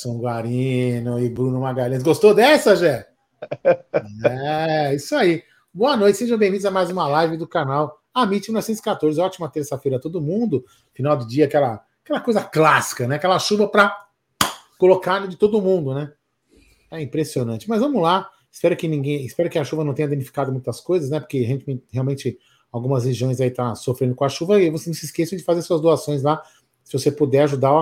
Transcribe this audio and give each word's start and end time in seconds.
Gerson 0.00 0.18
Guarino 0.18 1.20
e 1.20 1.28
Bruno 1.28 1.60
Magalhães. 1.60 2.02
Gostou 2.02 2.34
dessa, 2.34 2.74
Gé? 2.74 3.06
É, 4.24 4.94
isso 4.94 5.14
aí. 5.14 5.42
Boa 5.72 5.96
noite, 5.96 6.18
sejam 6.18 6.36
bem-vindos 6.36 6.66
a 6.66 6.70
mais 6.70 6.90
uma 6.90 7.06
live 7.06 7.36
do 7.36 7.46
canal 7.46 8.00
Amit 8.12 8.48
1914. 8.48 9.20
Ótima 9.20 9.48
terça-feira 9.48 9.96
a 9.96 10.00
todo 10.00 10.20
mundo. 10.20 10.64
Final 10.92 11.16
do 11.16 11.26
dia, 11.26 11.46
aquela, 11.46 11.82
aquela 12.02 12.20
coisa 12.20 12.42
clássica, 12.42 13.06
né? 13.06 13.16
Aquela 13.16 13.38
chuva 13.38 13.68
para 13.68 13.94
colocar 14.78 15.26
de 15.26 15.36
todo 15.36 15.60
mundo, 15.60 15.94
né? 15.94 16.12
É 16.90 17.00
impressionante. 17.00 17.68
Mas 17.68 17.80
vamos 17.80 18.02
lá. 18.02 18.28
Espero 18.50 18.76
que 18.76 18.88
ninguém, 18.88 19.24
espero 19.24 19.48
que 19.48 19.58
a 19.58 19.64
chuva 19.64 19.84
não 19.84 19.94
tenha 19.94 20.08
danificado 20.08 20.52
muitas 20.52 20.80
coisas, 20.80 21.10
né? 21.10 21.20
Porque 21.20 21.38
a 21.38 21.46
gente 21.46 21.82
realmente 21.90 22.38
algumas 22.72 23.04
regiões 23.04 23.40
aí 23.40 23.50
tá 23.50 23.74
sofrendo 23.74 24.14
com 24.14 24.24
a 24.24 24.28
chuva 24.28 24.60
e 24.60 24.70
você 24.70 24.88
não 24.90 24.94
se 24.94 25.04
esqueça 25.06 25.36
de 25.36 25.42
fazer 25.42 25.62
suas 25.62 25.80
doações 25.80 26.22
lá, 26.22 26.42
se 26.84 26.92
você 26.92 27.10
puder 27.10 27.42
ajudar 27.42 27.72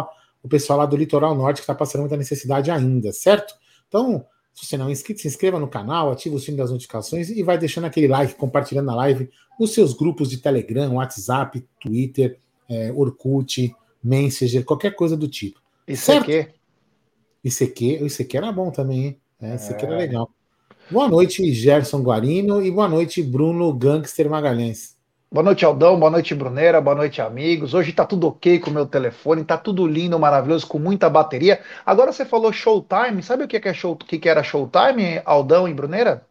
o 0.43 0.49
pessoal 0.49 0.79
lá 0.79 0.87
do 0.87 0.97
litoral 0.97 1.35
norte 1.35 1.57
que 1.57 1.63
está 1.63 1.75
passando 1.75 2.03
muita 2.03 2.17
necessidade 2.17 2.71
ainda, 2.71 3.13
certo? 3.13 3.55
Então, 3.89 4.25
se 4.55 4.67
você 4.67 4.77
não 4.77 4.89
é 4.89 4.93
inscrito, 4.93 5.21
se 5.21 5.29
inscreva 5.29 5.59
no 5.59 5.69
canal, 5.69 6.11
ative 6.11 6.35
o 6.35 6.39
sino 6.39 6.57
das 6.57 6.71
notificações 6.71 7.31
e 7.31 7.43
vai 7.43 7.57
deixando 7.57 7.85
aquele 7.85 8.09
like, 8.09 8.35
compartilhando 8.35 8.91
a 8.91 8.95
live 8.95 9.31
nos 9.59 9.73
seus 9.73 9.95
grupos 9.95 10.29
de 10.29 10.39
Telegram, 10.39 10.95
WhatsApp, 10.95 11.65
Twitter, 11.81 12.39
é, 12.69 12.93
Orkut, 12.93 13.75
Messenger, 14.03 14.65
qualquer 14.65 14.95
coisa 14.95 15.17
do 15.17 15.29
tipo. 15.29 15.61
ICQ? 15.87 16.53
ICQ, 17.45 18.03
o 18.03 18.07
ICQ 18.07 18.37
era 18.37 18.53
bom 18.53 18.71
também, 18.71 19.05
hein? 19.05 19.21
É, 19.41 19.55
ICQ 19.55 19.85
é. 19.85 19.87
era 19.87 19.97
legal. 19.97 20.31
Boa 20.91 21.09
noite, 21.09 21.53
Gerson 21.53 22.03
Guarino, 22.03 22.61
e 22.61 22.71
boa 22.71 22.89
noite, 22.89 23.23
Bruno 23.23 23.73
Gangster 23.73 24.29
Magalhães. 24.29 24.98
Boa 25.31 25.45
noite, 25.45 25.63
Aldão. 25.63 25.99
Boa 25.99 26.11
noite, 26.11 26.35
Bruneira. 26.35 26.81
Boa 26.81 26.97
noite, 26.97 27.21
amigos. 27.21 27.75
Hoje 27.75 27.93
tá 27.93 28.03
tudo 28.07 28.29
ok 28.29 28.59
com 28.59 28.71
o 28.71 28.73
meu 28.73 28.87
telefone, 28.87 29.45
tá 29.45 29.59
tudo 29.59 29.87
lindo, 29.87 30.19
maravilhoso, 30.19 30.67
com 30.67 30.79
muita 30.79 31.11
bateria. 31.11 31.61
Agora 31.85 32.11
você 32.11 32.25
falou 32.25 32.51
Showtime. 32.51 33.23
Sabe 33.23 33.45
o 33.45 33.49
que, 33.49 33.59
é 33.59 33.75
show, 33.75 33.95
que, 33.95 34.27
era 34.27 34.43
Showtime, 34.43 35.21
Aldão 35.27 35.69
e 35.69 35.75
Bruneira? 35.75 36.27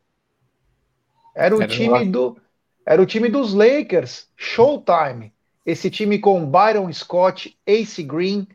Era 1.36 1.56
o 1.56 1.62
era 1.62 1.72
time 1.72 2.06
do 2.06 2.38
era 2.84 3.00
o 3.00 3.06
time 3.06 3.30
dos 3.30 3.54
Lakers, 3.54 4.30
Showtime. 4.36 5.32
Esse 5.64 5.92
time 5.92 6.18
com 6.18 6.44
Byron 6.44 6.92
Scott, 6.92 7.56
Ace 7.68 8.02
Green, 8.02 8.48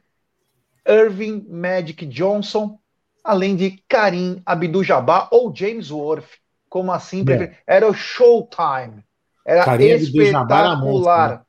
Irving 0.88 1.46
Magic 1.48 2.04
Johnson, 2.06 2.78
além 3.22 3.54
de 3.54 3.80
Karim 3.86 4.42
Abdul-Jabbar 4.44 5.28
ou 5.30 5.54
James 5.54 5.90
Worth, 5.92 6.30
como 6.68 6.90
assim, 6.90 7.24
era 7.64 7.86
o 7.86 7.94
Showtime. 7.94 9.04
Era 9.44 9.64
Carinha 9.64 9.96
espetacular. 9.96 11.30
Né? 11.30 11.40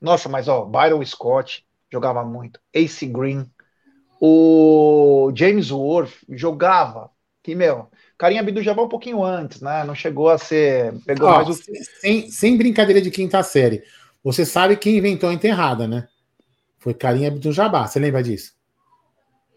Nossa, 0.00 0.28
mas 0.28 0.48
ó, 0.48 0.64
Byron 0.64 1.04
Scott 1.04 1.64
jogava 1.90 2.24
muito. 2.24 2.60
Ace 2.72 3.06
Green. 3.06 3.50
O 4.20 5.32
James 5.34 5.70
Worth 5.70 6.12
jogava. 6.28 7.10
Que, 7.42 7.54
meu, 7.54 7.88
Carinha 8.18 8.40
Abdu 8.40 8.62
já 8.62 8.72
vai 8.72 8.84
um 8.84 8.88
pouquinho 8.88 9.22
antes, 9.22 9.60
né? 9.60 9.84
Não 9.84 9.94
chegou 9.94 10.28
a 10.28 10.36
ser. 10.38 10.94
Pegou 11.06 11.30
mais 11.30 11.48
o... 11.48 11.54
sem, 12.00 12.30
sem 12.30 12.56
brincadeira 12.56 13.00
de 13.00 13.10
quinta 13.10 13.42
série. 13.42 13.82
Você 14.22 14.44
sabe 14.44 14.76
quem 14.76 14.98
inventou 14.98 15.30
a 15.30 15.32
enterrada, 15.32 15.86
né? 15.86 16.08
Foi 16.78 16.92
Carinha 16.92 17.28
Abdul 17.28 17.52
Jabá. 17.52 17.86
Você 17.86 17.98
lembra 17.98 18.22
disso? 18.22 18.54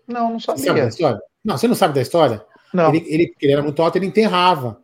Não, 0.07 0.31
não 0.31 0.39
sabia. 0.39 0.91
Você 0.91 1.03
não, 1.43 1.57
você 1.57 1.67
não 1.67 1.75
sabe 1.75 1.93
da 1.95 2.01
história? 2.01 2.45
Não. 2.73 2.89
Ele, 2.89 3.03
ele, 3.07 3.35
ele 3.41 3.51
era 3.51 3.61
muito 3.61 3.81
alto, 3.81 3.97
ele 3.97 4.05
enterrava. 4.05 4.80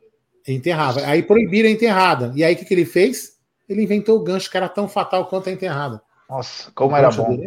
Enterrava. 0.48 1.02
Aí 1.06 1.22
proibiram 1.22 1.68
a 1.68 1.72
enterrada. 1.72 2.32
E 2.36 2.44
aí 2.44 2.54
o 2.54 2.58
que, 2.58 2.66
que 2.66 2.74
ele 2.74 2.86
fez? 2.86 3.38
Ele 3.68 3.84
inventou 3.84 4.18
o 4.18 4.24
gancho, 4.24 4.50
que 4.50 4.56
era 4.56 4.70
tão 4.70 4.88
fatal 4.88 5.26
quanto 5.26 5.50
a 5.50 5.52
enterrada. 5.52 6.02
Nossa, 6.30 6.72
como 6.74 6.96
era 6.96 7.10
bom. 7.12 7.38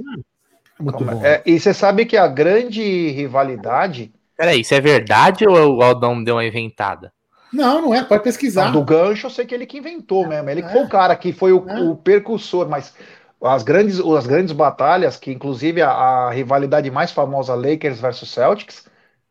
muito 0.78 0.98
como 0.98 1.10
bom. 1.10 1.24
É, 1.24 1.42
e 1.46 1.58
você 1.58 1.72
sabe 1.72 2.04
que 2.04 2.16
a 2.16 2.28
grande 2.28 3.08
rivalidade. 3.10 4.12
Peraí, 4.36 4.60
isso 4.60 4.74
é 4.74 4.80
verdade 4.80 5.46
ou 5.46 5.76
o 5.76 5.82
Aldão 5.82 6.22
deu 6.22 6.36
uma 6.36 6.44
inventada? 6.44 7.12
Não, 7.52 7.82
não 7.82 7.94
é, 7.94 8.04
pode 8.04 8.22
pesquisar. 8.22 8.66
Não, 8.66 8.72
do 8.72 8.84
gancho 8.84 9.26
eu 9.26 9.30
sei 9.30 9.44
que 9.44 9.54
ele 9.54 9.66
que 9.66 9.78
inventou 9.78 10.26
mesmo. 10.26 10.48
Ele 10.48 10.60
é. 10.60 10.62
que 10.62 10.72
foi 10.72 10.82
o 10.82 10.88
cara 10.88 11.16
que 11.16 11.32
foi 11.32 11.52
o, 11.52 11.68
é. 11.68 11.80
o 11.80 11.96
percussor, 11.96 12.68
mas 12.68 12.94
as 13.42 13.62
grandes, 13.62 13.98
as 13.98 14.26
grandes 14.26 14.52
batalhas, 14.52 15.16
que 15.16 15.32
inclusive 15.32 15.80
a, 15.82 15.90
a, 15.90 16.30
rivalidade 16.30 16.90
mais 16.90 17.10
famosa, 17.10 17.54
Lakers 17.54 18.00
versus 18.00 18.30
Celtics, 18.30 18.88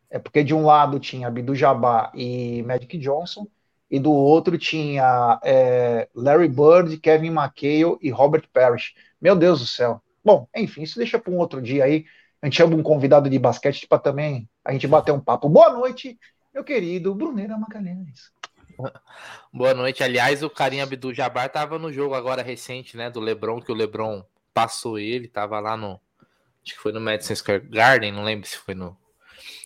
é 0.09 0.17
porque 0.17 0.43
de 0.43 0.53
um 0.53 0.65
lado 0.65 0.99
tinha 0.99 1.27
Abdul 1.27 1.55
Jabbar 1.55 2.11
e 2.15 2.63
Magic 2.63 2.97
Johnson, 2.97 3.47
e 3.89 3.99
do 3.99 4.11
outro 4.11 4.57
tinha 4.57 5.39
é, 5.43 6.07
Larry 6.13 6.47
Bird, 6.47 6.97
Kevin 6.97 7.29
McHale 7.29 7.97
e 8.01 8.09
Robert 8.09 8.43
Parrish. 8.53 8.93
Meu 9.21 9.35
Deus 9.35 9.59
do 9.59 9.65
céu. 9.65 10.01
Bom, 10.23 10.47
enfim, 10.55 10.83
isso 10.83 10.97
deixa 10.97 11.17
para 11.17 11.33
um 11.33 11.37
outro 11.37 11.61
dia 11.61 11.85
aí. 11.85 12.05
A 12.41 12.45
gente 12.45 12.57
chama 12.57 12.75
um 12.75 12.83
convidado 12.83 13.29
de 13.29 13.39
basquete 13.39 13.87
para 13.87 13.99
também 13.99 14.47
a 14.63 14.71
gente 14.71 14.87
bater 14.87 15.11
um 15.11 15.19
papo. 15.19 15.49
Boa 15.49 15.71
noite, 15.71 16.17
meu 16.53 16.63
querido 16.63 17.13
Bruneira 17.15 17.57
Magalhães. 17.57 18.31
Boa 19.51 19.73
noite. 19.73 20.03
Aliás, 20.03 20.41
o 20.41 20.49
Karim 20.49 20.79
Abdul 20.79 21.13
Jabbar 21.13 21.47
estava 21.47 21.77
no 21.77 21.91
jogo 21.91 22.13
agora 22.13 22.41
recente, 22.41 22.95
né, 22.95 23.09
do 23.09 23.19
LeBron, 23.19 23.59
que 23.59 23.71
o 23.71 23.75
LeBron 23.75 24.23
passou 24.53 24.97
ele, 24.97 25.25
estava 25.25 25.59
lá 25.59 25.75
no 25.75 25.99
acho 26.63 26.75
que 26.75 26.81
foi 26.81 26.91
no 26.91 27.01
Madison 27.01 27.35
Square 27.35 27.67
Garden, 27.69 28.11
não 28.11 28.23
lembro 28.23 28.47
se 28.47 28.57
foi 28.57 28.75
no 28.75 28.95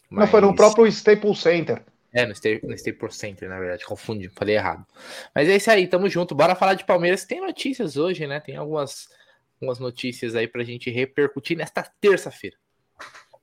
Mas... 0.09 0.25
Não 0.25 0.27
foi 0.27 0.41
no 0.41 0.55
próprio 0.55 0.87
Staples 0.87 1.39
Center. 1.39 1.83
É, 2.13 2.25
no, 2.27 2.33
no 2.63 2.75
Staples 2.75 3.15
Center, 3.15 3.49
na 3.49 3.59
verdade, 3.59 3.85
confundi, 3.85 4.29
falei 4.29 4.55
errado. 4.55 4.85
Mas 5.33 5.49
é 5.49 5.55
isso 5.55 5.71
aí, 5.71 5.87
tamo 5.87 6.07
junto. 6.07 6.35
Bora 6.35 6.53
falar 6.53 6.75
de 6.75 6.85
Palmeiras. 6.85 7.25
Tem 7.25 7.41
notícias 7.41 7.97
hoje, 7.97 8.27
né? 8.27 8.39
Tem 8.39 8.55
algumas, 8.55 9.09
algumas 9.55 9.79
notícias 9.79 10.35
aí 10.35 10.47
pra 10.47 10.63
gente 10.63 10.91
repercutir 10.91 11.57
nesta 11.57 11.81
terça-feira. 11.99 12.55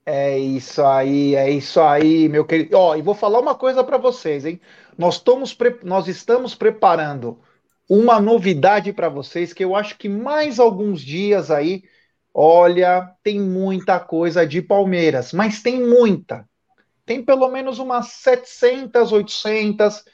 É 0.05 0.39
isso 0.39 0.83
aí, 0.83 1.35
é 1.35 1.49
isso 1.49 1.79
aí, 1.81 2.27
meu 2.29 2.45
querido. 2.45 2.77
Ó, 2.77 2.95
e 2.95 3.01
vou 3.01 3.13
falar 3.13 3.39
uma 3.39 3.55
coisa 3.55 3.83
para 3.83 3.97
vocês, 3.97 4.45
hein? 4.45 4.59
Nós 4.97 5.15
estamos, 5.15 5.55
nós 5.83 6.07
estamos 6.07 6.55
preparando 6.55 7.39
uma 7.89 8.19
novidade 8.21 8.93
para 8.93 9.09
vocês 9.09 9.53
que 9.53 9.63
eu 9.63 9.75
acho 9.75 9.97
que 9.97 10.07
mais 10.07 10.59
alguns 10.59 11.01
dias 11.01 11.51
aí, 11.51 11.83
olha, 12.33 13.13
tem 13.21 13.39
muita 13.39 13.99
coisa 13.99 14.47
de 14.47 14.61
Palmeiras, 14.61 15.33
mas 15.33 15.61
tem 15.61 15.79
muita 15.81 16.49
tem 17.11 17.21
pelo 17.21 17.49
menos 17.49 17.77
umas 17.77 18.07
700, 18.07 19.11
800, 19.11 20.05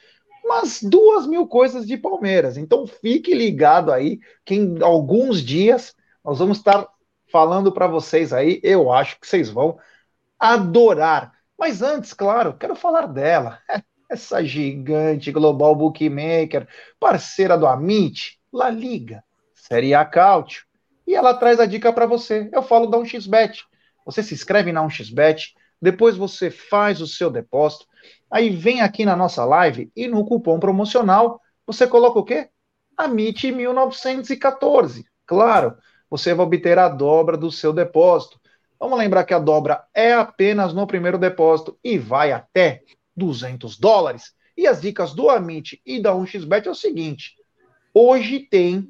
umas 0.44 0.82
duas 0.82 1.28
mil 1.28 1.46
coisas 1.46 1.86
de 1.86 1.96
Palmeiras. 1.96 2.56
Então 2.56 2.88
fique 2.88 3.32
ligado 3.32 3.92
aí, 3.92 4.18
que 4.44 4.56
em 4.56 4.82
alguns 4.82 5.40
dias 5.40 5.94
nós 6.24 6.40
vamos 6.40 6.58
estar 6.58 6.88
falando 7.30 7.70
para 7.70 7.86
vocês 7.86 8.32
aí. 8.32 8.58
Eu 8.64 8.92
acho 8.92 9.20
que 9.20 9.28
vocês 9.28 9.48
vão 9.48 9.78
adorar. 10.40 11.34
Mas 11.56 11.82
antes, 11.82 12.12
claro, 12.12 12.54
quero 12.54 12.74
falar 12.74 13.06
dela. 13.06 13.60
Essa 14.10 14.42
gigante 14.42 15.30
global 15.30 15.76
bookmaker, 15.76 16.66
parceira 16.98 17.56
do 17.56 17.66
Amit, 17.66 18.40
La 18.52 18.70
Liga, 18.70 19.22
Série 19.54 19.94
A 19.94 20.04
Cautio. 20.04 20.64
E 21.06 21.14
ela 21.14 21.32
traz 21.32 21.60
a 21.60 21.66
dica 21.66 21.92
para 21.92 22.06
você. 22.06 22.48
Eu 22.52 22.62
falo 22.62 22.88
da 22.88 22.98
1xBet. 22.98 23.60
Você 24.04 24.20
se 24.20 24.34
inscreve 24.34 24.72
na 24.72 24.82
1xBet, 24.82 25.54
depois 25.80 26.16
você 26.16 26.50
faz 26.50 27.00
o 27.00 27.06
seu 27.06 27.30
depósito, 27.30 27.86
aí 28.30 28.50
vem 28.50 28.80
aqui 28.80 29.04
na 29.04 29.16
nossa 29.16 29.44
live 29.44 29.90
e 29.94 30.06
no 30.06 30.24
cupom 30.24 30.58
promocional 30.58 31.40
você 31.66 31.86
coloca 31.86 32.18
o 32.18 32.24
quê? 32.24 32.48
AMIT 32.96 33.52
1914. 33.52 35.04
Claro, 35.26 35.76
você 36.10 36.34
vai 36.34 36.46
obter 36.46 36.78
a 36.78 36.88
dobra 36.88 37.36
do 37.36 37.52
seu 37.52 37.72
depósito. 37.72 38.40
Vamos 38.80 38.98
lembrar 38.98 39.24
que 39.24 39.34
a 39.34 39.38
dobra 39.38 39.84
é 39.94 40.12
apenas 40.12 40.72
no 40.72 40.86
primeiro 40.86 41.18
depósito 41.18 41.78
e 41.82 41.98
vai 41.98 42.32
até 42.32 42.82
200 43.16 43.78
dólares. 43.78 44.32
E 44.56 44.66
as 44.66 44.80
dicas 44.80 45.12
do 45.12 45.30
Amit 45.30 45.80
e 45.84 46.00
da 46.00 46.12
1xBet 46.12 46.66
é 46.66 46.70
o 46.70 46.74
seguinte: 46.74 47.34
hoje 47.94 48.40
tem 48.40 48.88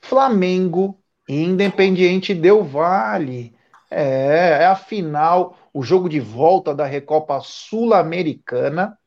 Flamengo 0.00 1.00
e 1.28 1.42
Independiente 1.42 2.34
Del 2.34 2.62
Vale. 2.62 3.54
É, 3.90 4.58
é 4.62 4.66
a 4.66 4.76
final 4.76 5.56
o 5.72 5.82
jogo 5.82 6.08
de 6.08 6.20
volta 6.20 6.74
da 6.74 6.84
Recopa 6.84 7.40
Sul-Americana. 7.40 8.98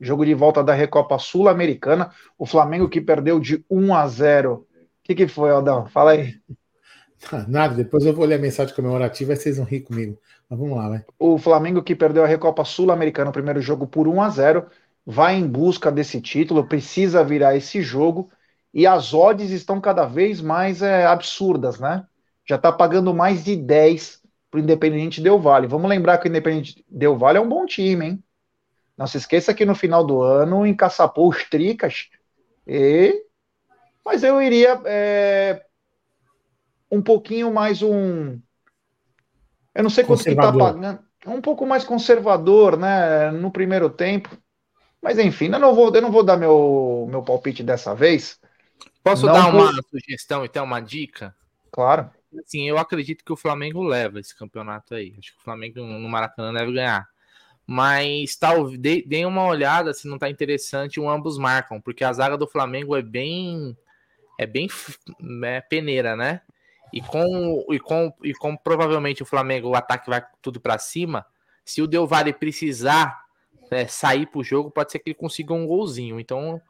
Jogo 0.00 0.24
de 0.24 0.34
volta 0.34 0.62
da 0.62 0.74
Recopa 0.74 1.18
Sul-Americana. 1.18 2.10
O 2.38 2.46
Flamengo 2.46 2.88
que 2.88 3.00
perdeu 3.00 3.38
de 3.38 3.64
1 3.70 3.94
a 3.94 4.08
0. 4.08 4.54
O 4.54 4.66
que, 5.02 5.14
que 5.14 5.28
foi, 5.28 5.50
Aldão? 5.50 5.86
Fala 5.86 6.12
aí. 6.12 6.34
Nada, 7.48 7.74
depois 7.74 8.04
eu 8.04 8.14
vou 8.14 8.24
ler 8.24 8.36
a 8.36 8.38
mensagem 8.38 8.74
comemorativa 8.74 9.32
e 9.32 9.36
vocês 9.36 9.56
vão 9.56 9.66
rir 9.66 9.80
comigo. 9.80 10.18
Mas 10.48 10.58
vamos 10.58 10.76
lá, 10.76 10.88
vai. 10.88 11.04
O 11.18 11.38
Flamengo 11.38 11.82
que 11.82 11.94
perdeu 11.94 12.24
a 12.24 12.26
Recopa 12.26 12.64
Sul-Americana, 12.64 13.30
o 13.30 13.32
primeiro 13.32 13.60
jogo 13.60 13.86
por 13.86 14.06
1 14.06 14.22
a 14.22 14.28
0 14.30 14.66
vai 15.04 15.36
em 15.36 15.46
busca 15.46 15.90
desse 15.90 16.20
título, 16.20 16.66
precisa 16.66 17.22
virar 17.22 17.56
esse 17.56 17.80
jogo, 17.80 18.28
e 18.74 18.86
as 18.86 19.14
odds 19.14 19.52
estão 19.52 19.80
cada 19.80 20.04
vez 20.04 20.40
mais 20.40 20.82
é, 20.82 21.06
absurdas, 21.06 21.78
né? 21.78 22.04
Já 22.44 22.56
está 22.56 22.72
pagando 22.72 23.14
mais 23.14 23.44
de 23.44 23.56
10 23.56 24.20
para 24.56 24.60
o 24.60 24.62
Independente 24.62 25.20
Del 25.20 25.38
Vale. 25.38 25.66
Vamos 25.66 25.88
lembrar 25.88 26.18
que 26.18 26.26
o 26.26 26.30
Independente 26.30 26.84
Del 26.88 27.16
Vale 27.16 27.38
é 27.38 27.40
um 27.40 27.48
bom 27.48 27.66
time, 27.66 28.06
hein? 28.06 28.24
Não 28.96 29.06
se 29.06 29.18
esqueça 29.18 29.52
que 29.52 29.66
no 29.66 29.74
final 29.74 30.04
do 30.04 30.22
ano 30.22 30.66
encaçapou 30.66 31.28
os 31.28 31.44
Tricas. 31.44 32.08
E... 32.66 33.22
Mas 34.04 34.22
eu 34.22 34.40
iria 34.40 34.80
é... 34.86 35.62
um 36.90 37.02
pouquinho 37.02 37.52
mais 37.52 37.82
um 37.82 38.40
Eu 39.74 39.82
não 39.82 39.90
sei 39.90 40.04
quanto 40.04 40.24
que 40.24 40.34
tá 40.34 40.52
pagando. 40.52 41.04
Um 41.26 41.40
pouco 41.40 41.66
mais 41.66 41.84
conservador, 41.84 42.78
né? 42.78 43.30
No 43.32 43.50
primeiro 43.50 43.90
tempo. 43.90 44.30
Mas 45.02 45.18
enfim, 45.18 45.46
eu 45.52 45.58
não 45.58 45.74
vou, 45.74 45.94
eu 45.94 46.02
não 46.02 46.10
vou 46.10 46.22
dar 46.22 46.36
meu, 46.36 47.06
meu 47.10 47.22
palpite 47.22 47.62
dessa 47.62 47.94
vez. 47.94 48.40
Posso 49.02 49.26
Não 49.26 49.34
dar 49.34 49.48
uma 49.50 49.72
por- 49.72 49.84
sugestão, 49.90 50.44
então, 50.44 50.64
uma 50.64 50.80
dica? 50.80 51.34
Claro. 51.70 52.10
Assim, 52.38 52.68
eu 52.68 52.78
acredito 52.78 53.24
que 53.24 53.32
o 53.32 53.36
Flamengo 53.36 53.82
leva 53.82 54.20
esse 54.20 54.36
campeonato 54.36 54.94
aí. 54.94 55.14
Acho 55.18 55.32
que 55.32 55.38
o 55.38 55.42
Flamengo 55.42 55.80
no 55.80 56.08
Maracanã 56.08 56.52
deve 56.52 56.72
ganhar. 56.72 57.08
Mas 57.66 58.36
talvez 58.36 58.78
dê, 58.78 59.02
dê 59.02 59.24
uma 59.24 59.44
olhada 59.44 59.92
se 59.92 60.06
não 60.06 60.18
tá 60.18 60.30
interessante 60.30 61.00
o 61.00 61.08
ambos 61.08 61.36
marcam, 61.36 61.80
porque 61.80 62.04
a 62.04 62.12
zaga 62.12 62.36
do 62.36 62.46
Flamengo 62.46 62.96
é 62.96 63.02
bem 63.02 63.76
é 64.38 64.46
bem 64.46 64.68
é, 65.44 65.60
peneira, 65.60 66.14
né? 66.14 66.42
E 66.92 67.00
com 67.00 67.66
e 67.70 67.80
com 67.80 68.12
e 68.22 68.32
com 68.34 68.56
provavelmente 68.56 69.22
o 69.22 69.26
Flamengo 69.26 69.70
o 69.70 69.74
ataque 69.74 70.08
vai 70.08 70.24
tudo 70.40 70.60
para 70.60 70.78
cima, 70.78 71.26
se 71.64 71.82
o 71.82 71.88
Del 71.88 72.06
Valle 72.06 72.32
precisar 72.32 73.24
é, 73.70 73.88
sair 73.88 74.26
pro 74.26 74.44
jogo, 74.44 74.70
pode 74.70 74.92
ser 74.92 75.00
que 75.00 75.10
ele 75.10 75.18
consiga 75.18 75.52
um 75.52 75.66
golzinho. 75.66 76.20
Então, 76.20 76.62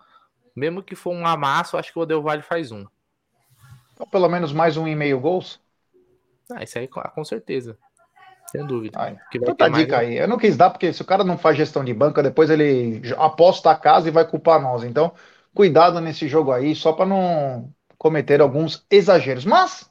mesmo 0.54 0.82
que 0.82 0.94
for 0.94 1.12
um 1.12 1.26
amasso, 1.26 1.76
acho 1.76 1.92
que 1.92 1.98
o 1.98 2.06
Del 2.06 2.22
Valle 2.22 2.42
faz 2.42 2.72
um. 2.72 2.86
Então, 3.96 4.06
pelo 4.06 4.28
menos 4.28 4.52
mais 4.52 4.76
um 4.76 4.87
e 4.87 4.94
meio 4.94 5.19
gols. 5.19 5.58
Ah, 6.52 6.62
isso 6.62 6.78
aí 6.78 6.87
com 6.87 7.25
certeza. 7.25 7.78
Sem 8.48 8.64
dúvida. 8.66 9.00
Ai, 9.00 9.19
Tanta 9.32 9.54
ter 9.54 9.70
mais 9.70 9.84
dica 9.84 9.98
aí. 9.98 10.19
Eu 10.19 10.28
não 10.28 10.37
quis 10.37 10.54
dar, 10.54 10.69
porque 10.69 10.93
se 10.93 11.00
o 11.00 11.04
cara 11.04 11.25
não 11.25 11.38
faz 11.38 11.56
gestão 11.56 11.82
de 11.82 11.94
banca, 11.94 12.22
depois 12.22 12.50
ele 12.50 13.00
aposta 13.16 13.70
a 13.70 13.75
casa 13.75 14.08
e 14.08 14.12
vai 14.12 14.28
culpar 14.28 14.60
nós. 14.60 14.84
Então, 14.84 15.12
cuidado 15.54 15.98
nesse 15.98 16.28
jogo 16.28 16.52
aí, 16.52 16.75
só 16.75 16.93
para 16.93 17.06
não 17.06 17.72
cometer 17.96 18.43
alguns 18.43 18.84
exageros. 18.90 19.46
Mas 19.46 19.90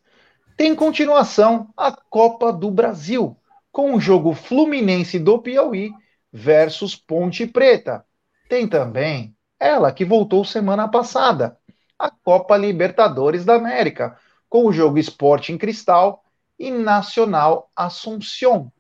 tem 0.55 0.75
continuação 0.75 1.67
a 1.75 1.91
Copa 1.91 2.53
do 2.53 2.69
Brasil, 2.69 3.35
com 3.71 3.95
o 3.95 3.99
jogo 3.99 4.33
Fluminense 4.33 5.17
do 5.17 5.39
Piauí 5.39 5.91
versus 6.31 6.95
Ponte 6.95 7.47
Preta. 7.47 8.05
Tem 8.47 8.67
também 8.67 9.35
ela 9.59 9.91
que 9.91 10.05
voltou 10.05 10.45
semana 10.45 10.87
passada, 10.87 11.57
a 11.97 12.09
Copa 12.09 12.57
Libertadores 12.57 13.45
da 13.45 13.55
América, 13.55 14.17
com 14.49 14.65
o 14.65 14.71
jogo 14.73 14.97
Sporting 14.97 15.57
Cristal 15.57 16.23
e 16.57 16.71
Nacional 16.71 17.69
Assunción. 17.75 18.71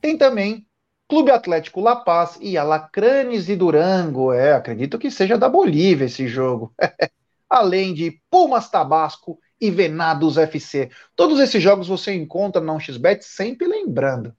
Tem 0.00 0.16
também 0.18 0.66
Clube 1.08 1.30
Atlético 1.30 1.80
La 1.80 1.96
Paz 1.96 2.38
e 2.40 2.56
Alacranes 2.56 3.46
de 3.46 3.56
Durango. 3.56 4.32
É, 4.32 4.52
acredito 4.52 4.98
que 4.98 5.10
seja 5.10 5.38
da 5.38 5.48
Bolívia 5.48 6.06
esse 6.06 6.26
jogo. 6.26 6.74
Além 7.48 7.94
de 7.94 8.20
Pumas 8.30 8.70
Tabasco 8.70 9.38
e 9.60 9.70
Venados 9.70 10.36
FC. 10.36 10.90
Todos 11.14 11.38
esses 11.40 11.62
jogos 11.62 11.88
você 11.88 12.14
encontra 12.14 12.60
na 12.60 12.72
1xBet, 12.74 13.22
sempre 13.22 13.66
lembrando. 13.66 14.34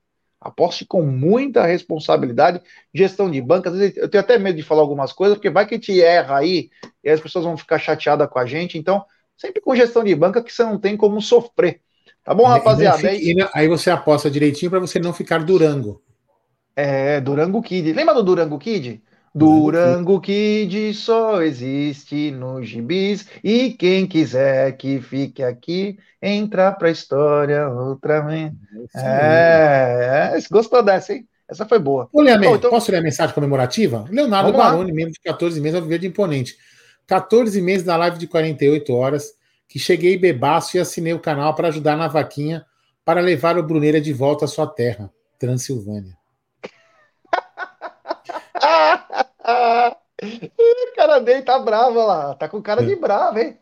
Aposte 0.46 0.86
com 0.86 1.02
muita 1.02 1.66
responsabilidade, 1.66 2.62
gestão 2.94 3.32
de 3.32 3.42
banca. 3.42 3.70
Às 3.72 3.76
vezes 3.78 3.98
eu 3.98 4.08
tenho 4.08 4.24
até 4.24 4.38
medo 4.38 4.56
de 4.56 4.62
falar 4.64 4.82
algumas 4.82 5.12
coisas, 5.12 5.36
porque 5.38 5.50
vai 5.50 5.66
que 5.66 5.80
te 5.80 6.00
erra 6.04 6.38
aí 6.38 6.70
e 7.04 7.10
as 7.10 7.20
pessoas 7.20 7.46
vão 7.46 7.58
ficar 7.58 7.80
chateadas 7.80 8.30
com 8.30 8.38
a 8.38 8.46
gente. 8.46 8.78
Então, 8.78 9.04
sempre 9.36 9.60
com 9.60 9.76
gestão 9.76 10.04
de 10.04 10.14
banca 10.16 10.44
que 10.44 10.54
você 10.54 10.64
não 10.64 10.78
tem 10.80 10.96
como 10.96 11.20
sofrer. 11.20 11.82
Tá 12.24 12.32
bom, 12.34 12.46
E 12.46 12.50
rapaziada? 12.50 12.98
fique- 13.00 13.08
É 13.08 13.32
e 13.32 13.34
não- 13.34 13.50
aí 13.56 13.68
você 13.68 13.90
aposta 13.90 14.30
direitinho 14.30 14.70
para 14.70 14.80
você 14.80 15.00
não 15.00 15.14
ficar 15.14 15.44
durango. 15.44 16.02
É, 16.76 17.20
Durango 17.22 17.62
Kid. 17.62 17.94
Lembra 17.94 18.14
do 18.14 18.22
Durango 18.24 18.60
Kid? 18.60 19.02
Durango 19.36 20.22
Kid 20.22 20.94
só 20.94 21.42
existe 21.42 22.32
nos 22.32 22.70
gibis 22.70 23.28
e 23.44 23.72
quem 23.72 24.08
quiser 24.08 24.72
que 24.78 25.02
fique 25.02 25.44
aqui, 25.44 26.00
entra 26.22 26.72
pra 26.72 26.90
história 26.90 27.68
outra 27.68 28.22
vez. 28.22 28.54
É, 28.96 30.32
é, 30.34 30.40
gostou 30.50 30.82
dessa, 30.82 31.12
hein? 31.14 31.28
Essa 31.50 31.66
foi 31.66 31.80
boa. 31.80 32.08
Vou 32.14 32.24
ler 32.24 32.40
Bom, 32.40 32.56
então- 32.56 32.70
Posso 32.70 32.90
ler 32.90 33.00
a 33.00 33.02
mensagem 33.02 33.36
comemorativa? 33.36 34.06
Leonardo 34.10 34.54
Vamos 34.54 34.66
lá. 34.66 34.72
Baroni, 34.72 34.94
membro 34.94 35.12
de 35.12 35.20
14 35.20 35.60
meses, 35.60 35.76
Alviverde 35.76 36.08
Imponente. 36.08 36.56
14 37.06 37.62
meses 37.62 37.86
da 37.86 37.98
live 37.98 38.18
de 38.18 38.28
48 38.28 38.94
horas, 38.94 39.34
que 39.68 39.78
cheguei 39.78 40.18
bebaço 40.18 40.78
e 40.78 40.80
assinei 40.80 41.14
o 41.14 41.20
canal 41.20 41.54
para 41.54 41.68
ajudar 41.68 41.98
na 41.98 42.08
vaquinha 42.08 42.66
para 43.04 43.20
levar 43.20 43.58
o 43.58 43.64
Bruneira 43.64 44.00
de 44.00 44.14
volta 44.14 44.46
à 44.46 44.48
sua 44.48 44.66
terra, 44.66 45.12
Transilvânia. 45.38 46.16
o 50.24 50.96
cara 50.96 51.20
dele 51.20 51.42
tá 51.44 51.60
bravo 51.60 52.00
olha 52.00 52.08
lá, 52.08 52.34
tá 52.36 52.48
com 52.50 52.62
cara 52.62 52.82
É. 52.82 52.86
de 52.86 52.96
bravo, 52.96 53.40
hein? 53.40 53.58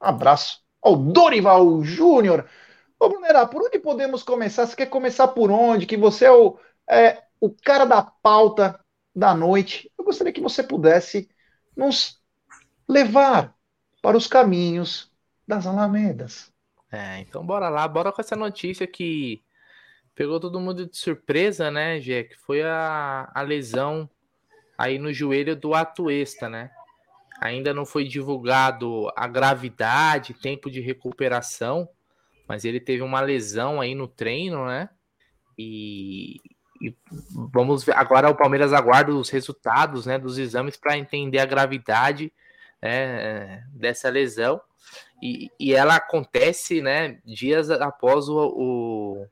abraço 0.00 0.60
ao 0.80 0.96
Dorival 0.96 1.82
Júnior. 1.84 2.46
Ô, 2.98 3.08
Brunera, 3.08 3.46
por 3.46 3.62
onde 3.62 3.78
podemos 3.78 4.22
começar? 4.22 4.66
Você 4.66 4.76
quer 4.76 4.86
começar 4.86 5.28
por 5.28 5.50
onde? 5.50 5.86
Que 5.86 5.96
você 5.96 6.24
é 6.24 6.32
o, 6.32 6.56
é 6.88 7.18
o 7.40 7.50
cara 7.50 7.84
da 7.84 8.02
pauta 8.02 8.78
da 9.14 9.34
noite. 9.34 9.90
Gostaria 10.12 10.30
que 10.30 10.42
você 10.42 10.62
pudesse 10.62 11.26
nos 11.74 12.20
levar 12.86 13.56
para 14.02 14.14
os 14.14 14.26
caminhos 14.26 15.10
das 15.48 15.66
Alamedas. 15.66 16.52
É, 16.90 17.20
então 17.20 17.46
bora 17.46 17.70
lá, 17.70 17.88
bora 17.88 18.12
com 18.12 18.20
essa 18.20 18.36
notícia 18.36 18.86
que 18.86 19.42
pegou 20.14 20.38
todo 20.38 20.60
mundo 20.60 20.84
de 20.84 20.94
surpresa, 20.94 21.70
né, 21.70 21.98
Gê? 21.98 22.24
Que 22.24 22.36
foi 22.36 22.62
a, 22.62 23.32
a 23.34 23.40
lesão 23.40 24.06
aí 24.76 24.98
no 24.98 25.14
joelho 25.14 25.56
do 25.56 25.72
Atuesta, 25.72 26.46
né? 26.46 26.70
Ainda 27.40 27.72
não 27.72 27.86
foi 27.86 28.04
divulgado 28.04 29.10
a 29.16 29.26
gravidade, 29.26 30.34
tempo 30.34 30.70
de 30.70 30.82
recuperação, 30.82 31.88
mas 32.46 32.66
ele 32.66 32.78
teve 32.78 33.02
uma 33.02 33.22
lesão 33.22 33.80
aí 33.80 33.94
no 33.94 34.06
treino, 34.06 34.66
né? 34.66 34.90
E, 35.56 36.36
e 36.82 36.96
vamos 37.30 37.84
ver. 37.84 37.96
Agora 37.96 38.28
o 38.28 38.34
Palmeiras 38.34 38.72
aguarda 38.72 39.14
os 39.14 39.30
resultados, 39.30 40.04
né, 40.04 40.18
dos 40.18 40.36
exames 40.36 40.76
para 40.76 40.98
entender 40.98 41.38
a 41.38 41.46
gravidade 41.46 42.32
né, 42.82 43.64
dessa 43.72 44.10
lesão. 44.10 44.60
E, 45.22 45.48
e 45.60 45.72
ela 45.72 45.94
acontece, 45.94 46.82
né, 46.82 47.20
dias 47.24 47.70
após 47.70 48.28
o, 48.28 48.36
o, 48.36 49.26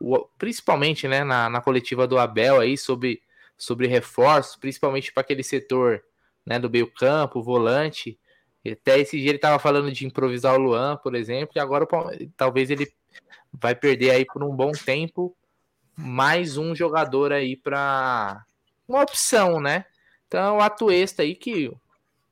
o 0.00 0.28
principalmente, 0.38 1.06
né, 1.06 1.22
na, 1.22 1.50
na 1.50 1.60
coletiva 1.60 2.06
do 2.06 2.18
Abel 2.18 2.58
aí 2.60 2.78
sobre 2.78 3.22
sobre 3.58 3.86
reforços, 3.86 4.56
principalmente 4.56 5.10
para 5.12 5.22
aquele 5.22 5.42
setor, 5.42 6.02
né, 6.44 6.58
do 6.58 6.68
meio 6.68 6.90
campo, 6.92 7.42
volante. 7.42 8.18
Até 8.66 8.98
esse 8.98 9.18
dia 9.18 9.30
ele 9.30 9.38
estava 9.38 9.58
falando 9.58 9.90
de 9.90 10.06
improvisar 10.06 10.54
o 10.54 10.58
Luan, 10.58 10.96
por 10.96 11.14
exemplo, 11.14 11.52
e 11.56 11.60
agora 11.60 11.86
talvez 12.36 12.70
ele 12.70 12.90
vai 13.52 13.74
perder 13.74 14.10
aí 14.10 14.26
por 14.26 14.42
um 14.42 14.54
bom 14.54 14.72
tempo 14.72 15.34
mais 15.96 16.56
um 16.56 16.74
jogador 16.74 17.32
aí 17.32 17.56
para 17.56 18.44
uma 18.86 19.02
opção, 19.02 19.60
né? 19.60 19.84
Então 20.28 20.58
o 20.58 20.60
Atuesta 20.60 21.22
aí 21.22 21.34
que 21.34 21.72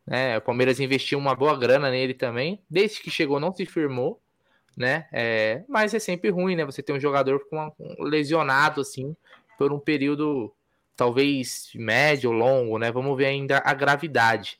né, 0.06 0.36
o 0.36 0.42
Palmeiras 0.42 0.80
investiu 0.80 1.18
uma 1.18 1.34
boa 1.34 1.56
grana 1.58 1.90
nele 1.90 2.14
também, 2.14 2.62
desde 2.68 3.00
que 3.00 3.10
chegou 3.10 3.40
não 3.40 3.52
se 3.52 3.64
firmou, 3.64 4.20
né? 4.76 5.08
É, 5.12 5.64
mas 5.68 5.94
é 5.94 5.98
sempre 5.98 6.30
ruim, 6.30 6.56
né? 6.56 6.64
Você 6.64 6.82
ter 6.82 6.92
um 6.92 7.00
jogador 7.00 7.40
com 7.48 7.56
uma- 7.56 7.72
um 7.78 8.04
lesionado 8.04 8.80
assim 8.80 9.16
por 9.58 9.72
um 9.72 9.78
período 9.78 10.52
talvez 10.96 11.70
médio 11.74 12.30
longo, 12.32 12.78
né? 12.78 12.92
Vamos 12.92 13.16
ver 13.16 13.26
ainda 13.26 13.62
a 13.64 13.72
gravidade. 13.74 14.58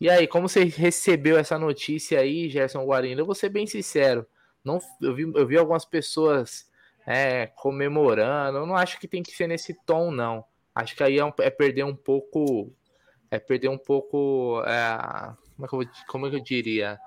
E 0.00 0.08
aí, 0.08 0.26
como 0.28 0.48
você 0.48 0.64
recebeu 0.64 1.36
essa 1.38 1.58
notícia 1.58 2.20
aí, 2.20 2.48
Gerson 2.48 2.84
Guarino? 2.84 3.20
Eu 3.20 3.26
vou 3.26 3.34
ser 3.34 3.48
bem 3.48 3.66
sincero. 3.66 4.26
Não, 4.64 4.80
eu, 5.00 5.14
vi, 5.14 5.22
eu 5.22 5.46
vi 5.46 5.56
algumas 5.56 5.84
pessoas 5.84 6.68
é, 7.08 7.46
comemorando. 7.46 8.58
Eu 8.58 8.66
não 8.66 8.76
acho 8.76 9.00
que 9.00 9.08
tem 9.08 9.22
que 9.22 9.32
ser 9.32 9.46
nesse 9.46 9.72
tom, 9.86 10.10
não. 10.10 10.44
Acho 10.74 10.94
que 10.94 11.02
aí 11.02 11.18
é, 11.18 11.24
um, 11.24 11.32
é 11.40 11.48
perder 11.48 11.84
um 11.84 11.96
pouco. 11.96 12.70
É 13.30 13.38
perder 13.38 13.68
um 13.68 13.78
pouco. 13.78 14.62
É, 14.66 15.32
como, 15.56 15.64
é 15.64 15.68
que 15.68 15.74
eu, 15.74 16.04
como 16.06 16.26
é 16.26 16.30
que 16.30 16.36
eu 16.36 16.44
diria? 16.44 16.98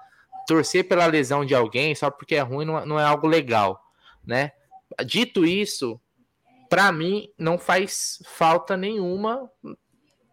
Torcer 0.48 0.88
pela 0.88 1.06
lesão 1.06 1.46
de 1.46 1.54
alguém 1.54 1.94
só 1.94 2.10
porque 2.10 2.34
é 2.34 2.42
ruim 2.42 2.66
não, 2.66 2.84
não 2.84 3.00
é 3.00 3.04
algo 3.04 3.28
legal, 3.28 3.80
né? 4.26 4.54
Dito 5.06 5.46
isso, 5.46 6.02
para 6.68 6.92
mim 6.92 7.32
não 7.38 7.60
faz 7.60 8.24
falta 8.26 8.76
nenhuma 8.76 9.50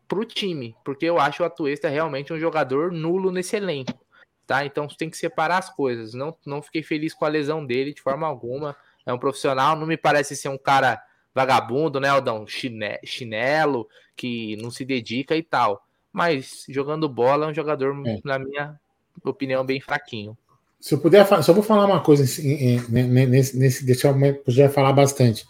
pro 0.08 0.24
time, 0.24 0.74
porque 0.82 1.04
eu 1.04 1.20
acho 1.20 1.42
o 1.42 1.46
Atuesta 1.46 1.90
realmente 1.90 2.32
um 2.32 2.38
jogador 2.38 2.90
nulo 2.90 3.30
nesse 3.30 3.54
elenco, 3.54 4.04
tá? 4.46 4.64
Então 4.64 4.88
tem 4.88 5.10
que 5.10 5.18
separar 5.18 5.58
as 5.58 5.68
coisas. 5.68 6.14
Não, 6.14 6.34
não 6.46 6.62
fiquei 6.62 6.82
feliz 6.82 7.12
com 7.12 7.26
a 7.26 7.28
lesão 7.28 7.64
dele 7.64 7.92
de 7.92 8.00
forma 8.00 8.26
alguma. 8.26 8.74
É 9.08 9.12
um 9.12 9.18
profissional, 9.18 9.74
não 9.74 9.86
me 9.86 9.96
parece 9.96 10.36
ser 10.36 10.50
um 10.50 10.58
cara 10.58 11.02
vagabundo, 11.34 11.98
né, 11.98 12.08
Aldão? 12.08 12.46
Chine, 12.46 12.98
chinelo, 13.02 13.88
que 14.14 14.54
não 14.56 14.70
se 14.70 14.84
dedica 14.84 15.34
e 15.34 15.42
tal. 15.42 15.82
Mas 16.12 16.66
jogando 16.68 17.08
bola 17.08 17.46
é 17.46 17.48
um 17.48 17.54
jogador, 17.54 17.96
é. 18.06 18.18
na 18.22 18.38
minha 18.38 18.78
opinião, 19.24 19.64
bem 19.64 19.80
fraquinho. 19.80 20.36
Se 20.78 20.94
eu 20.94 21.00
puder, 21.00 21.26
só 21.42 21.54
vou 21.54 21.62
falar 21.62 21.86
uma 21.86 22.00
coisa 22.00 22.22
nesse, 22.22 23.56
nesse 23.56 23.84
deixa 23.86 24.08
eu 24.08 24.42
já 24.46 24.68
falar 24.68 24.92
bastante. 24.92 25.46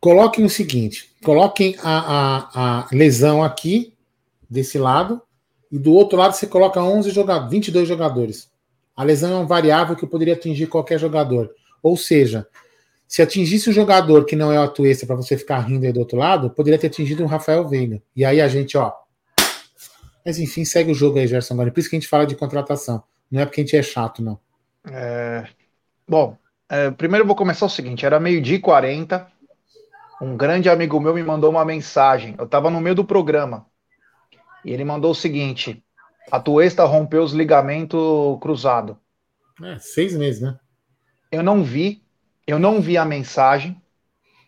Coloquem 0.00 0.46
o 0.46 0.50
seguinte: 0.50 1.14
coloquem 1.22 1.76
a, 1.82 1.98
a, 1.98 2.80
a, 2.80 2.88
lesão 2.90 3.42
aqui, 3.42 3.92
desse 4.48 4.78
lado, 4.78 5.20
e 5.70 5.78
do 5.78 5.92
outro 5.92 6.18
lado 6.18 6.32
você 6.32 6.46
coloca 6.46 6.82
11 6.82 7.10
jogadores, 7.10 7.50
22 7.50 7.86
jogadores. 7.86 8.50
A 8.98 9.04
lesão 9.04 9.32
é 9.32 9.36
um 9.36 9.46
variável 9.46 9.94
que 9.94 10.04
poderia 10.04 10.34
atingir 10.34 10.66
qualquer 10.66 10.98
jogador. 10.98 11.54
Ou 11.80 11.96
seja, 11.96 12.48
se 13.06 13.22
atingisse 13.22 13.70
um 13.70 13.72
jogador 13.72 14.24
que 14.24 14.34
não 14.34 14.50
é 14.50 14.58
o 14.58 14.62
Atuesta 14.64 15.06
para 15.06 15.14
você 15.14 15.38
ficar 15.38 15.60
rindo 15.60 15.86
aí 15.86 15.92
do 15.92 16.00
outro 16.00 16.18
lado, 16.18 16.50
poderia 16.50 16.76
ter 16.76 16.88
atingido 16.88 17.22
um 17.22 17.28
Rafael 17.28 17.68
Veiga. 17.68 18.02
E 18.16 18.24
aí 18.24 18.40
a 18.40 18.48
gente, 18.48 18.76
ó. 18.76 18.92
Mas 20.26 20.40
enfim, 20.40 20.64
segue 20.64 20.90
o 20.90 20.94
jogo 20.96 21.16
aí, 21.16 21.28
Gerson. 21.28 21.54
Agora, 21.54 21.70
por 21.70 21.78
isso 21.78 21.88
que 21.88 21.94
a 21.94 22.00
gente 22.00 22.08
fala 22.08 22.26
de 22.26 22.34
contratação. 22.34 23.00
Não 23.30 23.40
é 23.40 23.46
porque 23.46 23.60
a 23.60 23.64
gente 23.64 23.76
é 23.76 23.82
chato, 23.84 24.20
não. 24.20 24.36
É... 24.90 25.46
Bom, 26.08 26.36
é, 26.68 26.90
primeiro 26.90 27.22
eu 27.22 27.26
vou 27.28 27.36
começar 27.36 27.66
o 27.66 27.70
seguinte: 27.70 28.04
era 28.04 28.18
meio-dia 28.18 28.56
e 28.56 28.60
40. 28.60 29.28
Um 30.20 30.36
grande 30.36 30.68
amigo 30.68 30.98
meu 30.98 31.14
me 31.14 31.22
mandou 31.22 31.50
uma 31.50 31.64
mensagem. 31.64 32.34
Eu 32.36 32.46
estava 32.46 32.68
no 32.68 32.80
meio 32.80 32.96
do 32.96 33.04
programa. 33.04 33.64
E 34.64 34.72
ele 34.72 34.84
mandou 34.84 35.12
o 35.12 35.14
seguinte: 35.14 35.84
a 36.30 36.40
Tuesta 36.40 36.84
rompeu 36.84 37.22
os 37.22 37.32
ligamentos 37.32 38.38
cruzado. 38.40 38.98
É, 39.62 39.78
seis 39.78 40.16
meses, 40.16 40.40
né? 40.40 40.58
Eu 41.30 41.42
não 41.42 41.62
vi, 41.62 42.02
eu 42.46 42.58
não 42.58 42.80
vi 42.80 42.96
a 42.96 43.04
mensagem. 43.04 43.80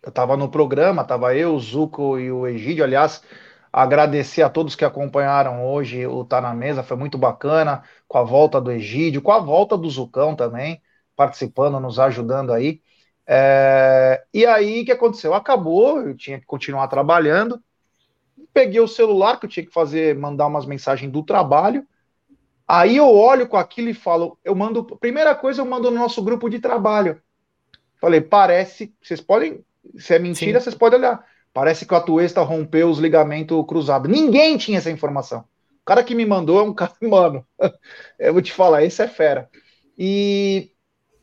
Eu 0.03 0.09
estava 0.09 0.37
no 0.37 0.49
programa, 0.49 1.03
estava 1.03 1.35
eu, 1.35 1.55
o 1.55 1.61
Zuco 1.61 2.19
e 2.19 2.33
o 2.33 2.47
Egídio. 2.47 2.85
Aliás, 2.85 3.23
agradecer 3.73 4.43
a 4.43 4.49
todos 4.49 4.75
que 4.75 4.85
acompanharam 4.85 5.67
hoje 5.67 6.07
o 6.07 6.25
Tá 6.25 6.41
na 6.41 6.55
Mesa, 6.55 6.83
foi 6.83 6.97
muito 6.97 7.19
bacana, 7.19 7.83
com 8.09 8.19
a 8.19 8.23
volta 8.23 8.61
do 8.61 8.73
Egídio, 8.73 9.23
com 9.23 9.33
a 9.33 9.39
volta 9.39 9.77
do 9.77 9.89
Zucão 9.91 10.35
também, 10.35 10.81
participando, 11.15 11.79
nos 11.79 11.99
ajudando 11.99 12.53
aí. 12.53 12.81
É... 13.27 14.25
E 14.33 14.47
aí, 14.47 14.83
o 14.83 14.85
que 14.85 14.93
aconteceu? 14.93 15.35
Acabou, 15.35 16.01
eu 16.01 16.17
tinha 16.17 16.41
que 16.41 16.47
continuar 16.47 16.89
trabalhando. 16.89 17.63
Peguei 18.53 18.81
o 18.81 18.89
celular, 18.89 19.39
que 19.39 19.47
eu 19.47 19.51
tinha 19.51 19.65
que 19.65 19.73
fazer, 19.73 20.17
mandar 20.17 20.47
umas 20.47 20.67
mensagens 20.67 21.11
do 21.11 21.23
trabalho. 21.23 21.87
Aí 22.67 22.97
eu 22.97 23.09
olho 23.09 23.49
com 23.49 23.57
aquilo 23.57 23.89
e 23.89 23.95
falo, 23.95 24.39
eu 24.45 24.55
mando, 24.55 24.85
primeira 24.85 25.35
coisa 25.35 25.61
eu 25.61 25.67
mando 25.67 25.91
no 25.91 25.99
nosso 25.99 26.23
grupo 26.23 26.49
de 26.49 26.59
trabalho. 26.61 27.21
Falei, 28.01 28.21
parece, 28.21 28.95
vocês 29.03 29.21
podem, 29.21 29.65
se 29.97 30.15
é 30.15 30.19
mentira, 30.19 30.59
Sim. 30.61 30.65
vocês 30.65 30.75
podem 30.75 30.99
olhar. 30.99 31.25
Parece 31.53 31.85
que 31.85 31.93
o 31.93 31.97
Atuesta 31.97 32.43
rompeu 32.43 32.89
os 32.89 32.99
ligamentos 32.99 33.67
cruzados. 33.67 34.11
Ninguém 34.11 34.57
tinha 34.57 34.79
essa 34.79 34.91
informação. 34.91 35.41
O 35.41 35.85
cara 35.85 36.05
que 36.05 36.15
me 36.15 36.25
mandou 36.25 36.61
é 36.61 36.63
um 36.63 36.73
cara, 36.75 36.93
mano, 37.03 37.45
eu 38.19 38.33
vou 38.33 38.43
te 38.43 38.53
falar, 38.53 38.85
esse 38.85 39.03
é 39.03 39.09
fera. 39.09 39.51
E 39.99 40.71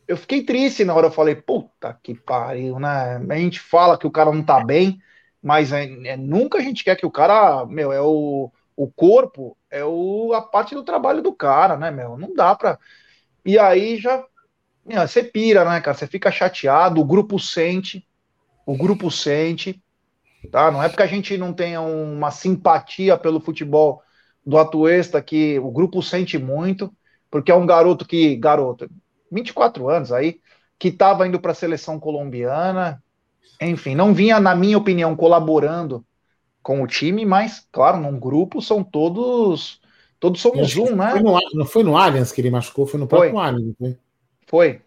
eu 0.08 0.18
fiquei 0.18 0.44
triste 0.44 0.84
na 0.84 0.94
hora, 0.94 1.08
eu 1.08 1.12
falei, 1.12 1.36
puta 1.36 1.98
que 2.04 2.14
pariu, 2.14 2.80
né? 2.80 3.22
A 3.30 3.36
gente 3.36 3.60
fala 3.60 3.98
que 3.98 4.06
o 4.06 4.12
cara 4.12 4.32
não 4.32 4.44
tá 4.44 4.64
bem, 4.64 5.00
mas 5.48 5.72
é, 5.72 5.86
é, 6.08 6.18
nunca 6.18 6.58
a 6.58 6.62
gente 6.62 6.84
quer 6.84 6.98
que 6.98 7.06
o 7.06 7.12
cara, 7.12 7.66
meu, 7.66 7.94
é 7.94 8.02
o, 8.02 8.52
o 8.76 8.92
corpo 8.92 9.58
é 9.72 9.82
o, 9.86 10.34
a 10.34 10.42
parte 10.42 10.76
do 10.76 10.84
trabalho 10.84 11.22
do 11.22 11.32
cara, 11.34 11.78
né, 11.78 11.90
meu? 11.90 12.18
Não 12.18 12.36
dá 12.36 12.54
pra. 12.54 12.78
E 13.46 13.58
aí 13.58 13.98
já. 13.98 14.26
Meu, 14.86 15.08
você 15.08 15.24
pira, 15.24 15.64
né, 15.64 15.80
cara? 15.80 15.98
Você 15.98 16.06
fica 16.06 16.30
chateado, 16.30 17.00
o 17.00 17.06
grupo 17.06 17.40
sente, 17.40 18.06
o 18.66 18.76
grupo 18.76 19.10
sente, 19.10 19.82
tá? 20.52 20.70
Não 20.70 20.84
é 20.84 20.90
porque 20.90 21.04
a 21.04 21.08
gente 21.08 21.38
não 21.38 21.54
tenha 21.54 21.80
uma 21.80 22.30
simpatia 22.30 23.18
pelo 23.18 23.40
futebol 23.40 24.04
do 24.46 24.58
Atuesta 24.58 25.22
que 25.22 25.58
o 25.60 25.72
grupo 25.72 26.04
sente 26.04 26.38
muito, 26.38 26.94
porque 27.32 27.54
é 27.54 27.56
um 27.56 27.66
garoto 27.66 28.06
que. 28.06 28.36
Garoto, 28.36 28.90
24 29.32 29.88
anos 29.90 30.12
aí, 30.12 30.42
que 30.78 30.90
estava 30.90 31.26
indo 31.26 31.40
para 31.40 31.54
a 31.54 31.56
seleção 31.56 31.98
colombiana, 31.98 33.02
enfim, 33.62 33.96
não 33.96 34.14
vinha, 34.14 34.40
na 34.40 34.56
minha 34.56 34.78
opinião, 34.78 35.16
colaborando 35.16 36.06
com 36.62 36.82
o 36.82 36.88
time, 36.88 37.26
mas, 37.26 37.68
claro, 37.72 38.00
num 38.00 38.20
grupo 38.20 38.62
são 38.62 38.84
todos. 38.84 39.82
Todos 40.20 40.42
somos 40.42 40.76
um, 40.76 40.96
né? 40.96 41.12
Foi 41.12 41.22
no, 41.22 41.40
não 41.54 41.66
foi 41.66 41.84
no 41.84 41.96
Allianz 41.96 42.32
que 42.32 42.42
ele 42.42 42.50
machucou, 42.50 42.88
foi 42.88 43.00
no 43.00 43.08
próprio 43.08 43.32
foi. 43.32 43.40
Allianz. 43.40 43.76
Foi. 43.78 43.98
foi. 44.48 44.82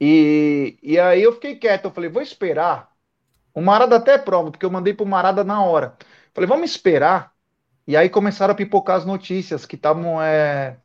E, 0.00 0.78
e 0.82 0.98
aí 0.98 1.22
eu 1.22 1.32
fiquei 1.32 1.56
quieto, 1.56 1.86
eu 1.86 1.90
falei, 1.90 2.08
vou 2.08 2.22
esperar. 2.22 2.90
O 3.54 3.60
Marada 3.60 3.96
até 3.96 4.14
é 4.14 4.18
prova, 4.18 4.50
porque 4.50 4.64
eu 4.64 4.70
mandei 4.70 4.94
pro 4.94 5.04
Marada 5.04 5.42
na 5.42 5.62
hora. 5.62 5.96
Falei, 6.32 6.48
vamos 6.48 6.70
esperar. 6.70 7.32
E 7.86 7.96
aí 7.96 8.08
começaram 8.08 8.52
a 8.52 8.56
pipocar 8.56 8.96
as 8.96 9.04
notícias 9.04 9.66
que 9.66 9.74
estavam. 9.74 10.22
É... 10.22 10.76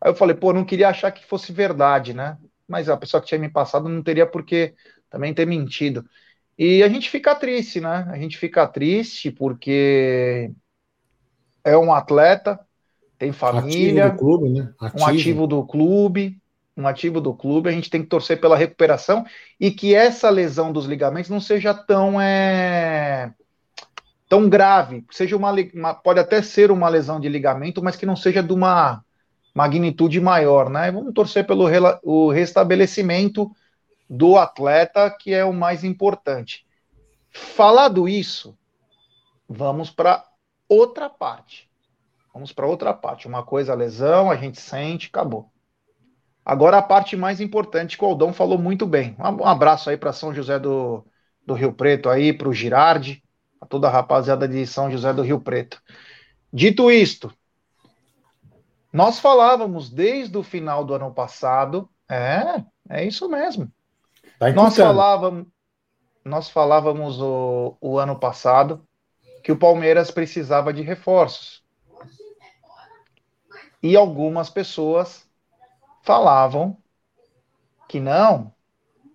Aí 0.00 0.10
eu 0.10 0.14
falei, 0.14 0.36
pô, 0.36 0.52
não 0.52 0.64
queria 0.64 0.88
achar 0.88 1.10
que 1.10 1.24
fosse 1.24 1.52
verdade, 1.52 2.14
né? 2.14 2.38
Mas 2.68 2.88
a 2.88 2.96
pessoa 2.96 3.20
que 3.20 3.26
tinha 3.26 3.40
me 3.40 3.48
passado 3.48 3.88
não 3.88 4.02
teria 4.02 4.26
por 4.26 4.44
que 4.44 4.74
também 5.10 5.34
ter 5.34 5.46
mentido. 5.46 6.04
E 6.58 6.82
a 6.82 6.88
gente 6.88 7.08
fica 7.08 7.34
triste, 7.34 7.80
né? 7.80 8.08
A 8.10 8.18
gente 8.18 8.36
fica 8.36 8.66
triste 8.66 9.30
porque 9.30 10.50
é 11.62 11.76
um 11.76 11.92
atleta, 11.92 12.58
tem 13.18 13.32
família, 13.32 14.06
ativo 14.06 14.18
clube, 14.18 14.50
né? 14.50 14.72
ativo. 14.80 15.02
um 15.02 15.06
ativo 15.06 15.46
do 15.46 15.64
clube, 15.64 16.38
um 16.76 16.86
ativo 16.86 17.20
do 17.20 17.32
clube. 17.32 17.68
A 17.68 17.72
gente 17.72 17.90
tem 17.90 18.02
que 18.02 18.08
torcer 18.08 18.40
pela 18.40 18.56
recuperação 18.56 19.24
e 19.60 19.70
que 19.70 19.94
essa 19.94 20.28
lesão 20.30 20.72
dos 20.72 20.86
ligamentos 20.86 21.30
não 21.30 21.40
seja 21.40 21.72
tão 21.72 22.20
é, 22.20 23.32
tão 24.28 24.48
grave, 24.48 25.04
seja 25.10 25.36
uma, 25.36 25.52
uma, 25.74 25.94
pode 25.94 26.20
até 26.20 26.42
ser 26.42 26.70
uma 26.70 26.88
lesão 26.88 27.18
de 27.18 27.28
ligamento, 27.28 27.82
mas 27.82 27.96
que 27.96 28.04
não 28.04 28.16
seja 28.16 28.42
de 28.42 28.52
uma 28.52 29.02
magnitude 29.54 30.20
maior, 30.20 30.68
né? 30.68 30.90
Vamos 30.92 31.14
torcer 31.14 31.46
pelo 31.46 31.66
o 32.02 32.30
restabelecimento 32.30 33.50
do 34.08 34.36
atleta, 34.36 35.10
que 35.10 35.34
é 35.34 35.44
o 35.44 35.52
mais 35.52 35.84
importante. 35.84 36.66
Falado 37.30 38.08
isso, 38.08 38.56
vamos 39.48 39.90
para 39.90 40.24
outra 40.68 41.10
parte. 41.10 41.68
Vamos 42.32 42.52
para 42.52 42.66
outra 42.66 42.94
parte. 42.94 43.26
Uma 43.26 43.42
coisa 43.42 43.72
a 43.72 43.76
lesão, 43.76 44.30
a 44.30 44.36
gente 44.36 44.60
sente, 44.60 45.08
acabou. 45.08 45.50
Agora 46.44 46.78
a 46.78 46.82
parte 46.82 47.16
mais 47.16 47.40
importante 47.40 47.98
que 47.98 48.04
o 48.04 48.06
Aldão 48.06 48.32
falou 48.32 48.58
muito 48.58 48.86
bem. 48.86 49.14
Um 49.18 49.44
abraço 49.44 49.90
aí 49.90 49.96
para 49.96 50.12
São 50.12 50.34
José 50.34 50.58
do, 50.58 51.04
do 51.44 51.52
Rio 51.52 51.72
Preto 51.72 52.08
aí, 52.08 52.32
para 52.32 52.48
o 52.48 52.54
Girardi, 52.54 53.22
a 53.60 53.66
toda 53.66 53.88
a 53.88 53.90
rapaziada 53.90 54.48
de 54.48 54.66
São 54.66 54.90
José 54.90 55.12
do 55.12 55.22
Rio 55.22 55.40
Preto. 55.40 55.82
Dito 56.50 56.90
isto, 56.90 57.30
nós 58.92 59.18
falávamos 59.18 59.90
desde 59.90 60.38
o 60.38 60.42
final 60.42 60.84
do 60.84 60.94
ano 60.94 61.12
passado, 61.12 61.88
é, 62.08 62.64
é 62.88 63.04
isso 63.04 63.28
mesmo. 63.28 63.70
Tá 64.38 64.52
nós 64.52 64.76
falávamos, 64.76 65.46
nós 66.24 66.48
falávamos 66.48 67.20
o, 67.20 67.76
o 67.80 67.98
ano 67.98 68.18
passado 68.18 68.86
que 69.42 69.50
o 69.50 69.58
Palmeiras 69.58 70.10
precisava 70.10 70.72
de 70.72 70.82
reforços. 70.82 71.62
E 73.82 73.96
algumas 73.96 74.50
pessoas 74.50 75.28
falavam 76.02 76.76
que 77.88 77.98
não, 77.98 78.52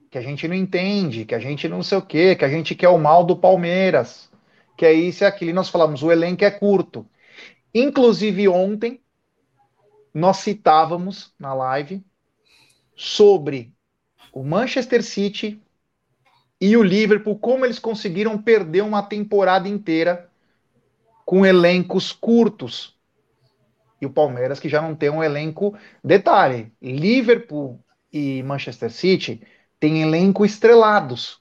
que 0.10 0.18
a 0.18 0.22
gente 0.22 0.48
não 0.48 0.56
entende, 0.56 1.26
que 1.26 1.36
a 1.36 1.40
gente 1.40 1.68
não 1.70 1.84
sei 1.84 1.98
o 1.98 2.02
quê, 2.02 2.36
que 2.36 2.46
a 2.46 2.50
gente 2.50 2.76
quer 2.76 2.90
o 2.90 2.98
mal 2.98 3.24
do 3.24 3.36
Palmeiras, 3.36 4.30
que 4.78 4.86
é 4.86 4.92
isso 4.92 5.24
e 5.24 5.28
aquilo. 5.28 5.52
E 5.52 5.54
nós 5.54 5.70
falamos, 5.70 6.04
o 6.04 6.12
elenco 6.12 6.44
é 6.44 6.52
curto. 6.52 7.08
Inclusive 7.74 8.48
ontem, 8.48 9.02
nós 10.14 10.38
citávamos 10.38 11.34
na 11.40 11.54
live 11.54 12.04
sobre 12.96 13.74
o 14.34 14.44
Manchester 14.44 15.04
City 15.04 15.62
e 16.60 16.76
o 16.76 16.82
Liverpool, 16.82 17.38
como 17.38 17.66
eles 17.66 17.78
conseguiram 17.78 18.38
perder 18.38 18.82
uma 18.82 19.04
temporada 19.04 19.70
inteira 19.70 20.30
com 21.24 21.46
elencos 21.46 22.12
curtos. 22.12 22.98
E 24.02 24.06
o 24.06 24.10
Palmeiras 24.10 24.60
que 24.60 24.68
já 24.68 24.82
não 24.82 24.96
tem 24.96 25.10
um 25.10 25.24
elenco. 25.24 25.78
Detalhe: 26.04 26.74
Liverpool 26.82 27.80
e 28.12 28.42
Manchester 28.44 28.92
City 28.92 29.42
têm 29.80 30.02
elenco 30.02 30.44
estrelados, 30.44 31.40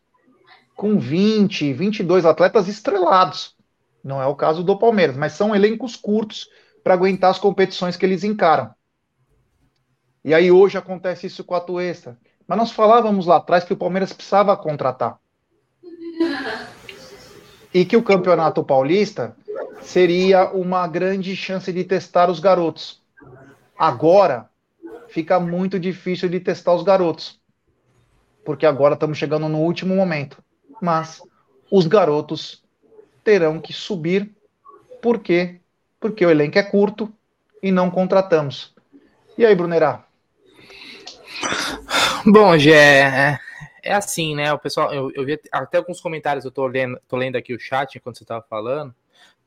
com 0.76 0.98
20, 0.98 1.72
22 1.72 2.26
atletas 2.26 2.68
estrelados. 2.68 3.56
Não 4.04 4.20
é 4.20 4.26
o 4.26 4.34
caso 4.34 4.62
do 4.62 4.78
Palmeiras, 4.78 5.16
mas 5.16 5.32
são 5.32 5.54
elencos 5.54 5.96
curtos 5.96 6.48
para 6.82 6.94
aguentar 6.94 7.30
as 7.30 7.38
competições 7.38 7.96
que 7.96 8.04
eles 8.04 8.24
encaram. 8.24 8.74
E 10.24 10.34
aí 10.34 10.50
hoje 10.50 10.76
acontece 10.76 11.26
isso 11.26 11.42
com 11.44 11.54
a 11.54 11.60
Tuesta. 11.60 12.18
Mas 12.46 12.58
nós 12.58 12.72
falávamos 12.72 13.26
lá 13.26 13.36
atrás 13.36 13.64
que 13.64 13.72
o 13.72 13.76
Palmeiras 13.76 14.12
precisava 14.12 14.56
contratar. 14.56 15.18
E 17.72 17.84
que 17.84 17.96
o 17.96 18.02
Campeonato 18.02 18.62
Paulista 18.62 19.34
seria 19.80 20.50
uma 20.50 20.86
grande 20.86 21.34
chance 21.34 21.72
de 21.72 21.84
testar 21.84 22.30
os 22.30 22.40
garotos. 22.40 23.00
Agora 23.78 24.48
fica 25.08 25.38
muito 25.40 25.78
difícil 25.78 26.28
de 26.28 26.40
testar 26.40 26.74
os 26.74 26.82
garotos. 26.82 27.40
Porque 28.44 28.66
agora 28.66 28.94
estamos 28.94 29.18
chegando 29.18 29.48
no 29.48 29.58
último 29.58 29.94
momento. 29.94 30.42
Mas 30.80 31.22
os 31.70 31.86
garotos 31.86 32.62
terão 33.24 33.60
que 33.60 33.72
subir. 33.72 34.30
Por 35.00 35.18
quê? 35.18 35.60
Porque 36.00 36.24
o 36.24 36.30
elenco 36.30 36.58
é 36.58 36.62
curto 36.62 37.12
e 37.62 37.70
não 37.70 37.90
contratamos. 37.90 38.74
E 39.38 39.46
aí, 39.46 39.54
Brunerá? 39.54 40.04
Bom, 42.26 42.56
Gé, 42.56 43.00
é, 43.00 43.38
é 43.82 43.92
assim, 43.92 44.36
né? 44.36 44.52
O 44.52 44.58
pessoal, 44.58 44.92
eu, 44.94 45.10
eu 45.14 45.24
vi 45.24 45.40
até 45.50 45.78
alguns 45.78 46.00
comentários, 46.00 46.44
eu 46.44 46.52
tô 46.52 46.66
lendo, 46.66 47.00
tô 47.08 47.16
lendo 47.16 47.36
aqui 47.36 47.52
o 47.52 47.58
chat 47.58 47.96
enquanto 47.96 48.18
você 48.18 48.24
estava 48.24 48.44
falando, 48.48 48.94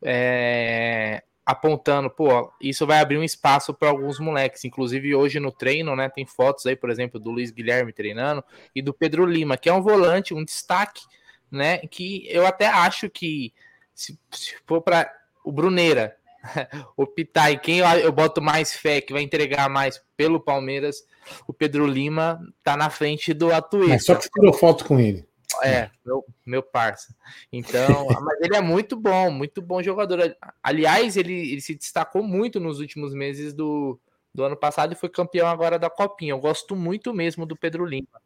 é, 0.01 1.23
apontando, 1.45 2.09
pô, 2.09 2.51
isso 2.59 2.85
vai 2.85 2.99
abrir 2.99 3.17
um 3.17 3.23
espaço 3.23 3.73
para 3.73 3.89
alguns 3.89 4.19
moleques. 4.19 4.65
Inclusive, 4.65 5.15
hoje 5.15 5.39
no 5.39 5.51
treino, 5.53 5.95
né? 5.95 6.09
Tem 6.09 6.25
fotos 6.25 6.65
aí, 6.65 6.75
por 6.75 6.89
exemplo, 6.89 7.17
do 7.19 7.31
Luiz 7.31 7.49
Guilherme 7.49 7.93
treinando 7.93 8.43
e 8.75 8.81
do 8.81 8.93
Pedro 8.93 9.25
Lima, 9.25 9.55
que 9.55 9.69
é 9.69 9.73
um 9.73 9.81
volante, 9.81 10.33
um 10.33 10.43
destaque, 10.43 11.03
né? 11.49 11.77
Que 11.87 12.27
eu 12.29 12.45
até 12.45 12.67
acho 12.67 13.09
que 13.09 13.53
se, 13.93 14.19
se 14.31 14.55
for 14.65 14.81
para 14.81 15.09
o 15.45 15.51
Bruneira, 15.51 16.17
o 16.95 17.05
Pitai, 17.05 17.57
quem 17.57 17.79
eu, 17.79 17.85
eu 17.99 18.11
boto 18.11 18.41
mais 18.41 18.73
fé 18.73 19.01
que 19.01 19.13
vai 19.13 19.21
entregar 19.21 19.69
mais 19.69 20.01
pelo 20.15 20.39
Palmeiras, 20.39 21.03
o 21.47 21.53
Pedro 21.53 21.85
Lima 21.85 22.39
tá 22.63 22.77
na 22.77 22.89
frente 22.89 23.33
do 23.33 23.51
Atuesta. 23.51 23.93
Mas 23.93 24.05
só 24.05 24.15
que 24.15 24.29
tirou 24.29 24.53
foto 24.53 24.85
com 24.85 24.99
ele. 24.99 25.27
É, 25.63 25.89
meu, 26.05 26.25
meu 26.45 26.63
parça. 26.63 27.15
Então, 27.51 28.07
mas 28.21 28.41
ele 28.41 28.55
é 28.55 28.61
muito 28.61 28.95
bom, 28.95 29.31
muito 29.31 29.61
bom 29.61 29.81
jogador. 29.81 30.35
Aliás, 30.61 31.15
ele, 31.17 31.51
ele 31.51 31.61
se 31.61 31.75
destacou 31.75 32.23
muito 32.23 32.59
nos 32.59 32.79
últimos 32.79 33.13
meses 33.13 33.53
do, 33.53 33.99
do 34.33 34.43
ano 34.43 34.57
passado 34.57 34.93
e 34.93 34.97
foi 34.97 35.09
campeão 35.09 35.47
agora 35.47 35.79
da 35.79 35.89
Copinha. 35.89 36.33
Eu 36.33 36.39
gosto 36.39 36.75
muito 36.75 37.13
mesmo 37.13 37.45
do 37.45 37.55
Pedro 37.55 37.85
Lima. 37.85 38.21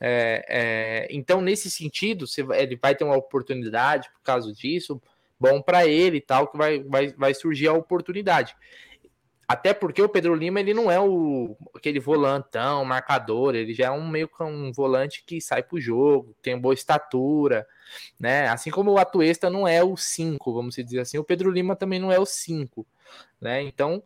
É, 0.00 0.44
é, 0.48 1.08
então, 1.10 1.40
nesse 1.40 1.70
sentido, 1.70 2.26
ele 2.54 2.76
vai 2.76 2.94
ter 2.94 3.04
uma 3.04 3.16
oportunidade 3.16 4.08
por 4.10 4.22
causa 4.22 4.52
disso, 4.52 5.00
bom 5.38 5.62
para 5.62 5.86
ele 5.86 6.18
e 6.18 6.20
tal, 6.20 6.48
que 6.48 6.56
vai, 6.56 6.80
vai, 6.80 7.08
vai 7.12 7.34
surgir 7.34 7.68
a 7.68 7.72
oportunidade. 7.72 8.56
Até 9.48 9.72
porque 9.72 10.02
o 10.02 10.08
Pedro 10.10 10.34
Lima 10.34 10.60
ele 10.60 10.74
não 10.74 10.90
é 10.90 11.00
o 11.00 11.56
aquele 11.74 11.98
volantão, 11.98 12.84
marcador, 12.84 13.54
ele 13.54 13.72
já 13.72 13.86
é 13.86 13.90
um 13.90 14.06
meio 14.06 14.28
que 14.28 14.42
um 14.42 14.70
volante 14.70 15.24
que 15.24 15.40
sai 15.40 15.62
pro 15.62 15.80
jogo, 15.80 16.36
tem 16.42 16.58
boa 16.58 16.74
estatura, 16.74 17.66
né? 18.20 18.46
Assim 18.48 18.70
como 18.70 18.90
o 18.90 18.98
Atuesta 18.98 19.48
não 19.48 19.66
é 19.66 19.82
o 19.82 19.96
5, 19.96 20.52
vamos 20.52 20.74
dizer 20.74 21.00
assim, 21.00 21.16
o 21.16 21.24
Pedro 21.24 21.50
Lima 21.50 21.74
também 21.74 21.98
não 21.98 22.12
é 22.12 22.18
o 22.18 22.26
5, 22.26 22.86
né? 23.40 23.62
Então, 23.62 24.02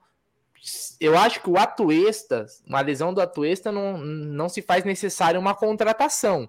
eu 1.01 1.19
acho 1.19 1.43
que 1.43 1.51
o 1.51 1.59
Atuesta, 1.59 2.47
uma 2.65 2.81
lesão 2.81 3.13
do 3.13 3.21
Atuesta 3.21 3.73
não, 3.73 3.99
não 3.99 4.49
se 4.49 4.63
faz 4.63 4.85
necessário 4.85 5.41
uma 5.41 5.57
contratação, 5.57 6.49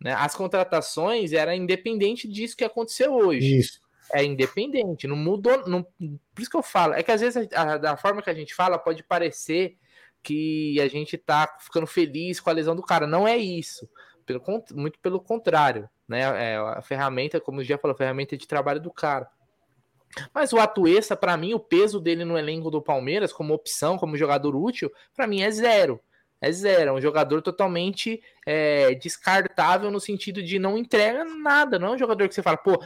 né? 0.00 0.14
As 0.14 0.34
contratações 0.34 1.32
era 1.32 1.54
independente 1.54 2.26
disso 2.26 2.56
que 2.56 2.64
aconteceu 2.64 3.14
hoje. 3.14 3.58
Isso 3.58 3.85
é 4.12 4.24
independente, 4.24 5.06
não 5.06 5.16
mudou. 5.16 5.66
Não, 5.66 5.82
por 5.82 6.40
isso 6.40 6.50
que 6.50 6.56
eu 6.56 6.62
falo, 6.62 6.94
é 6.94 7.02
que 7.02 7.10
às 7.10 7.20
vezes 7.20 7.48
a, 7.54 7.76
da 7.76 7.96
forma 7.96 8.22
que 8.22 8.30
a 8.30 8.34
gente 8.34 8.54
fala 8.54 8.78
pode 8.78 9.02
parecer 9.02 9.76
que 10.22 10.80
a 10.80 10.88
gente 10.88 11.16
tá 11.16 11.56
ficando 11.60 11.86
feliz 11.86 12.40
com 12.40 12.50
a 12.50 12.52
lesão 12.52 12.74
do 12.74 12.82
cara. 12.82 13.06
Não 13.06 13.28
é 13.28 13.36
isso. 13.36 13.88
Pelo, 14.24 14.42
muito 14.74 14.98
pelo 14.98 15.20
contrário. 15.20 15.88
Né? 16.08 16.20
É, 16.20 16.56
a 16.56 16.82
ferramenta, 16.82 17.40
como 17.40 17.60
o 17.60 17.64
já 17.64 17.78
falou, 17.78 17.94
a 17.94 17.98
ferramenta 17.98 18.36
de 18.36 18.46
trabalho 18.46 18.80
do 18.80 18.92
cara. 18.92 19.28
Mas 20.34 20.52
o 20.52 20.58
Atuesta, 20.58 21.16
para 21.16 21.36
mim, 21.36 21.54
o 21.54 21.60
peso 21.60 22.00
dele 22.00 22.24
no 22.24 22.38
elenco 22.38 22.70
do 22.70 22.82
Palmeiras, 22.82 23.32
como 23.32 23.54
opção, 23.54 23.96
como 23.98 24.16
jogador 24.16 24.56
útil, 24.56 24.90
para 25.14 25.26
mim 25.26 25.42
é 25.42 25.50
zero. 25.50 26.00
É 26.40 26.52
zero, 26.52 26.90
é 26.90 26.92
um 26.92 27.00
jogador 27.00 27.40
totalmente 27.40 28.22
é, 28.46 28.94
descartável 28.94 29.90
no 29.90 29.98
sentido 29.98 30.42
de 30.42 30.58
não 30.58 30.76
entrega 30.76 31.24
nada, 31.24 31.78
não 31.78 31.88
é 31.88 31.90
um 31.92 31.98
jogador 31.98 32.28
que 32.28 32.34
você 32.34 32.42
fala, 32.42 32.58
pô, 32.58 32.78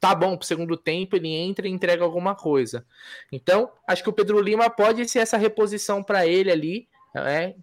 tá 0.00 0.14
bom 0.14 0.36
pro 0.36 0.46
segundo 0.46 0.76
tempo, 0.76 1.14
ele 1.14 1.28
entra 1.28 1.68
e 1.68 1.70
entrega 1.70 2.02
alguma 2.02 2.34
coisa. 2.34 2.86
Então, 3.30 3.70
acho 3.86 4.02
que 4.02 4.08
o 4.08 4.14
Pedro 4.14 4.40
Lima 4.40 4.70
pode 4.70 5.06
ser 5.08 5.18
essa 5.18 5.36
reposição 5.36 6.02
para 6.02 6.26
ele 6.26 6.50
ali, 6.50 6.88
né, 7.14 7.54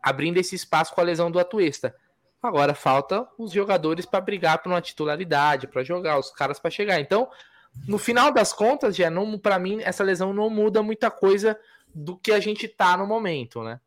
abrindo 0.00 0.38
esse 0.38 0.54
espaço 0.54 0.94
com 0.94 1.00
a 1.00 1.04
lesão 1.04 1.30
do 1.30 1.40
Atuesta. 1.40 1.94
Agora 2.42 2.72
falta 2.72 3.28
os 3.36 3.52
jogadores 3.52 4.06
para 4.06 4.20
brigar 4.20 4.62
por 4.62 4.70
uma 4.70 4.80
titularidade, 4.80 5.66
para 5.66 5.82
jogar, 5.82 6.18
os 6.18 6.30
caras 6.30 6.58
para 6.58 6.70
chegar. 6.70 6.98
Então, 7.00 7.28
no 7.86 7.98
final 7.98 8.32
das 8.32 8.52
contas, 8.52 8.96
já 8.96 9.10
não 9.10 9.38
para 9.38 9.58
mim 9.58 9.80
essa 9.82 10.02
lesão 10.02 10.32
não 10.32 10.48
muda 10.48 10.82
muita 10.82 11.10
coisa 11.10 11.58
do 11.94 12.16
que 12.16 12.32
a 12.32 12.40
gente 12.40 12.66
tá 12.66 12.96
no 12.96 13.06
momento, 13.06 13.62
né? 13.62 13.80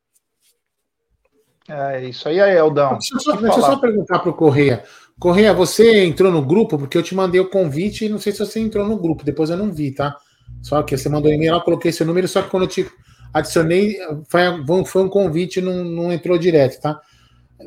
É 1.69 2.03
isso 2.07 2.27
aí, 2.27 2.39
Eldão. 2.39 2.93
Deixa 2.93 3.15
eu 3.15 3.19
só, 3.19 3.35
deixa 3.35 3.57
eu 3.57 3.63
só 3.63 3.77
perguntar 3.77 4.19
para 4.19 4.29
o 4.29 4.33
Correia. 4.33 4.83
Correia, 5.19 5.53
você 5.53 6.03
entrou 6.03 6.31
no 6.31 6.41
grupo 6.41 6.77
porque 6.77 6.97
eu 6.97 7.03
te 7.03 7.15
mandei 7.15 7.39
o 7.39 7.49
convite 7.49 8.05
e 8.05 8.09
não 8.09 8.19
sei 8.19 8.33
se 8.33 8.39
você 8.39 8.59
entrou 8.59 8.87
no 8.87 8.97
grupo, 8.97 9.23
depois 9.23 9.49
eu 9.49 9.57
não 9.57 9.71
vi, 9.71 9.91
tá? 9.91 10.17
Só 10.61 10.81
que 10.83 10.97
você 10.97 11.07
mandou 11.07 11.31
um 11.31 11.33
e-mail, 11.33 11.53
eu 11.53 11.61
coloquei 11.61 11.91
seu 11.91 12.05
número, 12.05 12.27
só 12.27 12.41
que 12.41 12.49
quando 12.49 12.63
eu 12.63 12.69
te 12.69 12.89
adicionei, 13.33 13.97
foi, 14.27 14.41
foi 14.85 15.03
um 15.03 15.09
convite 15.09 15.59
e 15.59 15.61
não, 15.61 15.83
não 15.83 16.11
entrou 16.11 16.37
direto, 16.37 16.81
tá? 16.81 16.99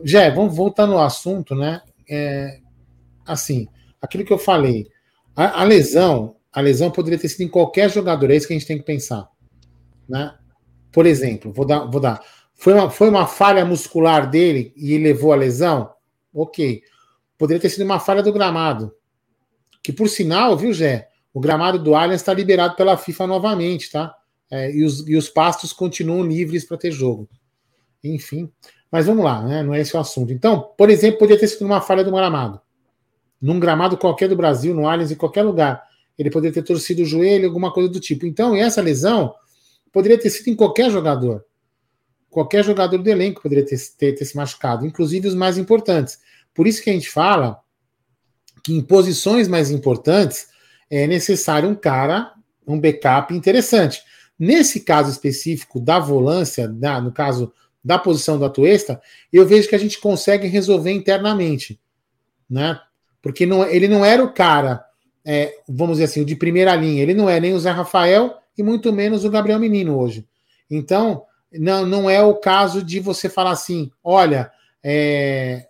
Jé, 0.04 0.30
vamos 0.30 0.54
voltar 0.54 0.86
no 0.86 0.98
assunto, 0.98 1.54
né? 1.54 1.80
É, 2.08 2.60
assim, 3.24 3.66
aquilo 4.00 4.24
que 4.24 4.32
eu 4.32 4.38
falei, 4.38 4.86
a, 5.34 5.62
a, 5.62 5.64
lesão, 5.64 6.36
a 6.52 6.60
lesão 6.60 6.90
poderia 6.90 7.18
ter 7.18 7.28
sido 7.28 7.42
em 7.42 7.48
qualquer 7.48 7.90
jogador, 7.90 8.30
é 8.30 8.36
isso 8.36 8.46
que 8.46 8.52
a 8.52 8.58
gente 8.58 8.68
tem 8.68 8.78
que 8.78 8.84
pensar, 8.84 9.28
né? 10.08 10.34
Por 10.92 11.06
exemplo, 11.06 11.52
vou 11.52 11.66
dar, 11.66 11.80
vou 11.84 12.00
dar 12.00 12.20
foi 12.56 12.72
uma, 12.72 12.90
foi 12.90 13.08
uma 13.08 13.26
falha 13.26 13.64
muscular 13.64 14.28
dele 14.28 14.72
e 14.74 14.96
levou 14.96 15.32
a 15.32 15.36
lesão? 15.36 15.90
Ok. 16.32 16.82
Poderia 17.38 17.60
ter 17.60 17.68
sido 17.68 17.84
uma 17.84 18.00
falha 18.00 18.22
do 18.22 18.32
gramado. 18.32 18.94
Que 19.82 19.92
por 19.92 20.08
sinal, 20.08 20.56
viu, 20.56 20.72
Gé? 20.72 21.08
O 21.34 21.38
gramado 21.38 21.78
do 21.78 21.94
Allianz 21.94 22.22
está 22.22 22.32
liberado 22.32 22.74
pela 22.74 22.96
FIFA 22.96 23.26
novamente, 23.26 23.90
tá? 23.90 24.16
É, 24.50 24.74
e, 24.74 24.84
os, 24.84 25.06
e 25.06 25.14
os 25.16 25.28
pastos 25.28 25.72
continuam 25.72 26.24
livres 26.24 26.64
para 26.64 26.78
ter 26.78 26.90
jogo. 26.90 27.28
Enfim. 28.02 28.50
Mas 28.90 29.04
vamos 29.06 29.22
lá, 29.22 29.42
né? 29.42 29.62
Não 29.62 29.74
é 29.74 29.80
esse 29.80 29.94
o 29.94 30.00
assunto. 30.00 30.32
Então, 30.32 30.72
por 30.78 30.88
exemplo, 30.88 31.18
poderia 31.18 31.38
ter 31.38 31.48
sido 31.48 31.66
uma 31.66 31.82
falha 31.82 32.02
do 32.02 32.10
gramado. 32.10 32.58
Num 33.40 33.60
gramado 33.60 33.98
qualquer 33.98 34.30
do 34.30 34.36
Brasil, 34.36 34.74
no 34.74 34.88
Allianz, 34.88 35.10
em 35.10 35.16
qualquer 35.16 35.42
lugar. 35.42 35.84
Ele 36.18 36.30
poderia 36.30 36.54
ter 36.54 36.62
torcido 36.62 37.02
o 37.02 37.06
joelho, 37.06 37.46
alguma 37.46 37.70
coisa 37.70 37.90
do 37.90 38.00
tipo. 38.00 38.24
Então, 38.24 38.56
essa 38.56 38.80
lesão 38.80 39.34
poderia 39.92 40.18
ter 40.18 40.30
sido 40.30 40.48
em 40.48 40.56
qualquer 40.56 40.90
jogador 40.90 41.44
qualquer 42.36 42.62
jogador 42.62 42.98
do 42.98 43.08
elenco 43.08 43.40
poderia 43.40 43.64
ter, 43.64 43.78
ter, 43.96 44.12
ter, 44.12 44.24
se 44.26 44.36
machucado, 44.36 44.84
inclusive 44.84 45.26
os 45.26 45.34
mais 45.34 45.56
importantes. 45.56 46.18
Por 46.52 46.66
isso 46.66 46.82
que 46.82 46.90
a 46.90 46.92
gente 46.92 47.08
fala 47.08 47.62
que 48.62 48.74
em 48.74 48.82
posições 48.82 49.48
mais 49.48 49.70
importantes 49.70 50.48
é 50.90 51.06
necessário 51.06 51.66
um 51.66 51.74
cara, 51.74 52.34
um 52.66 52.78
backup 52.78 53.34
interessante. 53.34 54.02
Nesse 54.38 54.80
caso 54.80 55.10
específico 55.10 55.80
da 55.80 55.98
volância, 55.98 56.68
da, 56.68 57.00
no 57.00 57.10
caso 57.10 57.50
da 57.82 57.98
posição 57.98 58.38
do 58.38 58.44
Atuesta, 58.44 59.00
eu 59.32 59.46
vejo 59.46 59.66
que 59.66 59.74
a 59.74 59.78
gente 59.78 59.98
consegue 59.98 60.46
resolver 60.46 60.92
internamente, 60.92 61.80
né? 62.50 62.78
Porque 63.22 63.46
não, 63.46 63.64
ele 63.64 63.88
não 63.88 64.04
era 64.04 64.22
o 64.22 64.30
cara, 64.30 64.84
é, 65.24 65.54
vamos 65.66 65.94
dizer 65.94 66.04
assim, 66.04 66.22
de 66.22 66.36
primeira 66.36 66.76
linha. 66.76 67.02
Ele 67.02 67.14
não 67.14 67.30
é 67.30 67.40
nem 67.40 67.54
o 67.54 67.58
Zé 67.58 67.70
Rafael 67.70 68.36
e 68.58 68.62
muito 68.62 68.92
menos 68.92 69.24
o 69.24 69.30
Gabriel 69.30 69.58
Menino 69.58 69.98
hoje. 69.98 70.28
Então, 70.70 71.24
não, 71.52 71.86
não 71.86 72.10
é 72.10 72.22
o 72.22 72.34
caso 72.34 72.82
de 72.82 73.00
você 73.00 73.28
falar 73.28 73.52
assim: 73.52 73.90
olha, 74.02 74.50
é, 74.82 75.66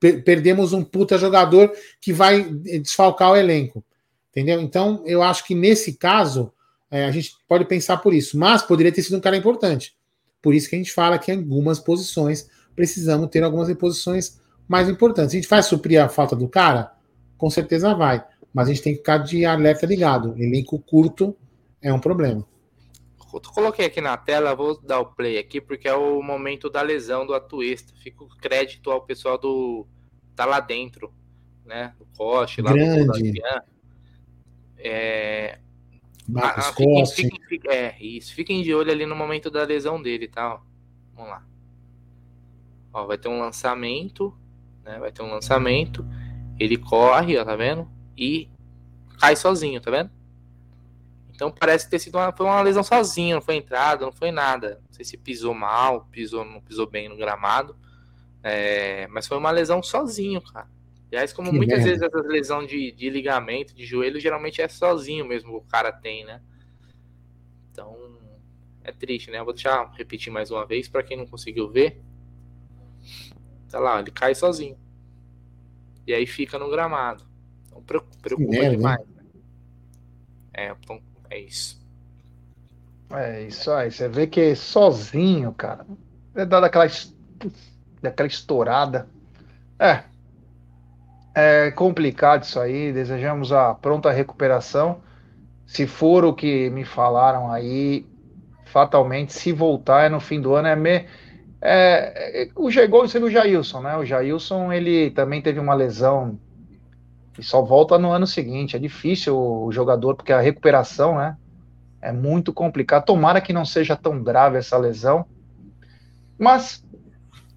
per 0.00 0.22
perdemos 0.22 0.72
um 0.72 0.84
puta 0.84 1.18
jogador 1.18 1.72
que 2.00 2.12
vai 2.12 2.42
desfalcar 2.44 3.32
o 3.32 3.36
elenco. 3.36 3.84
Entendeu? 4.30 4.60
Então, 4.60 5.02
eu 5.06 5.22
acho 5.22 5.46
que 5.46 5.54
nesse 5.54 5.94
caso, 5.94 6.52
é, 6.90 7.04
a 7.04 7.10
gente 7.10 7.32
pode 7.48 7.64
pensar 7.64 7.98
por 7.98 8.12
isso. 8.12 8.38
Mas 8.38 8.62
poderia 8.62 8.92
ter 8.92 9.02
sido 9.02 9.16
um 9.16 9.20
cara 9.20 9.36
importante. 9.36 9.94
Por 10.42 10.54
isso 10.54 10.68
que 10.68 10.74
a 10.74 10.78
gente 10.78 10.92
fala 10.92 11.18
que 11.18 11.32
em 11.32 11.36
algumas 11.36 11.78
posições 11.78 12.48
precisamos 12.74 13.28
ter 13.30 13.42
algumas 13.42 13.72
posições 13.74 14.40
mais 14.66 14.88
importantes. 14.88 15.32
A 15.32 15.36
gente 15.36 15.48
vai 15.48 15.62
suprir 15.62 16.02
a 16.02 16.08
falta 16.08 16.34
do 16.34 16.48
cara? 16.48 16.92
Com 17.38 17.48
certeza 17.48 17.94
vai. 17.94 18.24
Mas 18.52 18.68
a 18.68 18.72
gente 18.72 18.82
tem 18.82 18.92
que 18.92 18.98
ficar 18.98 19.18
de 19.18 19.44
alerta 19.44 19.86
ligado. 19.86 20.34
Elenco 20.36 20.78
curto 20.78 21.36
é 21.80 21.92
um 21.92 22.00
problema. 22.00 22.46
Coloquei 23.40 23.86
aqui 23.86 24.00
na 24.00 24.16
tela, 24.16 24.54
vou 24.54 24.80
dar 24.80 25.00
o 25.00 25.06
play 25.06 25.38
aqui, 25.38 25.60
porque 25.60 25.88
é 25.88 25.94
o 25.94 26.22
momento 26.22 26.68
da 26.70 26.82
lesão 26.82 27.26
do 27.26 27.34
Atuesta. 27.34 27.92
Fica 27.96 28.22
o 28.24 28.28
crédito 28.28 28.90
ao 28.90 29.02
pessoal 29.02 29.38
do. 29.38 29.86
tá 30.36 30.44
lá 30.44 30.60
dentro, 30.60 31.12
né? 31.64 31.94
Do 31.98 32.06
Coste, 32.16 32.60
lá 32.62 32.72
Grande. 32.72 33.32
do 33.32 33.40
É. 34.78 35.58
Marcos 36.28 36.64
ah, 36.66 36.72
fiquem, 36.72 37.06
fiquem- 37.06 37.40
fiquem- 37.48 37.70
é, 37.70 37.96
isso. 38.00 38.34
Fiquem 38.34 38.62
de 38.62 38.74
olho 38.74 38.90
ali 38.90 39.04
no 39.04 39.14
momento 39.14 39.50
da 39.50 39.62
lesão 39.64 40.00
dele, 40.00 40.26
tá? 40.28 40.54
Ó, 40.54 40.60
Vamos 41.14 41.30
lá. 41.30 41.46
Ó, 42.92 43.06
vai 43.06 43.18
ter 43.18 43.28
um 43.28 43.38
lançamento, 43.38 44.36
né? 44.84 44.98
Vai 44.98 45.12
ter 45.12 45.22
um 45.22 45.30
lançamento. 45.30 46.04
Ele 46.58 46.76
corre, 46.76 47.36
ó, 47.38 47.44
tá 47.44 47.54
vendo? 47.56 47.88
E 48.16 48.48
cai 49.18 49.36
sozinho, 49.36 49.80
tá 49.80 49.90
vendo? 49.90 50.10
Então 51.34 51.50
parece 51.50 51.90
ter 51.90 51.98
sido 51.98 52.16
uma, 52.16 52.32
foi 52.32 52.46
uma 52.46 52.62
lesão 52.62 52.82
sozinho, 52.84 53.36
não 53.36 53.42
foi 53.42 53.56
entrada, 53.56 54.04
não 54.04 54.12
foi 54.12 54.30
nada. 54.30 54.80
Não 54.86 54.92
sei 54.92 55.04
se 55.04 55.16
pisou 55.16 55.52
mal, 55.52 56.06
pisou, 56.10 56.44
não 56.44 56.60
pisou 56.60 56.88
bem 56.88 57.08
no 57.08 57.16
gramado. 57.16 57.76
É, 58.42 59.06
mas 59.08 59.26
foi 59.26 59.36
uma 59.36 59.50
lesão 59.50 59.82
sozinho, 59.82 60.40
cara. 60.40 60.68
Aliás, 61.08 61.32
como 61.32 61.50
Que 61.50 61.56
muitas 61.56 61.78
merda. 61.84 61.90
vezes 61.90 62.02
essa 62.02 62.26
lesão 62.28 62.64
de, 62.66 62.92
de 62.92 63.10
ligamento, 63.10 63.74
de 63.74 63.84
joelho, 63.84 64.20
geralmente 64.20 64.60
é 64.60 64.68
sozinho 64.68 65.24
mesmo 65.24 65.50
que 65.50 65.56
o 65.56 65.70
cara 65.70 65.92
tem, 65.92 66.24
né? 66.24 66.40
Então, 67.70 67.96
é 68.82 68.92
triste, 68.92 69.30
né? 69.30 69.38
Eu 69.38 69.44
vou 69.44 69.54
deixar 69.54 69.90
repetir 69.96 70.32
mais 70.32 70.50
uma 70.50 70.64
vez 70.66 70.88
para 70.88 71.02
quem 71.02 71.16
não 71.16 71.26
conseguiu 71.26 71.68
ver. 71.68 72.00
Tá 73.68 73.78
lá, 73.78 73.98
ele 73.98 74.10
cai 74.10 74.34
sozinho. 74.34 74.78
E 76.06 76.12
aí 76.14 76.26
fica 76.26 76.58
no 76.58 76.70
gramado. 76.70 77.24
Então 77.66 77.82
preocupa, 77.82 78.16
preocupa 78.20 78.50
merda, 78.50 78.76
demais. 78.76 79.00
né? 79.00 79.24
É, 80.52 80.70
então, 80.70 81.02
é 81.34 81.40
isso. 81.40 81.84
É 83.10 83.42
isso 83.42 83.70
aí. 83.72 83.90
Você 83.90 84.08
vê 84.08 84.26
que 84.26 84.54
sozinho, 84.54 85.52
cara. 85.52 85.84
É 86.34 86.44
dado 86.44 86.64
aquela, 86.64 86.86
daquela 88.00 88.28
estourada. 88.28 89.08
É. 89.78 90.04
É 91.34 91.70
complicado 91.72 92.44
isso 92.44 92.60
aí. 92.60 92.92
Desejamos 92.92 93.52
a 93.52 93.74
pronta 93.74 94.10
recuperação. 94.10 95.02
Se 95.66 95.86
for 95.86 96.24
o 96.24 96.34
que 96.34 96.70
me 96.70 96.84
falaram 96.84 97.50
aí, 97.50 98.06
fatalmente, 98.66 99.32
se 99.32 99.50
voltar 99.52 100.06
é 100.06 100.08
no 100.08 100.20
fim 100.20 100.40
do 100.40 100.54
ano, 100.54 100.68
é, 100.68 100.76
me, 100.76 101.06
é, 101.60 102.42
é 102.42 102.48
o 102.54 102.70
você 102.70 103.18
viu 103.18 103.28
o 103.28 103.30
Jailson, 103.30 103.80
né? 103.80 103.96
O 103.96 104.04
Jailson, 104.04 104.72
ele 104.72 105.10
também 105.10 105.40
teve 105.40 105.58
uma 105.58 105.74
lesão 105.74 106.38
e 107.38 107.42
só 107.42 107.62
volta 107.62 107.98
no 107.98 108.10
ano 108.12 108.26
seguinte. 108.26 108.76
É 108.76 108.78
difícil 108.78 109.36
o 109.38 109.72
jogador, 109.72 110.16
porque 110.16 110.32
a 110.32 110.40
recuperação, 110.40 111.16
né? 111.16 111.36
É 112.02 112.12
muito 112.12 112.52
complicado. 112.52 113.06
Tomara 113.06 113.40
que 113.40 113.52
não 113.52 113.64
seja 113.64 113.96
tão 113.96 114.22
grave 114.22 114.58
essa 114.58 114.76
lesão. 114.78 115.26
Mas, 116.38 116.82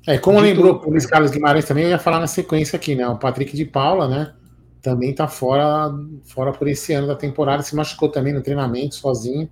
É, 0.08 0.18
como 0.18 0.40
lembrou 0.40 0.82
o 0.86 0.90
Luiz 0.90 1.06
Carlos 1.06 1.32
Guimarães 1.32 1.66
também, 1.66 1.84
eu 1.86 1.90
ia 1.90 2.00
falar 2.00 2.20
na 2.20 2.28
sequência 2.28 2.78
aqui, 2.78 2.96
né? 2.96 3.08
O 3.08 3.18
Patrick 3.18 3.56
de 3.56 3.66
Paula, 3.66 4.08
né? 4.08 4.34
Também 4.82 5.14
tá 5.14 5.28
fora, 5.28 5.92
fora 6.26 6.54
por 6.54 6.68
esse 6.68 6.94
ano 6.94 7.08
da 7.08 7.16
temporada, 7.16 7.62
se 7.64 7.76
machucou 7.76 8.10
também 8.10 8.34
no 8.34 8.42
treinamento 8.42 8.96
sozinho. 8.96 9.50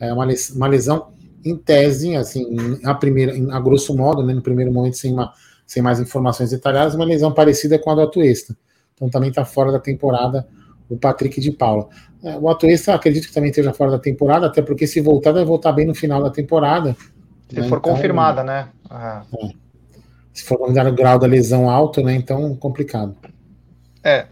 É 0.00 0.12
uma, 0.12 0.24
les- 0.24 0.50
uma 0.50 0.66
lesão 0.66 1.12
em 1.44 1.56
tese, 1.56 2.16
assim, 2.16 2.46
a 2.84 2.94
primeira, 2.94 3.32
a 3.56 3.60
grosso 3.60 3.96
modo, 3.96 4.22
né? 4.24 4.34
No 4.34 4.42
primeiro 4.42 4.72
momento, 4.72 4.96
sem, 4.96 5.12
uma, 5.12 5.32
sem 5.66 5.82
mais 5.82 6.00
informações 6.00 6.50
detalhadas, 6.50 6.94
uma 6.94 7.04
lesão 7.04 7.32
parecida 7.32 7.78
com 7.78 7.90
a 7.90 7.94
do 7.94 8.02
Atuesta. 8.02 8.56
Então 9.02 9.10
também 9.10 9.32
tá 9.32 9.44
fora 9.44 9.72
da 9.72 9.80
temporada 9.80 10.46
o 10.88 10.96
Patrick 10.96 11.40
de 11.40 11.50
Paula. 11.50 11.88
É, 12.22 12.36
o 12.36 12.48
Atuesta 12.48 12.94
acredito 12.94 13.26
que 13.26 13.34
também 13.34 13.50
esteja 13.50 13.72
fora 13.72 13.90
da 13.90 13.98
temporada, 13.98 14.46
até 14.46 14.62
porque 14.62 14.86
se 14.86 15.00
voltar, 15.00 15.32
vai 15.32 15.44
voltar 15.44 15.72
bem 15.72 15.86
no 15.86 15.94
final 15.94 16.22
da 16.22 16.30
temporada. 16.30 16.96
se 17.48 17.60
né? 17.60 17.68
for 17.68 17.78
Então, 17.78 17.94
confirmada, 17.94 18.44
né? 18.44 18.68
Ah, 18.88 19.24
se 20.32 20.44
for 20.44 20.56
considerado 20.56 20.92
o 20.92 20.94
grau 20.94 21.18
da 21.18 21.26
lesão 21.26 21.68
alto, 21.68 22.02
né? 22.02 22.14
Então, 22.14 22.54
complicado. 22.54 23.16
é. 24.04 24.26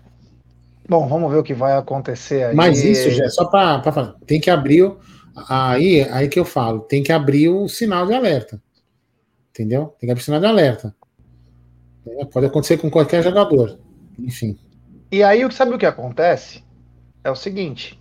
Bom, 0.89 1.07
vamos 1.07 1.31
ver 1.31 1.39
o 1.39 1.43
que 1.43 1.55
vai 1.55 1.77
acontecer 1.77 2.45
aí. 2.45 2.55
Mas 2.55 2.83
isso, 2.83 3.11
já 3.11 3.29
só 3.29 3.45
para 3.45 3.93
falar, 3.93 4.17
tem 4.27 4.41
que 4.41 4.51
abrir. 4.51 4.93
Aí, 5.49 6.03
aí 6.11 6.29
que 6.29 6.39
eu 6.39 6.45
falo, 6.45 6.81
tem 6.81 7.01
que 7.01 7.13
abrir 7.13 7.49
o 7.49 7.69
sinal 7.69 8.07
de 8.07 8.13
alerta. 8.13 8.61
Entendeu? 9.51 9.95
Tem 9.99 10.09
que 10.09 10.11
abrir 10.11 10.23
o 10.23 10.25
sinal 10.25 10.41
de 10.41 10.47
alerta. 10.47 10.95
É, 12.07 12.25
Pode 12.25 12.47
acontecer 12.47 12.77
com 12.79 12.91
qualquer 12.91 13.23
jogador. 13.23 13.79
Enfim. 14.25 14.59
E 15.11 15.23
aí, 15.23 15.51
sabe 15.53 15.75
o 15.75 15.79
que 15.79 15.87
acontece? 15.87 16.63
É 17.25 17.31
o 17.31 17.37
seguinte: 17.37 18.01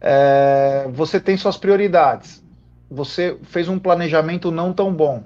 é, 0.00 0.86
você 0.92 1.18
tem 1.18 1.36
suas 1.36 1.56
prioridades. 1.56 2.44
Você 2.90 3.38
fez 3.44 3.68
um 3.68 3.78
planejamento 3.78 4.50
não 4.50 4.72
tão 4.72 4.94
bom. 4.94 5.24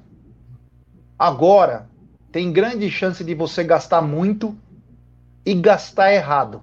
Agora, 1.18 1.88
tem 2.30 2.52
grande 2.52 2.88
chance 2.90 3.24
de 3.24 3.34
você 3.34 3.64
gastar 3.64 4.00
muito 4.00 4.56
e 5.44 5.54
gastar 5.54 6.12
errado. 6.12 6.62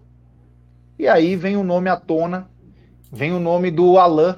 E 0.97 1.07
aí 1.07 1.35
vem 1.35 1.57
o 1.57 1.63
nome 1.63 1.89
à 1.89 1.97
tona, 1.97 2.49
vem 3.11 3.33
o 3.33 3.39
nome 3.39 3.69
do 3.69 3.97
Alain, 3.97 4.35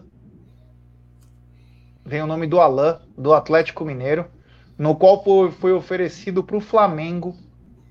vem 2.03 2.23
o 2.23 2.27
nome 2.27 2.47
do 2.47 2.59
Alain, 2.59 2.97
do 3.15 3.33
Atlético 3.33 3.85
Mineiro, 3.85 4.25
no 4.77 4.95
qual 4.95 5.23
foi, 5.51 5.71
oferecido 5.71 6.43
para 6.43 6.57
o 6.57 6.61
Flamengo 6.61 7.35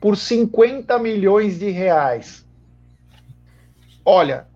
por 0.06 0.16
50 0.16 1.00
milhões 1.00 1.58
de 1.58 1.68
reais. 1.68 2.46
Olha, 4.04 4.46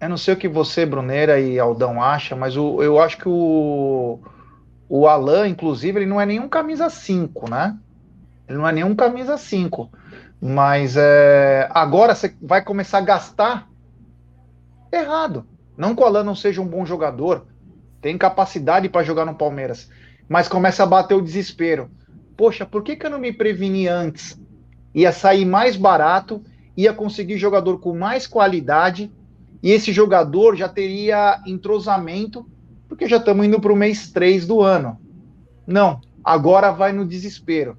eu 0.00 0.08
não 0.08 0.16
sei 0.16 0.34
o 0.34 0.36
que 0.36 0.46
você, 0.46 0.86
Bruneira 0.86 1.40
e 1.40 1.58
Aldão 1.58 2.00
acha, 2.00 2.36
mas 2.36 2.56
o, 2.56 2.80
eu 2.80 3.00
acho 3.00 3.18
que 3.18 3.28
o, 3.28 4.20
o 4.88 5.08
Alan, 5.08 5.48
inclusive, 5.48 5.98
ele 5.98 6.06
não 6.06 6.20
é 6.20 6.24
nenhum 6.24 6.48
camisa 6.48 6.88
5, 6.88 7.50
né? 7.50 7.76
Ele 8.48 8.58
não 8.58 8.68
é 8.68 8.70
nenhum 8.70 8.94
camisa 8.94 9.36
5. 9.36 9.90
Mas 10.40 10.96
é, 10.96 11.68
agora 11.72 12.14
você 12.14 12.36
vai 12.40 12.62
começar 12.62 12.98
a 12.98 13.00
gastar 13.00 13.68
errado. 14.92 15.44
Não 15.76 15.96
que 15.96 16.02
o 16.02 16.06
Alan 16.06 16.22
não 16.22 16.36
seja 16.36 16.62
um 16.62 16.68
bom 16.68 16.86
jogador, 16.86 17.44
tem 18.00 18.16
capacidade 18.16 18.88
para 18.88 19.02
jogar 19.02 19.24
no 19.24 19.34
Palmeiras, 19.34 19.90
mas 20.28 20.46
começa 20.46 20.84
a 20.84 20.86
bater 20.86 21.16
o 21.16 21.20
desespero. 21.20 21.90
Poxa, 22.36 22.64
por 22.64 22.84
que, 22.84 22.94
que 22.94 23.04
eu 23.04 23.10
não 23.10 23.18
me 23.18 23.32
preveni 23.32 23.88
antes? 23.88 24.40
Ia 24.94 25.12
sair 25.12 25.44
mais 25.44 25.76
barato, 25.76 26.42
ia 26.76 26.92
conseguir 26.92 27.38
jogador 27.38 27.78
com 27.78 27.94
mais 27.94 28.26
qualidade, 28.26 29.10
e 29.62 29.70
esse 29.70 29.92
jogador 29.92 30.56
já 30.56 30.68
teria 30.68 31.40
entrosamento, 31.46 32.46
porque 32.88 33.08
já 33.08 33.18
estamos 33.18 33.46
indo 33.46 33.60
para 33.60 33.72
o 33.72 33.76
mês 33.76 34.10
3 34.10 34.46
do 34.46 34.60
ano. 34.60 34.98
Não, 35.66 36.00
agora 36.24 36.72
vai 36.72 36.92
no 36.92 37.06
desespero. 37.06 37.76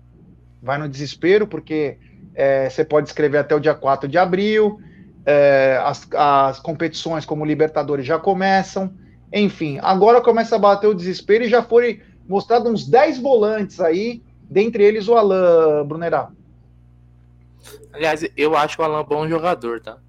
Vai 0.61 0.77
no 0.77 0.87
desespero, 0.87 1.45
porque 1.45 1.97
é, 2.33 2.69
você 2.69 2.85
pode 2.85 3.09
escrever 3.09 3.39
até 3.39 3.53
o 3.53 3.59
dia 3.59 3.75
4 3.75 4.07
de 4.07 4.17
abril, 4.17 4.79
é, 5.25 5.79
as, 5.83 6.07
as 6.13 6.59
competições 6.59 7.25
como 7.25 7.45
Libertadores 7.45 8.05
já 8.05 8.17
começam, 8.17 8.93
enfim, 9.31 9.79
agora 9.81 10.21
começa 10.21 10.55
a 10.55 10.59
bater 10.59 10.87
o 10.87 10.93
desespero 10.93 11.43
e 11.43 11.49
já 11.49 11.63
foram 11.63 11.95
mostrados 12.27 12.71
uns 12.71 12.87
10 12.87 13.19
volantes 13.19 13.79
aí, 13.79 14.21
dentre 14.49 14.83
eles 14.83 15.07
o 15.07 15.15
Alain 15.15 15.85
Brunerá. 15.87 16.29
Aliás, 17.91 18.25
eu 18.35 18.55
acho 18.55 18.81
o 18.81 18.85
Alan 18.85 19.03
bom 19.03 19.27
jogador, 19.27 19.79
tá? 19.81 19.99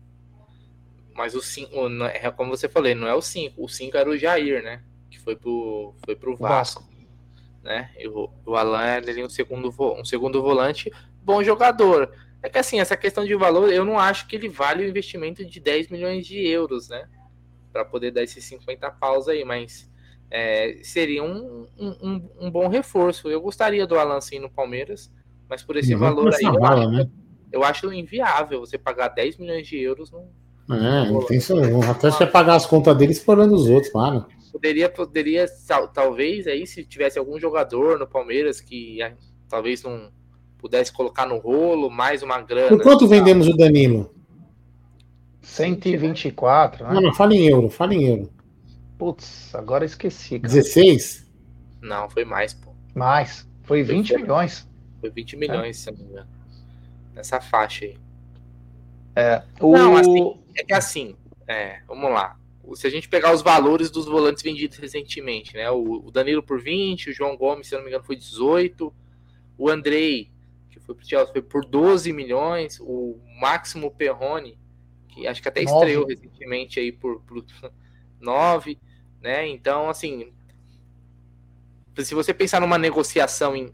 Mas 1.14 1.34
o 1.34 1.40
5, 1.40 1.70
é 2.12 2.30
como 2.30 2.56
você 2.56 2.68
falou, 2.68 2.88
ele 2.88 3.00
não 3.00 3.06
é 3.08 3.14
o 3.14 3.22
5. 3.22 3.62
O 3.62 3.68
5 3.68 3.96
era 3.96 4.10
o 4.10 4.16
Jair, 4.16 4.62
né? 4.62 4.82
Que 5.10 5.20
foi 5.20 5.36
pro, 5.36 5.94
foi 6.04 6.16
pro 6.16 6.36
Vasco. 6.36 6.84
Né? 7.62 7.90
E 7.98 8.08
o, 8.08 8.28
o 8.44 8.56
Alan 8.56 8.96
ele 8.96 9.20
é 9.20 9.24
um 9.24 9.28
segundo, 9.28 9.72
um 9.78 10.04
segundo 10.04 10.42
volante, 10.42 10.92
bom 11.22 11.42
jogador. 11.42 12.12
É 12.42 12.48
que 12.48 12.58
assim, 12.58 12.78
essa 12.78 12.96
questão 12.96 13.24
de 13.24 13.34
valor, 13.34 13.72
eu 13.72 13.84
não 13.84 13.98
acho 13.98 14.26
que 14.26 14.36
ele 14.36 14.48
vale 14.48 14.84
o 14.84 14.88
investimento 14.88 15.44
de 15.46 15.60
10 15.60 15.88
milhões 15.88 16.26
de 16.26 16.46
euros, 16.46 16.88
né? 16.88 17.08
Para 17.72 17.84
poder 17.84 18.10
dar 18.10 18.22
esses 18.22 18.44
50 18.44 18.90
paus 18.90 19.28
aí, 19.28 19.44
mas 19.44 19.90
é, 20.30 20.78
seria 20.82 21.22
um, 21.22 21.66
um, 21.78 22.28
um- 22.40 22.50
bom 22.50 22.68
reforço. 22.68 23.30
Eu 23.30 23.40
gostaria 23.40 23.86
do 23.86 23.98
Alan 23.98 24.20
sim 24.20 24.38
no 24.38 24.50
Palmeiras, 24.50 25.10
mas 25.48 25.62
por 25.62 25.76
esse 25.76 25.94
valor 25.94 26.34
aí, 26.34 26.42
bala, 26.60 26.90
né? 26.90 27.08
Eu 27.54 27.62
acho 27.64 27.92
inviável 27.92 28.60
você 28.60 28.76
pagar 28.76 29.08
10 29.08 29.38
milhões 29.38 29.66
de 29.66 29.78
euros. 29.78 30.10
Não, 30.10 30.76
É, 30.76 31.10
não 31.10 31.24
tem 31.24 31.38
isso. 31.38 31.54
não. 31.54 31.82
Até 31.88 32.10
você 32.10 32.26
pagar 32.26 32.56
as 32.56 32.66
contas 32.66 32.96
dele 32.96 33.12
explorando 33.12 33.54
os 33.54 33.68
outros, 33.68 33.92
claro. 33.92 34.26
poderia, 34.52 34.88
poderia 34.88 35.46
tal- 35.66 35.88
talvez 35.88 36.46
aí 36.46 36.66
se 36.66 36.84
tivesse 36.84 37.18
algum 37.18 37.38
jogador 37.38 37.98
no 37.98 38.06
Palmeiras 38.06 38.60
que 38.60 38.98
talvez 39.48 39.82
não 39.82 40.10
pudesse 40.58 40.92
colocar 40.92 41.26
no 41.26 41.38
rolo 41.38 41.90
mais 41.90 42.22
uma 42.22 42.40
grana. 42.40 42.68
Por 42.68 42.82
quanto 42.82 43.06
vendemos 43.06 43.46
o 43.46 43.56
Danilo? 43.56 44.10
124, 45.42 46.84
Não, 46.86 46.94
né? 46.94 47.00
não, 47.02 47.14
fala 47.14 47.34
em 47.34 47.46
euro, 47.48 47.68
fala 47.68 47.94
em 47.94 48.04
euro. 48.04 48.30
Putz, 48.98 49.54
agora 49.54 49.84
esqueci, 49.84 50.38
cara. 50.40 50.52
16? 50.54 51.26
Não, 51.82 52.08
foi 52.08 52.24
mais, 52.24 52.54
pô. 52.54 52.70
Mais. 52.94 53.46
Foi 53.64 53.82
20 53.82 54.08
Foi. 54.12 54.22
milhões. 54.22 54.68
Foi 55.00 55.10
20 55.10 55.36
milhões, 55.36 55.76
se 55.78 55.90
eu 55.90 55.94
não 55.94 56.04
me 56.04 56.10
engano. 56.10 56.28
Nessa 57.14 57.40
faixa 57.40 57.84
aí. 57.84 57.98
O... 59.60 59.72
Não, 59.76 59.96
assim- 59.96 60.40
É 60.56 60.64
que 60.64 60.72
assim, 60.74 61.16
é, 61.46 61.80
vamos 61.86 62.10
lá. 62.10 62.38
se 62.74 62.86
a 62.86 62.90
gente 62.90 63.08
pegar 63.08 63.32
os 63.32 63.42
valores 63.42 63.90
dos 63.90 64.06
volantes 64.06 64.42
vendidos 64.42 64.76
recentemente, 64.78 65.54
né? 65.54 65.70
O, 65.70 66.06
o 66.06 66.10
Danilo 66.10 66.42
por 66.42 66.60
20, 66.60 67.10
o 67.10 67.12
João 67.12 67.36
Gomes, 67.36 67.68
se 67.68 67.74
eu 67.74 67.78
não 67.78 67.84
me 67.84 67.90
engano, 67.90 68.04
foi 68.04 68.16
18, 68.16 68.92
o 69.56 69.70
Andrei, 69.70 70.30
que 70.70 70.80
foi 70.80 70.94
pro 70.94 71.06
Chelsea, 71.06 71.32
foi 71.32 71.42
por 71.42 71.64
12 71.64 72.12
milhões, 72.12 72.78
o 72.80 73.20
Máximo 73.40 73.90
Perrone, 73.90 74.58
que 75.08 75.26
acho 75.26 75.40
que 75.40 75.48
até 75.48 75.62
9. 75.62 75.74
estreou 75.76 76.06
recentemente 76.06 76.80
aí 76.80 76.90
por, 76.90 77.20
por 77.22 77.44
9, 78.20 78.78
né? 79.20 79.46
Então, 79.46 79.88
assim, 79.88 80.32
se 81.98 82.14
você 82.14 82.34
pensar 82.34 82.60
numa 82.60 82.78
negociação 82.78 83.54
in, 83.54 83.70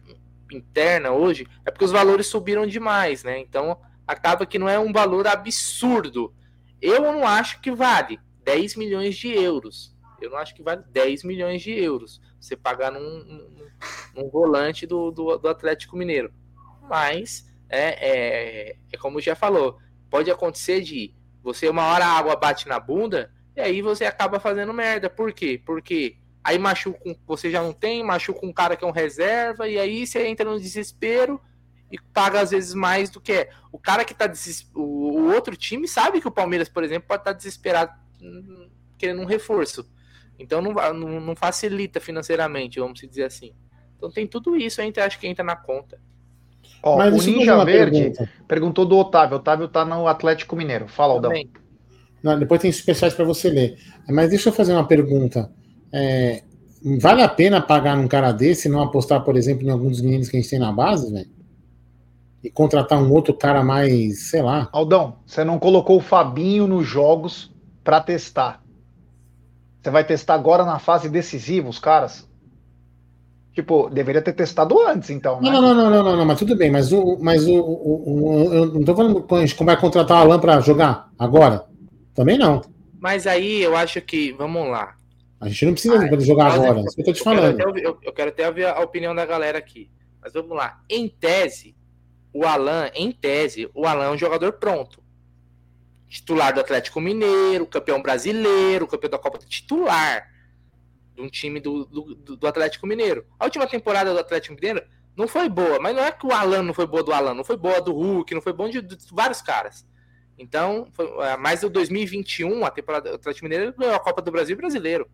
interna 0.56 1.10
hoje, 1.10 1.46
é 1.64 1.70
porque 1.70 1.84
os 1.84 1.92
valores 1.92 2.26
subiram 2.26 2.66
demais, 2.66 3.24
né? 3.24 3.38
Então, 3.38 3.78
acaba 4.06 4.46
que 4.46 4.58
não 4.58 4.68
é 4.68 4.78
um 4.78 4.92
valor 4.92 5.26
absurdo. 5.26 6.34
Eu 6.80 7.00
não 7.00 7.26
acho 7.26 7.60
que 7.60 7.70
vale 7.70 8.18
10 8.44 8.76
milhões 8.76 9.16
de 9.16 9.28
euros. 9.28 9.94
Eu 10.20 10.30
não 10.30 10.38
acho 10.38 10.54
que 10.54 10.62
vale 10.62 10.82
10 10.90 11.24
milhões 11.24 11.62
de 11.62 11.72
euros 11.72 12.20
você 12.40 12.56
pagar 12.56 12.90
num, 12.90 13.00
num, 13.00 13.70
num 14.14 14.28
volante 14.30 14.86
do, 14.86 15.10
do, 15.10 15.36
do, 15.36 15.48
Atlético 15.48 15.96
Mineiro. 15.96 16.32
Mas 16.88 17.46
é, 17.68 18.70
é, 18.70 18.76
é 18.92 18.96
como 18.96 19.20
já 19.20 19.36
falou, 19.36 19.78
pode 20.08 20.30
acontecer 20.30 20.80
de 20.80 21.14
você 21.42 21.68
uma 21.68 21.86
hora 21.86 22.04
a 22.04 22.18
água 22.18 22.36
bate 22.36 22.68
na 22.68 22.80
bunda 22.80 23.32
e 23.56 23.60
aí 23.60 23.82
você 23.82 24.04
acaba 24.04 24.40
fazendo 24.40 24.72
merda. 24.72 25.08
Por 25.08 25.32
quê? 25.32 25.60
Porque 25.64 26.16
aí 26.42 26.58
machuca, 26.58 26.98
você 27.26 27.50
já 27.50 27.62
não 27.62 27.72
tem, 27.72 28.02
machuca 28.04 28.44
um 28.44 28.52
cara 28.52 28.76
que 28.76 28.84
é 28.84 28.86
um 28.86 28.92
reserva, 28.92 29.68
e 29.68 29.78
aí 29.78 30.06
você 30.06 30.26
entra 30.26 30.48
no 30.48 30.58
desespero 30.58 31.40
e 31.90 31.98
paga 32.12 32.40
às 32.40 32.50
vezes 32.50 32.74
mais 32.74 33.10
do 33.10 33.20
que 33.20 33.32
é. 33.32 33.50
O 33.72 33.78
cara 33.78 34.04
que 34.04 34.14
tá 34.14 34.26
desesper... 34.26 34.80
o, 34.80 35.32
outro 35.32 35.56
time 35.56 35.88
sabe 35.88 36.20
que 36.20 36.28
o 36.28 36.32
Palmeiras, 36.32 36.68
por 36.68 36.84
exemplo, 36.84 37.08
pode 37.08 37.22
estar 37.22 37.32
tá 37.32 37.36
desesperado 37.36 37.92
hum, 38.22 38.68
querendo 38.96 39.20
um 39.20 39.26
reforço. 39.26 39.88
Então 40.38 40.62
não, 40.62 40.72
não, 40.72 41.20
não, 41.20 41.36
facilita 41.36 42.00
financeiramente, 42.00 42.80
vamos 42.80 43.00
dizer 43.00 43.24
assim. 43.24 43.52
Então 43.96 44.10
tem 44.10 44.26
tudo 44.26 44.56
isso, 44.56 44.80
a 44.80 44.84
gente 44.84 44.98
acha 44.98 45.18
que 45.18 45.26
entra 45.26 45.44
na 45.44 45.56
conta. 45.56 46.00
Ó, 46.82 46.96
Mas 46.96 47.26
o 47.26 47.30
Ninja 47.30 47.62
Verde 47.62 48.00
pergunta. 48.00 48.30
perguntou 48.48 48.86
do 48.86 48.96
Otávio. 48.96 49.36
O 49.36 49.40
Otávio 49.40 49.68
tá 49.68 49.84
no 49.84 50.06
Atlético 50.06 50.56
Mineiro. 50.56 50.88
Fala, 50.88 51.12
Aldão. 51.12 51.32
Não, 52.22 52.38
depois 52.38 52.60
tem 52.60 52.72
superchat 52.72 53.14
para 53.14 53.24
você 53.24 53.50
ler. 53.50 53.78
Mas 54.08 54.30
deixa 54.30 54.48
eu 54.48 54.52
fazer 54.52 54.72
uma 54.72 54.86
pergunta. 54.86 55.50
É, 55.92 56.42
vale 57.00 57.22
a 57.22 57.28
pena 57.28 57.60
pagar 57.60 57.96
num 57.96 58.08
cara 58.08 58.32
desse 58.32 58.68
e 58.68 58.70
não 58.70 58.82
apostar, 58.82 59.22
por 59.24 59.36
exemplo, 59.36 59.66
em 59.66 59.70
alguns 59.70 60.00
meninos 60.00 60.28
que 60.28 60.36
a 60.36 60.40
gente 60.40 60.50
tem 60.50 60.58
na 60.58 60.72
base, 60.72 61.12
velho? 61.12 61.28
E 62.42 62.50
contratar 62.50 63.02
um 63.02 63.12
outro 63.12 63.34
cara 63.34 63.62
mais, 63.62 64.30
sei 64.30 64.42
lá. 64.42 64.68
Aldão, 64.72 65.16
você 65.26 65.44
não 65.44 65.58
colocou 65.58 65.98
o 65.98 66.02
Fabinho 66.02 66.66
nos 66.66 66.86
jogos 66.86 67.52
para 67.84 68.00
testar. 68.00 68.62
Você 69.82 69.90
vai 69.90 70.04
testar 70.04 70.34
agora 70.34 70.64
na 70.64 70.78
fase 70.78 71.08
decisiva, 71.08 71.68
os 71.68 71.78
caras? 71.78 72.28
Tipo, 73.52 73.90
deveria 73.90 74.22
ter 74.22 74.32
testado 74.32 74.78
antes, 74.80 75.10
então. 75.10 75.40
Né? 75.40 75.50
Não, 75.50 75.60
não, 75.60 75.74
não, 75.74 75.90
não, 75.90 76.02
não, 76.04 76.16
não, 76.16 76.24
mas 76.24 76.38
tudo 76.38 76.56
bem. 76.56 76.70
Mas 76.70 76.92
o, 76.92 77.18
mas 77.20 77.46
o, 77.46 77.54
o, 77.54 78.46
o 78.48 78.54
eu 78.54 78.66
não 78.66 78.84
tô 78.84 78.94
falando 78.94 79.22
que 79.22 79.34
a 79.34 79.44
gente 79.44 79.64
vai 79.64 79.78
contratar 79.78 80.18
o 80.18 80.20
Alan 80.20 80.38
para 80.38 80.60
jogar 80.60 81.10
agora. 81.18 81.64
Também 82.14 82.38
não. 82.38 82.62
Mas 82.98 83.26
aí 83.26 83.60
eu 83.62 83.76
acho 83.76 84.00
que, 84.00 84.32
vamos 84.32 84.68
lá. 84.68 84.94
A 85.40 85.48
gente 85.48 85.64
não 85.64 85.72
precisa 85.72 85.94
ah, 85.94 86.20
jogar 86.20 86.52
agora, 86.52 86.80
é 86.80 86.82
isso 86.82 86.94
que 86.94 87.00
eu 87.00 87.06
tô 87.06 87.12
te 87.14 87.22
falando. 87.22 87.56
Quero 87.56 87.78
eu, 87.78 87.98
eu, 88.02 88.12
quero 88.12 88.28
até 88.28 88.46
ouvir 88.46 88.66
a 88.66 88.78
opinião 88.80 89.14
da 89.14 89.24
galera 89.24 89.58
aqui. 89.58 89.90
Mas 90.20 90.34
vamos 90.34 90.54
lá. 90.54 90.82
Em 90.88 91.08
tese, 91.08 91.74
o 92.30 92.44
Alan, 92.44 92.90
em 92.94 93.10
tese, 93.10 93.70
o 93.74 93.86
Alan 93.86 94.04
é 94.04 94.10
um 94.10 94.18
jogador 94.18 94.52
pronto. 94.52 95.02
Titular 96.08 96.52
do 96.52 96.60
Atlético 96.60 97.00
Mineiro, 97.00 97.66
campeão 97.66 98.02
brasileiro, 98.02 98.86
campeão 98.86 99.10
da 99.10 99.18
Copa 99.18 99.38
titular 99.38 100.28
de 101.14 101.22
um 101.22 101.28
time 101.28 101.58
do, 101.58 101.86
do, 101.86 102.36
do, 102.36 102.46
Atlético 102.46 102.86
Mineiro. 102.86 103.24
A 103.38 103.44
última 103.44 103.66
temporada 103.66 104.12
do 104.12 104.18
Atlético 104.18 104.54
Mineiro 104.54 104.82
não 105.16 105.26
foi 105.26 105.48
boa, 105.48 105.78
mas 105.80 105.96
não 105.96 106.02
é 106.02 106.12
que 106.12 106.26
o 106.26 106.32
Alan 106.32 106.62
não 106.62 106.74
foi 106.74 106.86
boa 106.86 107.02
do 107.02 107.12
Alan, 107.12 107.32
não 107.32 107.44
foi 107.44 107.56
boa 107.56 107.80
do 107.80 107.92
Hulk, 107.92 108.34
não 108.34 108.42
foi 108.42 108.52
bom 108.52 108.68
de, 108.68 108.82
de 108.82 108.96
vários 109.10 109.40
caras. 109.40 109.86
Então, 110.38 110.88
foi, 110.92 111.06
é, 111.24 111.36
mais 111.36 111.62
o 111.62 111.70
2021, 111.70 112.64
a 112.64 112.70
temporada 112.70 113.10
do 113.10 113.16
Atlético 113.16 113.46
Mineiro 113.46 113.74
ganhou 113.76 113.94
a 113.94 114.00
Copa 114.00 114.20
do 114.20 114.30
Brasil 114.30 114.56
brasileiro. 114.56 115.08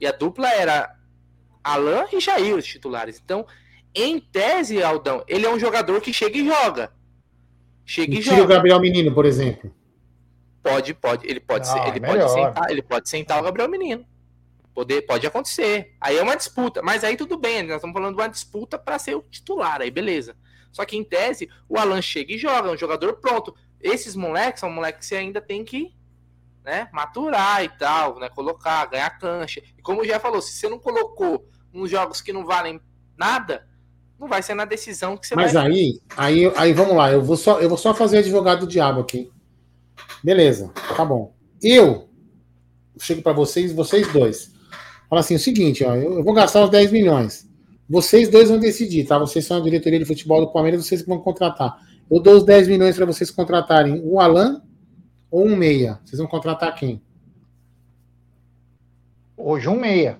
E 0.00 0.06
a 0.06 0.12
dupla 0.12 0.48
era 0.48 0.96
Alain 1.62 2.06
e 2.12 2.20
Jair, 2.20 2.56
os 2.56 2.64
titulares. 2.64 3.20
Então, 3.22 3.46
em 3.94 4.18
tese, 4.20 4.82
Aldão, 4.82 5.24
ele 5.28 5.46
é 5.46 5.50
um 5.50 5.58
jogador 5.58 6.00
que 6.00 6.12
chega 6.12 6.38
e 6.38 6.46
joga. 6.46 6.92
Chega 7.84 8.14
e, 8.14 8.18
e 8.18 8.22
joga. 8.22 8.42
o 8.42 8.46
Gabriel 8.46 8.80
Menino, 8.80 9.12
por 9.12 9.26
exemplo. 9.26 9.72
Pode, 10.62 10.94
pode. 10.94 11.26
Ele 11.26 11.40
pode, 11.40 11.68
ah, 11.68 11.72
ser, 11.72 11.88
ele 11.88 12.00
pode 12.00 12.32
sentar, 12.32 12.70
ele 12.70 12.82
pode 12.82 13.08
sentar 13.08 13.40
o 13.40 13.42
Gabriel 13.42 13.68
Menino. 13.68 14.06
Poder, 14.74 15.02
pode 15.02 15.26
acontecer. 15.26 15.94
Aí 16.00 16.16
é 16.16 16.22
uma 16.22 16.36
disputa, 16.36 16.80
mas 16.82 17.02
aí 17.02 17.16
tudo 17.16 17.36
bem, 17.36 17.62
nós 17.62 17.76
estamos 17.76 17.92
falando 17.92 18.14
de 18.14 18.22
uma 18.22 18.28
disputa 18.28 18.78
para 18.78 18.98
ser 18.98 19.16
o 19.16 19.22
titular, 19.22 19.80
aí 19.80 19.90
beleza. 19.90 20.36
Só 20.70 20.84
que 20.84 20.96
em 20.96 21.02
tese, 21.02 21.50
o 21.68 21.76
Alan 21.76 22.00
chega 22.00 22.32
e 22.32 22.38
joga, 22.38 22.68
é 22.68 22.72
um 22.72 22.76
jogador 22.76 23.14
pronto. 23.14 23.54
Esses 23.80 24.14
moleques 24.14 24.60
são 24.60 24.70
moleques 24.70 25.00
que 25.00 25.06
você 25.06 25.16
ainda 25.16 25.40
tem 25.40 25.64
que 25.64 25.92
né, 26.64 26.88
maturar 26.92 27.64
e 27.64 27.68
tal, 27.68 28.18
né, 28.18 28.28
colocar, 28.28 28.86
ganhar 28.86 29.10
cancha. 29.18 29.62
E 29.78 29.82
como 29.82 30.04
já 30.04 30.20
falou, 30.20 30.40
se 30.40 30.52
você 30.52 30.68
não 30.68 30.78
colocou 30.78 31.46
uns 31.72 31.90
jogos 31.90 32.20
que 32.20 32.32
não 32.32 32.44
valem 32.44 32.80
nada, 33.16 33.66
não 34.18 34.28
vai 34.28 34.42
ser 34.42 34.54
na 34.54 34.64
decisão 34.64 35.16
que 35.16 35.26
você 35.26 35.34
Mas 35.34 35.52
vai. 35.52 35.68
Mas 35.68 35.72
aí, 35.72 36.00
aí, 36.16 36.52
aí 36.56 36.72
vamos 36.72 36.96
lá, 36.96 37.10
eu 37.10 37.22
vou 37.22 37.36
só, 37.36 37.60
eu 37.60 37.68
vou 37.68 37.78
só 37.78 37.94
fazer 37.94 38.18
advogado 38.18 38.60
do 38.60 38.66
diabo 38.66 39.00
aqui. 39.00 39.30
Beleza, 40.22 40.70
tá 40.96 41.04
bom. 41.04 41.34
Eu 41.62 42.08
chego 42.98 43.22
para 43.22 43.32
vocês, 43.32 43.72
vocês 43.72 44.12
dois. 44.12 44.52
Fala 45.08 45.20
assim, 45.20 45.34
o 45.34 45.38
seguinte, 45.38 45.84
ó, 45.84 45.94
eu, 45.94 46.18
eu 46.18 46.24
vou 46.24 46.34
gastar 46.34 46.62
os 46.62 46.70
10 46.70 46.92
milhões. 46.92 47.48
Vocês 47.88 48.28
dois 48.28 48.48
vão 48.48 48.58
decidir, 48.58 49.06
tá? 49.06 49.18
Vocês 49.18 49.44
são 49.44 49.56
a 49.56 49.60
diretoria 49.60 49.98
de 49.98 50.04
futebol 50.04 50.40
do 50.40 50.52
Palmeiras, 50.52 50.86
vocês 50.86 51.04
vão 51.04 51.18
contratar. 51.18 51.76
Eu 52.10 52.20
dou 52.20 52.36
os 52.36 52.44
10 52.44 52.68
milhões 52.68 52.94
para 52.94 53.06
vocês 53.06 53.30
contratarem 53.30 54.00
o 54.04 54.20
Alan 54.20 54.62
ou 55.30 55.46
um 55.46 55.56
meia? 55.56 56.00
Vocês 56.04 56.18
vão 56.18 56.26
contratar 56.26 56.74
quem? 56.74 57.00
Hoje 59.36 59.68
um 59.68 59.78
meia. 59.78 60.18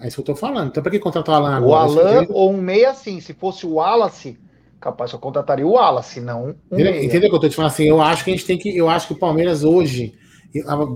É 0.00 0.08
isso 0.08 0.16
que 0.16 0.20
eu 0.30 0.34
tô 0.34 0.36
falando. 0.36 0.68
Então, 0.68 0.82
para 0.82 0.92
que 0.92 0.98
contratar 0.98 1.34
o 1.34 1.44
Alan 1.44 1.56
agora? 1.56 1.90
O 1.90 1.98
Alan 2.00 2.26
ou 2.30 2.52
um 2.52 2.56
meia, 2.56 2.92
sim. 2.94 3.20
Se 3.20 3.32
fosse 3.32 3.64
o 3.64 3.74
Wallace, 3.74 4.38
capaz 4.80 5.12
eu 5.12 5.18
contrataria 5.18 5.66
o 5.66 5.72
Wallace, 5.72 6.20
não 6.20 6.48
um 6.48 6.54
Entendeu. 6.72 7.04
Entendeu 7.04 7.30
que 7.30 7.36
eu 7.36 7.40
tô 7.40 7.48
te 7.48 7.56
falando? 7.56 7.70
Assim, 7.70 7.84
eu 7.84 8.00
acho 8.00 8.24
que 8.24 8.30
a 8.30 8.34
gente 8.34 8.46
tem 8.46 8.58
que. 8.58 8.76
Eu 8.76 8.88
acho 8.88 9.06
que 9.06 9.14
o 9.14 9.18
Palmeiras 9.18 9.64
hoje. 9.64 10.14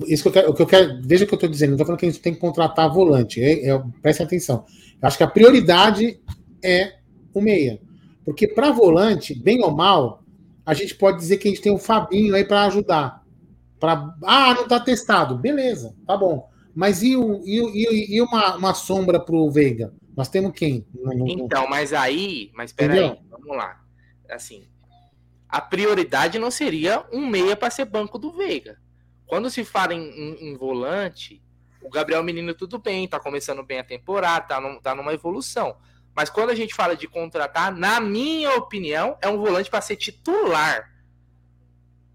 Isso 0.07 0.23
que 0.23 0.29
eu 0.29 0.33
quero, 0.33 0.51
o 0.51 0.55
que 0.55 0.63
eu 0.63 0.67
quero. 0.67 1.01
Veja 1.03 1.25
o 1.25 1.29
que 1.29 1.35
eu 1.35 1.39
tô 1.39 1.47
dizendo. 1.47 1.71
Não 1.71 1.79
tô 1.79 1.85
falando 1.85 1.99
que 2.01 2.07
a 2.07 2.11
gente 2.11 2.21
tem 2.21 2.35
que 2.35 2.41
contratar 2.41 2.93
volante. 2.93 3.43
É, 3.43 3.69
é, 3.69 3.83
preste 4.03 4.23
atenção. 4.23 4.65
Eu 5.01 5.09
acho 5.09 5.17
que 5.17 5.25
a 5.25 5.29
prioridade 5.29 6.21
é 6.63 6.95
o 7.33 7.41
meia. 7.41 7.81
Porque 8.25 8.47
para 8.47 8.71
volante, 8.71 9.35
bem 9.35 9.63
ou 9.63 9.71
mal, 9.71 10.20
a 10.71 10.75
gente 10.75 10.95
pode 10.95 11.19
dizer 11.19 11.39
que 11.39 11.49
a 11.49 11.51
gente 11.51 11.61
tem 11.61 11.73
o 11.73 11.79
Fabinho 11.79 12.33
aí 12.33 12.45
para 12.45 12.63
ajudar. 12.67 13.25
Pra, 13.81 14.15
ah, 14.23 14.55
não 14.55 14.63
está 14.63 14.79
testado. 14.79 15.37
Beleza, 15.37 15.97
tá 16.07 16.17
bom. 16.17 16.49
Mas 16.73 17.03
e, 17.03 17.17
o, 17.17 17.43
e, 17.45 18.17
e 18.17 18.23
uma, 18.23 18.55
uma 18.55 18.73
sombra 18.73 19.19
para 19.19 19.35
o 19.35 19.51
Veiga? 19.51 19.93
Nós 20.17 20.29
temos 20.29 20.53
quem? 20.53 20.87
Então, 21.27 21.69
mas 21.69 21.93
aí, 21.93 22.53
mas 22.55 22.73
peraí, 22.73 23.19
vamos 23.29 23.57
lá. 23.57 23.81
Assim, 24.31 24.69
a 25.49 25.61
prioridade 25.61 26.39
não 26.39 26.53
seria 26.53 27.05
um 27.13 27.27
meia 27.27 27.57
para 27.57 27.69
ser 27.69 27.87
banco 27.87 28.17
do 28.17 28.31
Veiga. 28.31 28.79
Quando 29.27 29.51
se 29.51 29.65
fala 29.65 29.93
em, 29.93 30.09
em, 30.09 30.51
em, 30.51 30.57
volante, 30.57 31.43
o 31.83 31.91
Gabriel 31.91 32.23
Menino 32.23 32.55
tudo 32.55 32.79
bem, 32.79 33.09
tá 33.09 33.19
começando 33.19 33.65
bem 33.65 33.81
a 33.81 33.85
temporada, 33.85 34.47
tá, 34.47 34.61
num, 34.61 34.81
tá 34.81 34.95
numa 34.95 35.13
evolução. 35.13 35.77
Mas 36.15 36.29
quando 36.29 36.51
a 36.51 36.55
gente 36.55 36.75
fala 36.75 36.97
de 36.97 37.07
contratar, 37.07 37.75
na 37.75 38.01
minha 38.01 38.55
opinião, 38.57 39.17
é 39.23 39.29
um 39.29 39.39
volante 39.39 39.71
para 39.71 39.81
ser 39.81 39.97
titular. 39.97 40.91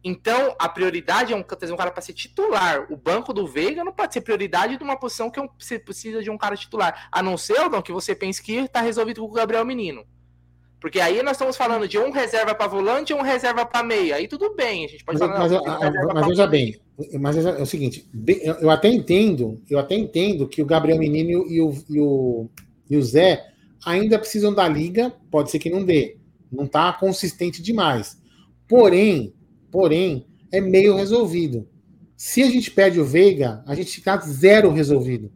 Então, 0.03 0.55
a 0.59 0.69
prioridade 0.69 1.33
é 1.33 1.35
um, 1.35 1.41
trazer 1.41 1.73
um 1.73 1.77
cara 1.77 1.89
para 1.89 2.01
ser 2.01 2.13
titular. 2.13 2.85
O 2.91 2.95
banco 2.95 3.33
do 3.33 3.47
Veiga 3.47 3.83
não 3.83 3.91
pode 3.91 4.13
ser 4.13 4.21
prioridade 4.21 4.77
de 4.77 4.83
uma 4.83 4.95
posição 4.95 5.31
que 5.31 5.41
você 5.57 5.79
precisa 5.79 6.21
de 6.21 6.29
um 6.29 6.37
cara 6.37 6.55
titular. 6.55 7.07
A 7.11 7.23
não 7.23 7.37
ser, 7.37 7.57
Aldão, 7.57 7.81
que 7.81 7.91
você 7.91 8.13
pense 8.13 8.41
que 8.43 8.53
está 8.53 8.81
resolvido 8.81 9.21
com 9.21 9.27
o 9.27 9.31
Gabriel 9.31 9.65
Menino. 9.65 10.05
Porque 10.79 10.99
aí 10.99 11.23
nós 11.23 11.31
estamos 11.31 11.57
falando 11.57 11.87
de 11.87 11.97
um 11.97 12.11
reserva 12.11 12.53
para 12.53 12.67
volante 12.67 13.11
e 13.11 13.15
um 13.15 13.23
reserva 13.23 13.65
para 13.65 13.81
meia. 13.81 14.17
Aí 14.17 14.27
tudo 14.27 14.53
bem, 14.53 14.85
a 14.85 14.87
gente 14.87 15.03
pode 15.03 15.17
mas, 15.17 15.27
falar. 15.27 15.39
Mas, 15.39 15.51
não, 15.51 15.63
mas, 15.63 16.13
mas 16.13 16.27
veja 16.27 16.45
bem, 16.45 16.79
mas 17.19 17.37
é 17.43 17.61
o 17.61 17.65
seguinte, 17.65 18.07
eu 18.61 18.69
até 18.69 18.87
entendo, 18.87 19.59
eu 19.67 19.79
até 19.79 19.95
entendo 19.95 20.47
que 20.47 20.61
o 20.61 20.65
Gabriel 20.65 20.99
Menino 20.99 21.47
e 21.49 21.59
o, 21.59 21.73
e 21.89 21.99
o, 21.99 22.49
e 22.87 22.97
o 22.97 23.01
Zé 23.01 23.54
ainda 23.85 24.17
precisam 24.19 24.53
da 24.53 24.67
liga, 24.67 25.13
pode 25.29 25.51
ser 25.51 25.59
que 25.59 25.69
não 25.69 25.85
dê. 25.85 26.17
Não 26.51 26.65
está 26.65 26.91
consistente 26.93 27.61
demais. 27.61 28.21
Porém, 28.67 29.33
porém, 29.71 30.27
é 30.51 30.59
meio 30.59 30.95
resolvido. 30.95 31.69
Se 32.17 32.41
a 32.41 32.49
gente 32.49 32.71
perde 32.71 32.99
o 32.99 33.05
Veiga, 33.05 33.63
a 33.67 33.75
gente 33.75 33.91
fica 33.91 34.17
zero 34.17 34.71
resolvido. 34.71 35.31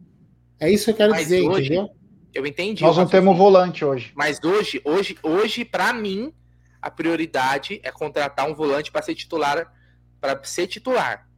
É 0.58 0.70
isso 0.70 0.86
que 0.86 0.90
eu 0.90 0.96
quero 0.96 1.10
Mas 1.12 1.22
dizer, 1.22 1.42
hoje, 1.42 1.66
entendeu? 1.66 1.90
Eu 2.32 2.46
entendi. 2.46 2.82
Nós 2.82 2.96
não 2.96 3.06
temos 3.06 3.36
volante 3.36 3.84
hoje. 3.84 4.12
Mas 4.14 4.38
hoje, 4.42 4.80
hoje, 4.84 5.16
hoje, 5.22 5.64
para 5.64 5.92
mim, 5.92 6.32
a 6.80 6.90
prioridade 6.90 7.80
é 7.82 7.90
contratar 7.90 8.48
um 8.48 8.54
volante 8.54 8.90
para 8.90 9.02
ser 9.02 9.14
titular, 9.14 9.72
para 10.20 10.42
ser 10.44 10.66
titular. 10.66 11.28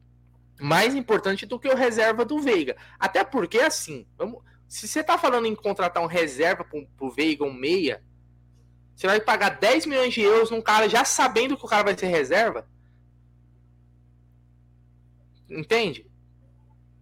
mais 0.60 0.94
importante 0.94 1.44
do 1.44 1.58
que 1.58 1.68
o 1.68 1.74
reserva 1.74 2.24
do 2.24 2.40
Veiga. 2.40 2.76
Até 2.98 3.24
porque, 3.24 3.58
assim, 3.58 4.06
vamos, 4.16 4.40
se 4.72 4.88
você 4.88 5.04
tá 5.04 5.18
falando 5.18 5.44
em 5.44 5.54
contratar 5.54 6.02
um 6.02 6.06
reserva 6.06 6.64
pro, 6.64 6.86
pro 6.96 7.10
Veiga, 7.10 7.44
um 7.44 7.52
meia, 7.52 8.02
você 8.96 9.06
vai 9.06 9.20
pagar 9.20 9.50
10 9.50 9.84
milhões 9.84 10.14
de 10.14 10.22
euros 10.22 10.50
num 10.50 10.62
cara 10.62 10.88
já 10.88 11.04
sabendo 11.04 11.58
que 11.58 11.64
o 11.66 11.68
cara 11.68 11.82
vai 11.82 11.96
ser 11.96 12.06
reserva? 12.06 12.66
Entende? 15.50 16.10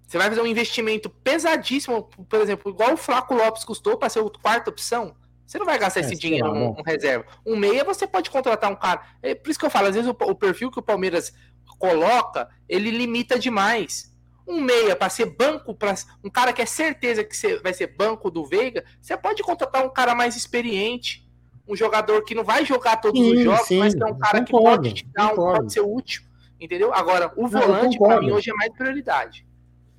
Você 0.05 0.19
vai 0.19 0.29
fazer 0.29 0.41
um 0.41 0.49
investimento 0.49 1.09
pesadíssimo, 1.09 2.03
por 2.03 2.41
exemplo, 2.41 2.73
igual 2.73 2.95
o 2.95 2.97
Flaco 2.97 3.35
Lopes 3.35 3.63
custou 3.63 3.97
para 3.97 4.09
ser 4.09 4.19
a 4.19 4.31
quarta 4.31 4.69
opção. 4.69 5.15
Você 5.47 5.57
não 5.57 5.65
vai 5.65 5.79
gastar 5.79 6.01
é, 6.01 6.03
esse 6.03 6.17
dinheiro 6.17 6.53
um, 6.53 6.71
um, 6.71 6.83
reserva. 6.83 7.25
Um 7.47 7.55
meia 7.55 7.85
você 7.85 8.05
pode 8.05 8.31
contratar 8.31 8.69
um 8.73 8.75
cara. 8.75 9.01
É 9.23 9.33
por 9.33 9.49
isso 9.49 9.61
que 9.61 9.65
eu 9.65 9.71
falo, 9.71 9.87
às 9.87 9.95
vezes 9.95 10.11
o, 10.11 10.17
o 10.29 10.35
perfil 10.35 10.73
que 10.73 10.81
o 10.81 10.83
Palmeiras 10.83 11.33
coloca, 11.79 12.49
ele 12.69 12.91
limita 12.91 13.39
demais. 13.39 14.10
Um 14.51 14.61
meia 14.61 14.97
para 14.97 15.09
ser 15.09 15.27
banco, 15.27 15.75
para 15.75 15.95
um 16.25 16.29
cara 16.29 16.53
que 16.53 16.61
é 16.61 16.67
certeza 16.67 17.23
que 17.23 17.57
vai 17.63 17.73
ser 17.73 17.87
banco 17.97 18.31
do 18.31 18.45
Veiga, 18.45 18.85
você 19.01 19.17
pode 19.17 19.43
contratar 19.43 19.85
um 19.85 19.91
cara 19.91 20.15
mais 20.15 20.37
experiente, 20.37 21.29
um 21.69 21.77
jogador 21.77 22.25
que 22.25 22.35
não 22.35 22.43
vai 22.43 22.65
jogar 22.65 22.97
todos 22.97 23.21
sim, 23.21 23.37
os 23.37 23.45
jogos, 23.45 23.67
sim, 23.67 23.79
mas 23.79 23.95
que 23.95 24.03
é 24.03 24.07
um 24.07 24.19
cara 24.19 24.45
concordo, 24.45 24.83
que 24.83 24.89
pode 24.89 24.95
te 24.95 25.07
dar, 25.15 25.33
um, 25.33 25.37
pode 25.37 25.73
ser 25.73 25.81
útil, 25.81 26.23
entendeu? 26.61 26.93
Agora, 26.93 27.33
o 27.37 27.47
volante 27.47 27.97
para 27.97 28.21
mim 28.21 28.33
hoje 28.33 28.51
é 28.51 28.55
mais 28.55 28.73
prioridade. 28.73 29.47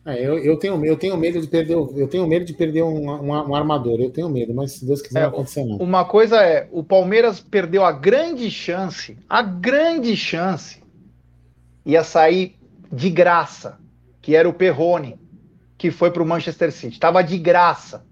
É, 0.03 0.19
eu, 0.19 0.39
eu, 0.39 0.57
tenho, 0.57 0.83
eu 0.83 0.97
tenho 0.97 1.15
medo 1.15 1.39
de 1.39 1.47
perder, 1.47 1.75
eu 1.75 2.07
tenho 2.07 2.27
medo 2.27 2.43
de 2.43 2.53
perder 2.53 2.81
um, 2.81 3.07
um, 3.07 3.27
um 3.27 3.55
armador, 3.55 3.99
eu 3.99 4.09
tenho 4.09 4.27
medo, 4.27 4.53
mas 4.53 4.73
se 4.73 4.85
Deus 4.85 5.01
quiser 5.01 5.19
é, 5.19 5.21
não 5.23 5.29
acontecer 5.29 5.63
não. 5.63 5.77
Uma 5.77 6.03
coisa 6.03 6.43
é, 6.43 6.67
o 6.71 6.83
Palmeiras 6.83 7.39
perdeu 7.39 7.85
a 7.85 7.91
grande 7.91 8.49
chance, 8.49 9.15
a 9.29 9.43
grande 9.43 10.17
chance 10.17 10.81
ia 11.85 12.03
sair 12.03 12.55
de 12.91 13.11
graça, 13.11 13.79
que 14.21 14.35
era 14.35 14.47
o 14.47 14.53
Perrone, 14.53 15.19
que 15.77 15.89
foi 15.89 16.11
para 16.11 16.21
o 16.21 16.25
Manchester 16.25 16.71
City. 16.71 16.99
Tava 16.99 17.23
de 17.23 17.37
graça. 17.37 18.05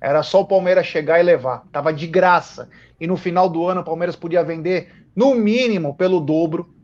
Era 0.00 0.22
só 0.22 0.40
o 0.40 0.46
Palmeiras 0.46 0.86
chegar 0.86 1.20
e 1.20 1.22
levar. 1.22 1.64
Tava 1.70 1.92
de 1.92 2.06
graça. 2.06 2.68
E 2.98 3.06
no 3.06 3.16
final 3.16 3.48
do 3.48 3.66
ano 3.66 3.82
o 3.82 3.84
Palmeiras 3.84 4.16
podia 4.16 4.42
vender 4.42 5.06
no 5.14 5.34
mínimo 5.34 5.94
pelo 5.94 6.20
dobro 6.20 6.74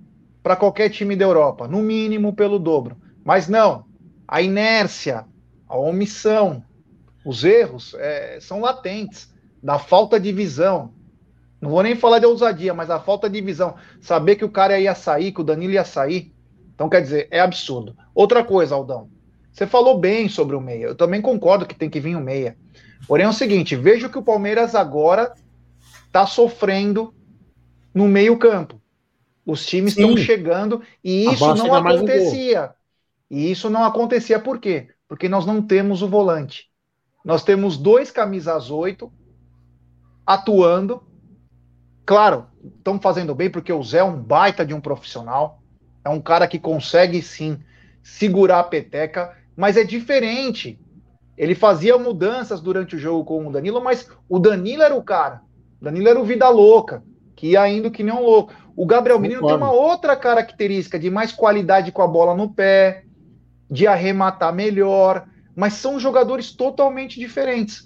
para 0.42 0.56
qualquer 0.56 0.90
time 0.90 1.16
da 1.16 1.24
Europa, 1.24 1.66
no 1.66 1.78
mínimo 1.78 2.34
pelo 2.34 2.58
dobro. 2.58 2.96
Mas 3.24 3.48
não, 3.48 3.84
a 4.26 4.40
inércia, 4.40 5.24
a 5.66 5.76
omissão, 5.76 6.62
os 7.24 7.44
erros 7.44 7.94
é, 7.98 8.38
são 8.40 8.60
latentes, 8.60 9.32
da 9.62 9.78
falta 9.78 10.18
de 10.20 10.32
visão. 10.32 10.92
Não 11.60 11.70
vou 11.70 11.82
nem 11.82 11.96
falar 11.96 12.20
de 12.20 12.26
ousadia, 12.26 12.72
mas 12.72 12.90
a 12.90 13.00
falta 13.00 13.28
de 13.28 13.40
visão. 13.40 13.74
Saber 14.00 14.36
que 14.36 14.44
o 14.44 14.50
cara 14.50 14.78
ia 14.78 14.94
sair, 14.94 15.32
que 15.32 15.40
o 15.40 15.44
Danilo 15.44 15.72
ia 15.72 15.84
sair. 15.84 16.32
Então, 16.78 16.88
quer 16.88 17.00
dizer, 17.00 17.26
é 17.32 17.40
absurdo. 17.40 17.96
Outra 18.14 18.44
coisa, 18.44 18.76
Aldão. 18.76 19.10
Você 19.50 19.66
falou 19.66 19.98
bem 19.98 20.28
sobre 20.28 20.54
o 20.54 20.60
meia. 20.60 20.84
Eu 20.84 20.94
também 20.94 21.20
concordo 21.20 21.66
que 21.66 21.74
tem 21.74 21.90
que 21.90 21.98
vir 21.98 22.14
o 22.14 22.20
meia. 22.20 22.56
Porém, 23.08 23.26
é 23.26 23.28
o 23.28 23.32
seguinte: 23.32 23.74
vejo 23.74 24.08
que 24.08 24.16
o 24.16 24.22
Palmeiras 24.22 24.76
agora 24.76 25.34
está 26.06 26.24
sofrendo 26.24 27.12
no 27.92 28.06
meio-campo. 28.06 28.80
Os 29.44 29.66
times 29.66 29.96
estão 29.96 30.16
chegando 30.16 30.80
e 31.02 31.24
isso 31.24 31.52
não 31.56 31.74
acontecia. 31.74 32.70
E 33.28 33.50
isso 33.50 33.68
não 33.68 33.82
acontecia 33.82 34.38
por 34.38 34.60
quê? 34.60 34.86
Porque 35.08 35.28
nós 35.28 35.44
não 35.44 35.60
temos 35.60 36.00
o 36.00 36.08
volante. 36.08 36.70
Nós 37.24 37.42
temos 37.42 37.76
dois 37.76 38.12
camisas 38.12 38.70
oito 38.70 39.12
atuando. 40.24 41.02
Claro, 42.06 42.46
estão 42.62 43.00
fazendo 43.00 43.34
bem 43.34 43.50
porque 43.50 43.72
o 43.72 43.82
Zé 43.82 43.98
é 43.98 44.04
um 44.04 44.22
baita 44.22 44.64
de 44.64 44.72
um 44.72 44.80
profissional. 44.80 45.57
É 46.08 46.10
um 46.10 46.22
cara 46.22 46.48
que 46.48 46.58
consegue 46.58 47.20
sim 47.20 47.58
segurar 48.02 48.60
a 48.60 48.64
peteca, 48.64 49.36
mas 49.54 49.76
é 49.76 49.84
diferente. 49.84 50.80
Ele 51.36 51.54
fazia 51.54 51.98
mudanças 51.98 52.62
durante 52.62 52.96
o 52.96 52.98
jogo 52.98 53.26
com 53.26 53.46
o 53.46 53.52
Danilo, 53.52 53.84
mas 53.84 54.10
o 54.26 54.38
Danilo 54.38 54.82
era 54.82 54.94
o 54.94 55.02
cara. 55.02 55.42
O 55.78 55.84
Danilo 55.84 56.08
era 56.08 56.18
o 56.18 56.24
vida 56.24 56.48
louca, 56.48 57.02
que 57.36 57.48
ia 57.48 57.68
indo 57.68 57.90
que 57.90 58.02
nem 58.02 58.14
um 58.14 58.22
louco. 58.22 58.54
O 58.74 58.86
Gabriel 58.86 59.20
Menino 59.20 59.46
tem 59.46 59.54
uma 59.54 59.70
outra 59.70 60.16
característica 60.16 60.98
de 60.98 61.10
mais 61.10 61.30
qualidade 61.30 61.92
com 61.92 62.00
a 62.00 62.06
bola 62.06 62.34
no 62.34 62.48
pé, 62.48 63.04
de 63.70 63.86
arrematar 63.86 64.54
melhor, 64.54 65.28
mas 65.54 65.74
são 65.74 66.00
jogadores 66.00 66.52
totalmente 66.52 67.20
diferentes. 67.20 67.84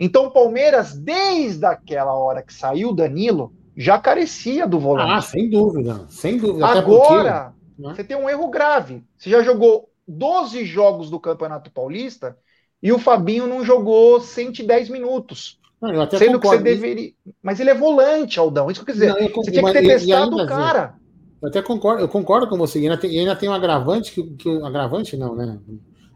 Então 0.00 0.26
o 0.26 0.32
Palmeiras, 0.32 0.98
desde 0.98 1.64
aquela 1.64 2.12
hora 2.12 2.42
que 2.42 2.52
saiu 2.52 2.88
o 2.88 2.94
Danilo, 2.94 3.54
já 3.76 3.98
carecia 3.98 4.66
do 4.66 4.78
volante. 4.78 5.12
Ah, 5.12 5.20
sem 5.20 5.48
dúvida, 5.48 6.04
sem 6.08 6.36
dúvida. 6.36 6.66
Agora, 6.66 7.52
porque, 7.76 7.88
né? 7.88 7.94
você 7.94 8.04
tem 8.04 8.16
um 8.16 8.28
erro 8.28 8.48
grave. 8.48 9.02
Você 9.16 9.30
já 9.30 9.42
jogou 9.42 9.88
12 10.06 10.64
jogos 10.64 11.10
do 11.10 11.18
Campeonato 11.18 11.70
Paulista 11.70 12.36
e 12.82 12.92
o 12.92 12.98
Fabinho 12.98 13.46
não 13.46 13.64
jogou 13.64 14.20
110 14.20 14.88
minutos. 14.88 15.60
Não, 15.80 16.08
sendo 16.10 16.34
concordo. 16.34 16.40
que 16.40 16.48
você 16.48 16.58
deveria. 16.58 17.12
Mas 17.42 17.58
ele 17.58 17.70
é 17.70 17.74
volante, 17.74 18.38
Aldão. 18.38 18.70
Isso 18.70 18.84
que 18.84 18.90
eu 18.90 18.94
quer 18.94 19.00
dizer. 19.00 19.08
Não, 19.08 19.18
eu, 19.18 19.34
você 19.34 19.50
tinha 19.50 19.64
que 19.64 19.72
ter 19.72 19.86
testado 19.86 20.36
o 20.36 20.46
cara. 20.46 20.94
Eu 21.40 21.48
até 21.48 21.60
concordo, 21.60 22.02
eu 22.02 22.08
concordo 22.08 22.48
com 22.48 22.56
você. 22.56 22.78
E 22.78 22.82
ainda 22.82 22.96
tem, 22.96 23.18
ainda 23.18 23.34
tem 23.34 23.48
um 23.48 23.52
agravante 23.52 24.12
que, 24.12 24.22
que 24.36 24.48
agravante 24.62 25.16
não, 25.16 25.34
né? 25.34 25.58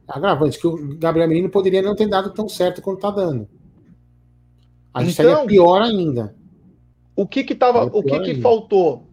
Agravante 0.07 0.61
que 0.61 0.69
o 0.69 0.97
Gabriel 0.97 1.29
Menino 1.29 1.51
poderia 1.51 1.83
não 1.83 1.97
ter 1.97 2.07
dado 2.07 2.33
tão 2.33 2.49
certo 2.49 2.81
quanto 2.81 2.99
está 2.99 3.11
dando. 3.11 3.49
A 4.95 5.03
gente 5.03 5.15
então, 5.15 5.31
estaria 5.31 5.49
pior 5.49 5.83
ainda. 5.83 6.33
O 7.17 7.27
que 7.27 7.43
que 7.43 7.55
tava, 7.55 7.85
o 7.85 8.03
que 8.03 8.21
que 8.21 8.41
faltou? 8.43 9.09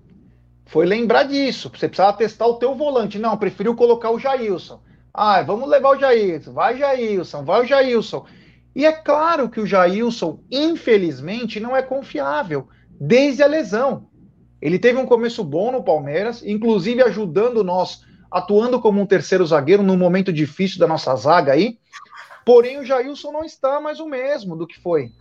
Foi 0.66 0.86
lembrar 0.86 1.24
disso. 1.24 1.72
Você 1.74 1.88
precisava 1.88 2.18
testar 2.18 2.46
o 2.48 2.56
teu 2.56 2.76
volante. 2.76 3.18
Não, 3.18 3.38
preferiu 3.38 3.74
colocar 3.76 4.12
o 4.12 4.20
Jailson. 4.20 4.82
Ah, 5.14 5.42
vamos 5.42 5.70
levar 5.70 5.92
o 5.92 6.00
Jailson. 6.00 6.52
Vai 6.52 6.78
Jailson, 6.78 7.46
vai 7.46 7.62
o 7.62 7.66
Jailson. 7.66 8.26
E 8.76 8.86
é 8.86 8.92
claro 8.92 9.50
que 9.50 9.60
o 9.60 9.66
Jailson, 9.66 10.40
infelizmente, 10.52 11.60
não 11.60 11.76
é 11.76 11.82
confiável 11.82 12.68
desde 13.00 13.42
a 13.42 13.48
lesão. 13.48 14.08
Ele 14.62 14.80
teve 14.80 14.98
um 14.98 15.06
começo 15.06 15.44
bom 15.44 15.72
no 15.72 15.84
Palmeiras, 15.84 16.44
inclusive 16.46 17.04
ajudando 17.04 17.64
nós, 17.64 18.02
atuando 18.32 18.82
como 18.82 19.00
um 19.00 19.06
terceiro 19.06 19.46
zagueiro 19.46 19.84
num 19.84 19.98
momento 19.98 20.34
difícil 20.34 20.80
da 20.80 20.88
nossa 20.88 21.16
zaga 21.16 21.54
aí. 21.54 21.78
Porém, 22.46 22.80
o 22.80 22.86
Jailson 22.86 23.32
não 23.32 23.44
está 23.44 23.80
mais 23.80 24.00
o 24.00 24.08
mesmo 24.08 24.56
do 24.56 24.68
que 24.68 24.80
foi. 24.80 25.12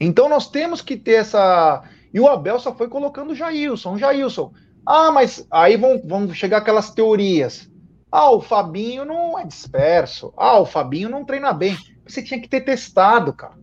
Então 0.00 0.28
nós 0.28 0.48
temos 0.50 0.80
que 0.80 0.96
ter 0.96 1.14
essa. 1.14 1.82
E 2.12 2.20
o 2.20 2.28
Abel 2.28 2.58
só 2.58 2.74
foi 2.74 2.88
colocando 2.88 3.34
Jailson, 3.34 3.98
Jailson. 3.98 4.52
Ah, 4.86 5.10
mas 5.10 5.46
aí 5.50 5.76
vão, 5.76 6.00
vão 6.02 6.32
chegar 6.32 6.58
aquelas 6.58 6.90
teorias. 6.90 7.68
Ah, 8.10 8.30
o 8.30 8.40
Fabinho 8.40 9.04
não 9.04 9.38
é 9.38 9.44
disperso. 9.44 10.32
Ah, 10.36 10.58
o 10.58 10.64
Fabinho 10.64 11.10
não 11.10 11.24
treina 11.24 11.52
bem. 11.52 11.76
Você 12.06 12.22
tinha 12.22 12.40
que 12.40 12.48
ter 12.48 12.62
testado, 12.62 13.32
cara. 13.34 13.58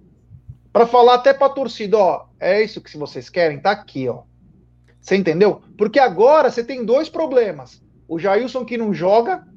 Para 0.71 0.85
falar 0.85 1.15
até 1.15 1.33
para 1.33 1.47
a 1.47 1.49
torcida, 1.49 1.97
ó, 1.97 2.25
é 2.39 2.61
isso 2.61 2.81
que 2.81 2.95
vocês 2.97 3.29
querem, 3.29 3.59
tá 3.59 3.71
aqui, 3.71 4.07
ó. 4.07 4.23
Você 4.99 5.15
entendeu? 5.15 5.61
Porque 5.77 5.99
agora 5.99 6.51
você 6.51 6.63
tem 6.63 6.83
dois 6.83 7.09
problemas. 7.09 7.81
O 8.07 8.19
Jailson 8.19 8.65
que 8.65 8.77
não 8.77 8.93
joga, 8.93 9.47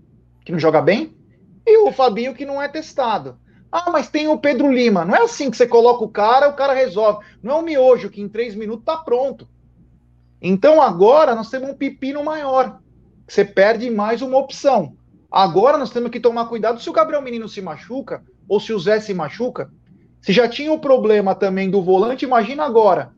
que 0.45 0.53
não 0.53 0.59
joga 0.59 0.81
bem, 0.81 1.17
e 1.67 1.77
o 1.79 1.93
Fabinho 1.93 2.35
que 2.35 2.47
não 2.47 2.63
é 2.63 2.69
testado. 2.69 3.39
Ah, 3.71 3.91
mas 3.91 4.09
tem 4.09 4.29
o 4.29 4.39
Pedro 4.39 4.73
Lima. 4.73 5.05
Não 5.05 5.15
é 5.15 5.23
assim 5.23 5.51
que 5.51 5.57
você 5.57 5.67
coloca 5.67 6.05
o 6.05 6.09
cara, 6.09 6.49
o 6.49 6.55
cara 6.55 6.73
resolve. 6.73 7.25
Não 7.43 7.57
é 7.57 7.61
o 7.61 7.63
miojo 7.63 8.11
que 8.11 8.21
em 8.21 8.29
três 8.29 8.55
minutos 8.55 8.85
tá 8.85 8.97
pronto. 8.97 9.49
Então 10.41 10.81
agora 10.81 11.35
nós 11.35 11.51
temos 11.51 11.69
um 11.69 11.75
pepino 11.75 12.25
maior. 12.25 12.81
Você 13.27 13.45
perde 13.45 13.91
mais 13.91 14.23
uma 14.23 14.39
opção. 14.39 14.97
Agora 15.31 15.77
nós 15.77 15.91
temos 15.91 16.11
que 16.11 16.21
tomar 16.21 16.47
cuidado 16.47 16.81
se 16.81 16.89
o 16.89 16.93
Gabriel 16.93 17.21
Menino 17.21 17.49
se 17.49 17.61
machuca 17.61 18.23
ou 18.49 18.59
se 18.59 18.73
o 18.73 18.79
Zé 18.79 19.01
se 19.01 19.13
machuca. 19.13 19.71
Se 20.23 20.33
já 20.33 20.49
tinha 20.49 20.73
o 20.73 20.79
problema 20.79 21.35
também 21.35 21.71
do 21.71 21.83
volante, 21.83 22.25
imagina 22.25 22.65
agora. 22.65 23.13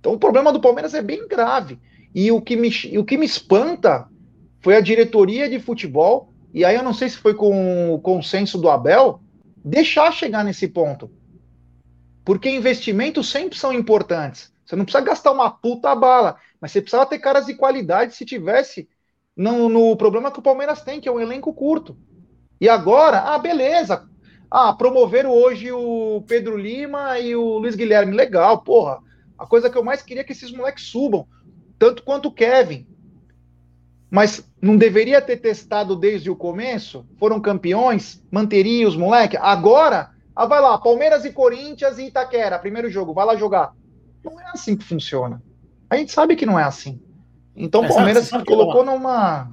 Então 0.00 0.14
o 0.14 0.18
problema 0.18 0.52
do 0.52 0.60
Palmeiras 0.60 0.94
é 0.94 1.02
bem 1.02 1.28
grave. 1.28 1.78
E 2.14 2.32
o 2.32 2.40
que 2.40 2.56
me, 2.56 2.70
o 2.98 3.04
que 3.04 3.16
me 3.16 3.26
espanta 3.26 4.08
foi 4.60 4.76
a 4.76 4.80
diretoria 4.80 5.48
de 5.48 5.58
futebol, 5.58 6.32
e 6.54 6.64
aí 6.64 6.76
eu 6.76 6.82
não 6.82 6.94
sei 6.94 7.08
se 7.08 7.16
foi 7.16 7.34
com 7.34 7.92
o 7.92 7.98
consenso 8.00 8.58
do 8.58 8.70
Abel, 8.70 9.20
deixar 9.64 10.12
chegar 10.12 10.44
nesse 10.44 10.68
ponto. 10.68 11.10
Porque 12.24 12.48
investimentos 12.48 13.30
sempre 13.30 13.58
são 13.58 13.72
importantes. 13.72 14.52
Você 14.64 14.76
não 14.76 14.84
precisa 14.84 15.04
gastar 15.04 15.32
uma 15.32 15.50
puta 15.50 15.94
bala, 15.94 16.36
mas 16.60 16.70
você 16.70 16.80
precisava 16.80 17.08
ter 17.08 17.18
caras 17.18 17.46
de 17.46 17.54
qualidade 17.54 18.14
se 18.14 18.24
tivesse 18.24 18.88
no, 19.36 19.68
no 19.68 19.96
problema 19.96 20.30
que 20.30 20.38
o 20.38 20.42
Palmeiras 20.42 20.82
tem, 20.82 21.00
que 21.00 21.08
é 21.08 21.12
um 21.12 21.20
elenco 21.20 21.52
curto. 21.52 21.96
E 22.60 22.68
agora, 22.68 23.18
ah, 23.18 23.38
beleza. 23.38 24.08
Ah, 24.50 24.72
promoveram 24.72 25.30
hoje 25.30 25.72
o 25.72 26.22
Pedro 26.28 26.56
Lima 26.56 27.18
e 27.18 27.34
o 27.34 27.58
Luiz 27.58 27.74
Guilherme. 27.74 28.14
Legal, 28.14 28.62
porra. 28.62 29.00
A 29.38 29.46
coisa 29.46 29.68
que 29.68 29.76
eu 29.76 29.82
mais 29.82 30.02
queria 30.02 30.20
é 30.20 30.24
que 30.24 30.32
esses 30.32 30.52
moleques 30.52 30.84
subam, 30.84 31.26
tanto 31.78 32.04
quanto 32.04 32.28
o 32.28 32.32
Kevin. 32.32 32.86
Mas 34.10 34.48
não 34.62 34.76
deveria 34.76 35.20
ter 35.20 35.38
testado 35.38 35.96
desde 35.96 36.30
o 36.30 36.36
começo? 36.36 37.04
Foram 37.18 37.40
campeões, 37.40 38.22
manteria 38.30 38.86
os 38.86 38.96
moleques. 38.96 39.40
Agora, 39.42 40.10
ah, 40.36 40.46
vai 40.46 40.60
lá, 40.60 40.78
Palmeiras 40.78 41.24
e 41.24 41.32
Corinthians 41.32 41.98
e 41.98 42.06
Itaquera, 42.06 42.60
primeiro 42.60 42.88
jogo, 42.88 43.12
vai 43.12 43.26
lá 43.26 43.34
jogar. 43.34 43.74
Não 44.24 44.40
é 44.40 44.44
assim 44.52 44.76
que 44.76 44.84
funciona. 44.84 45.42
A 45.90 45.96
gente 45.96 46.12
sabe 46.12 46.36
que 46.36 46.46
não 46.46 46.58
é 46.58 46.62
assim. 46.62 47.02
Então 47.56 47.84
o 47.84 47.88
Palmeiras 47.88 48.26
se 48.26 48.44
colocou 48.44 48.84
numa. 48.84 49.50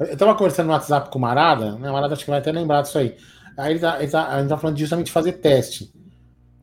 Eu 0.00 0.16
tava 0.16 0.34
conversando 0.34 0.66
no 0.66 0.72
WhatsApp 0.72 1.08
com 1.08 1.18
o 1.18 1.22
Marada, 1.22 1.76
né? 1.76 1.88
O 1.88 1.92
Marada 1.92 2.14
acho 2.14 2.24
que 2.24 2.30
vai 2.30 2.40
até 2.40 2.50
lembrar 2.50 2.82
disso 2.82 2.98
aí. 2.98 3.16
Aí 3.56 3.72
ele 3.72 3.80
tá, 3.80 4.02
ele 4.02 4.10
tá, 4.10 4.28
a 4.28 4.40
gente 4.40 4.48
tá 4.48 4.58
falando 4.58 4.76
justamente 4.76 5.06
de 5.06 5.12
fazer 5.12 5.34
teste. 5.34 5.92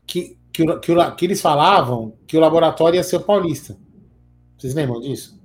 Que, 0.06 0.36
que, 0.52 0.66
que, 0.80 0.94
que 1.16 1.24
eles 1.24 1.40
falavam 1.40 2.12
que 2.26 2.36
o 2.36 2.40
laboratório 2.40 2.96
ia 2.96 3.02
ser 3.02 3.16
o 3.16 3.20
paulista. 3.20 3.74
Vocês 4.58 4.74
lembram 4.74 5.00
disso? 5.00 5.39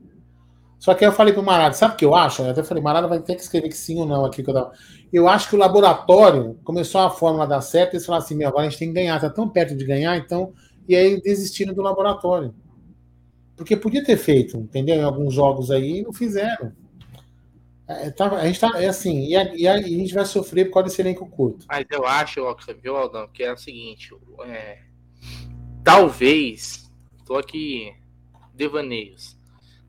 Só 0.79 0.93
que 0.93 1.03
aí 1.03 1.09
eu 1.09 1.15
falei 1.15 1.33
pro 1.33 1.41
Marada, 1.41 1.73
sabe 1.73 1.93
o 1.93 1.97
que 1.97 2.05
eu 2.05 2.13
acho? 2.13 2.41
Eu 2.41 2.51
até 2.51 2.63
falei, 2.63 2.83
Marada 2.83 3.07
vai 3.07 3.19
ter 3.19 3.35
que 3.35 3.41
escrever 3.41 3.69
que 3.69 3.77
sim 3.77 3.99
ou 3.99 4.05
não 4.05 4.25
aqui 4.25 4.43
que 4.43 4.49
eu 4.49 4.53
tava. 4.53 4.71
Eu 5.11 5.27
acho 5.27 5.49
que 5.49 5.55
o 5.55 5.59
laboratório 5.59 6.59
começou 6.63 7.01
a 7.01 7.09
fórmula 7.09 7.47
dar 7.47 7.61
certo 7.61 7.93
e 7.93 7.95
eles 7.95 8.05
falaram 8.05 8.23
assim: 8.23 8.35
meu, 8.35 8.47
agora 8.47 8.67
a 8.67 8.69
gente 8.69 8.79
tem 8.79 8.89
que 8.89 8.93
ganhar, 8.93 9.19
tá 9.19 9.29
tão 9.29 9.49
perto 9.49 9.75
de 9.75 9.85
ganhar, 9.85 10.17
então. 10.17 10.53
E 10.87 10.95
aí 10.95 11.19
desistiram 11.21 11.73
do 11.73 11.81
laboratório. 11.81 12.53
Porque 13.55 13.75
podia 13.77 14.03
ter 14.03 14.17
feito, 14.17 14.57
entendeu? 14.57 14.95
Em 14.97 15.03
alguns 15.03 15.33
jogos 15.33 15.71
aí, 15.71 16.03
não 16.03 16.11
fizeram. 16.11 16.73
É, 17.87 18.09
tá, 18.09 18.27
a 18.31 18.47
gente 18.47 18.59
tá, 18.59 18.81
é 18.81 18.87
assim, 18.87 19.27
e 19.27 19.35
a, 19.35 19.55
e, 19.55 19.67
a, 19.67 19.75
a, 19.75 19.81
gente 19.81 20.13
vai 20.13 20.25
sofrer 20.25 20.65
por 20.65 20.73
causa 20.73 20.89
desse 20.89 21.01
elenco 21.01 21.29
curto. 21.29 21.65
Mas 21.67 21.85
eu 21.91 22.05
acho, 22.05 22.41
viu, 22.81 22.97
Aldão, 22.97 23.27
que 23.27 23.43
é 23.43 23.53
o 23.53 23.57
seguinte: 23.57 24.09
é, 24.45 24.79
talvez, 25.83 26.91
tô 27.25 27.35
aqui, 27.35 27.93
devaneios. 28.53 29.34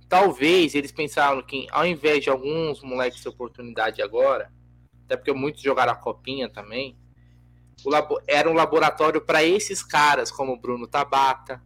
Talvez 0.09 0.74
eles 0.74 0.92
pensaram 0.92 1.42
que, 1.42 1.66
ao 1.70 1.86
invés 1.86 2.22
de 2.22 2.30
alguns 2.30 2.80
moleques 2.82 3.22
ter 3.22 3.28
oportunidade 3.28 4.00
agora, 4.00 4.52
até 5.04 5.16
porque 5.16 5.32
muitos 5.32 5.62
jogaram 5.62 5.92
a 5.92 5.96
copinha 5.96 6.48
também, 6.48 6.96
labo, 7.84 8.20
era 8.26 8.50
um 8.50 8.54
laboratório 8.54 9.20
para 9.20 9.42
esses 9.42 9.82
caras, 9.82 10.30
como 10.30 10.57
Bruno 10.57 10.86
Tabata, 10.86 11.61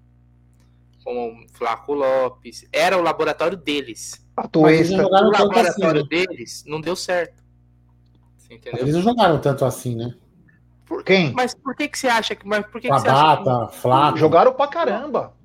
como 1.05 1.47
Flaco 1.53 1.95
Lopes. 1.95 2.67
Era 2.73 2.97
o 2.99 3.03
laboratório 3.03 3.57
deles. 3.57 4.25
A 4.37 4.49
Tuesta. 4.49 5.07
O 5.07 5.11
laboratório 5.11 6.01
assim, 6.01 6.09
deles 6.09 6.65
não 6.67 6.81
deu 6.81 6.97
certo. 6.97 7.43
Eles 8.51 8.95
não 8.95 9.03
jogaram 9.03 9.41
tanto 9.41 9.65
assim, 9.65 9.95
né? 9.95 10.15
Por, 10.85 11.05
Quem? 11.05 11.33
Mas 11.33 11.55
por 11.55 11.77
que, 11.77 11.87
que 11.87 11.97
você 11.97 12.09
acha 12.09 12.35
que. 12.35 12.45
Mas 12.47 12.67
por 12.67 12.81
que, 12.81 12.89
Tabata, 12.89 13.05
que 13.05 13.45
você 13.45 13.51
acha 13.51 13.71
que... 13.71 13.77
Flaco. 13.77 14.19
Jogaram 14.19 14.53
pra 14.53 14.67
caramba. 14.67 15.37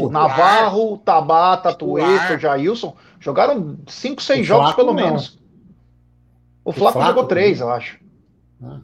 O 0.00 0.10
Navarro, 0.10 0.98
Tabata, 0.98 1.74
Tuesta, 1.74 2.38
Jailson. 2.38 2.96
Jogaram 3.20 3.78
5, 3.86 4.22
6 4.22 4.46
jogos 4.46 4.74
pelo 4.74 4.88
não. 4.88 4.94
menos. 4.94 5.38
O 6.64 6.72
Flaco, 6.72 7.00
jogou 7.00 7.24
3, 7.24 7.60
eu 7.60 7.70
acho. 7.70 7.98
Ah. 8.62 8.80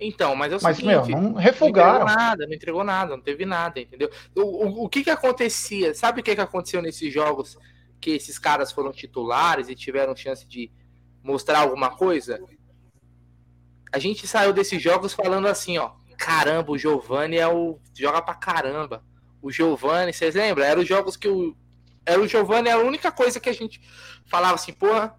Então, 0.00 0.36
mas 0.36 0.52
é 0.52 0.56
o 0.56 0.60
mas, 0.62 0.76
seguinte, 0.76 1.08
meu, 1.08 1.20
não 1.20 1.34
refugaram. 1.34 2.04
Não 2.04 2.04
entregou 2.04 2.16
nada, 2.16 2.46
não 2.46 2.54
entregou 2.54 2.84
nada, 2.84 3.16
não 3.16 3.22
teve 3.22 3.46
nada, 3.46 3.80
entendeu? 3.80 4.10
O, 4.34 4.42
o, 4.42 4.84
o 4.84 4.88
que 4.88 5.02
que 5.02 5.10
acontecia? 5.10 5.94
Sabe 5.94 6.20
o 6.20 6.24
que 6.24 6.34
que 6.34 6.40
aconteceu 6.40 6.80
nesses 6.80 7.12
jogos 7.12 7.58
que 8.00 8.12
esses 8.12 8.38
caras 8.38 8.70
foram 8.70 8.92
titulares 8.92 9.68
e 9.68 9.74
tiveram 9.74 10.14
chance 10.14 10.46
de 10.46 10.70
mostrar 11.22 11.60
alguma 11.60 11.90
coisa? 11.90 12.40
A 13.92 13.98
gente 13.98 14.26
saiu 14.26 14.52
desses 14.52 14.80
jogos 14.80 15.14
falando 15.14 15.48
assim, 15.48 15.78
ó, 15.78 15.92
caramba, 16.16 16.72
o 16.72 16.78
Giovani 16.78 17.38
é 17.38 17.48
o 17.48 17.78
joga 17.92 18.22
pra 18.22 18.34
caramba. 18.34 19.02
O 19.40 19.50
Giovani, 19.50 20.12
vocês 20.12 20.34
lembram? 20.34 20.64
Eram 20.64 20.82
os 20.82 20.88
jogos 20.88 21.16
que 21.16 21.28
o 21.28 21.56
era 22.04 22.20
o 22.20 22.26
Giovani, 22.26 22.70
era 22.70 22.80
a 22.80 22.84
única 22.84 23.12
coisa 23.12 23.38
que 23.38 23.50
a 23.50 23.52
gente 23.52 23.80
falava 24.24 24.54
assim, 24.54 24.72
porra, 24.72 25.14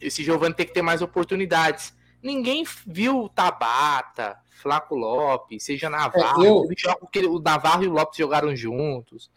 esse 0.00 0.24
Giovani 0.24 0.54
tem 0.54 0.66
que 0.66 0.72
ter 0.72 0.80
mais 0.80 1.02
oportunidades 1.02 1.92
ninguém 2.22 2.64
viu 2.86 3.24
o 3.24 3.28
Tabata, 3.28 4.36
Flaco 4.48 4.94
Lopes, 4.94 5.64
seja 5.64 5.88
Navarro. 5.88 6.44
É, 6.44 6.48
eu... 6.48 7.30
O 7.30 7.40
Navarro 7.40 7.84
e 7.84 7.88
o 7.88 7.92
Lopes 7.92 8.18
jogaram 8.18 8.54
juntos. 8.54 9.30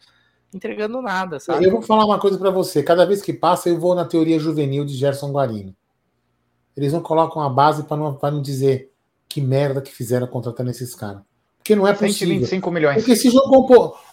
Entregando 0.52 1.00
nada, 1.00 1.40
sabe? 1.40 1.64
Eu 1.64 1.70
vou 1.70 1.82
falar 1.82 2.04
uma 2.04 2.18
coisa 2.18 2.36
para 2.38 2.50
você. 2.50 2.82
Cada 2.82 3.06
vez 3.06 3.22
que 3.22 3.32
passa, 3.32 3.70
eu 3.70 3.78
vou 3.78 3.94
na 3.94 4.04
teoria 4.04 4.38
juvenil 4.38 4.84
de 4.84 4.94
Gerson 4.94 5.32
Guarino. 5.32 5.74
Eles 6.76 6.92
não 6.92 7.00
colocam 7.00 7.42
a 7.42 7.48
base 7.48 7.84
para 7.84 7.96
não, 7.96 8.18
não 8.22 8.42
dizer 8.42 8.92
que 9.28 9.40
merda 9.40 9.80
que 9.80 9.92
fizeram 9.92 10.26
contratando 10.26 10.70
esses 10.70 10.94
caras. 10.94 11.22
Porque 11.62 11.76
não 11.76 11.86
é 11.86 11.92
possível. 11.92 12.44
125 12.44 12.70
milhões. 12.72 12.96
Porque 12.96 13.14
se 13.14 13.30
jogou 13.30 13.64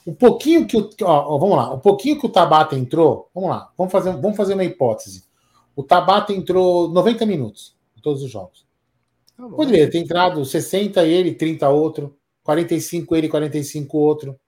um, 0.06 0.12
um 0.12 0.14
pouquinho 0.14 0.68
que 0.68 0.78
o. 0.78 0.88
Ó, 1.02 1.38
vamos 1.40 1.58
lá. 1.58 1.74
Um 1.74 1.80
pouquinho 1.80 2.20
que 2.20 2.26
o 2.28 2.30
Tabata 2.30 2.76
entrou. 2.76 3.28
Vamos 3.34 3.50
lá. 3.50 3.72
Vamos 3.76 3.92
fazer, 3.92 4.12
vamos 4.12 4.38
fazer 4.38 4.54
uma 4.54 4.64
hipótese. 4.64 5.24
O 5.76 5.82
Tabata 5.82 6.32
entrou 6.32 6.88
90 6.90 7.26
minutos 7.26 7.76
em 7.98 8.02
todos 8.02 8.22
os 8.22 8.30
jogos. 8.30 8.68
Tá 9.36 9.48
Poderia 9.48 9.90
ter 9.90 9.98
entrado 9.98 10.46
60 10.46 11.04
ele, 11.04 11.34
30 11.34 11.68
outro, 11.70 12.16
45 12.44 13.16
ele, 13.16 13.28
45 13.28 13.98
outro. 13.98 14.40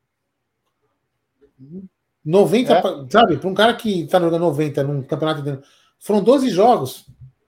90, 2.23 2.73
é. 2.73 2.81
sabe, 3.09 3.37
para 3.37 3.49
um 3.49 3.53
cara 3.53 3.73
que 3.73 4.05
tá 4.05 4.19
jogando 4.19 4.41
90 4.41 4.83
num 4.83 5.01
campeonato. 5.01 5.63
Foram 5.99 6.21
12 6.21 6.49
jogos. 6.49 7.07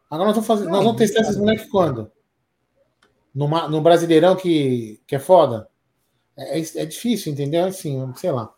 Agora 0.09 0.29
nós 0.29 0.35
vamos, 0.35 0.47
fazer, 0.47 0.65
Não, 0.65 0.71
nós 0.71 0.83
vamos 0.83 0.97
testar 0.97 1.21
esses 1.21 1.37
moleques 1.37 1.69
quando? 1.69 2.11
No, 3.33 3.47
no 3.67 3.81
Brasileirão 3.81 4.35
que, 4.35 5.01
que 5.07 5.15
é 5.15 5.19
foda? 5.19 5.67
É, 6.37 6.59
é, 6.59 6.63
é 6.77 6.85
difícil, 6.85 7.33
entendeu? 7.33 7.65
Assim, 7.65 8.13
sei 8.15 8.31
lá. 8.31 8.53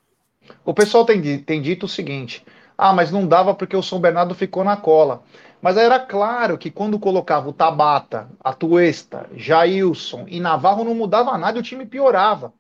O 0.63 0.73
pessoal 0.73 1.05
tem, 1.05 1.39
tem 1.39 1.61
dito 1.61 1.85
o 1.85 1.89
seguinte: 1.89 2.45
ah, 2.77 2.93
mas 2.93 3.11
não 3.11 3.27
dava 3.27 3.53
porque 3.55 3.75
o 3.75 3.83
São 3.83 3.99
Bernardo 3.99 4.35
ficou 4.35 4.63
na 4.63 4.77
cola. 4.77 5.23
Mas 5.61 5.77
era 5.77 5.99
claro 5.99 6.57
que 6.57 6.69
quando 6.69 6.99
colocava 6.99 7.49
o 7.49 7.53
Tabata, 7.53 8.29
a 8.39 8.53
Tuesta, 8.53 9.27
Jailson 9.33 10.25
e 10.27 10.39
Navarro 10.39 10.83
não 10.83 10.93
mudava 10.93 11.37
nada 11.37 11.57
e 11.57 11.61
o 11.61 11.63
time 11.63 11.85
piorava. 11.85 12.53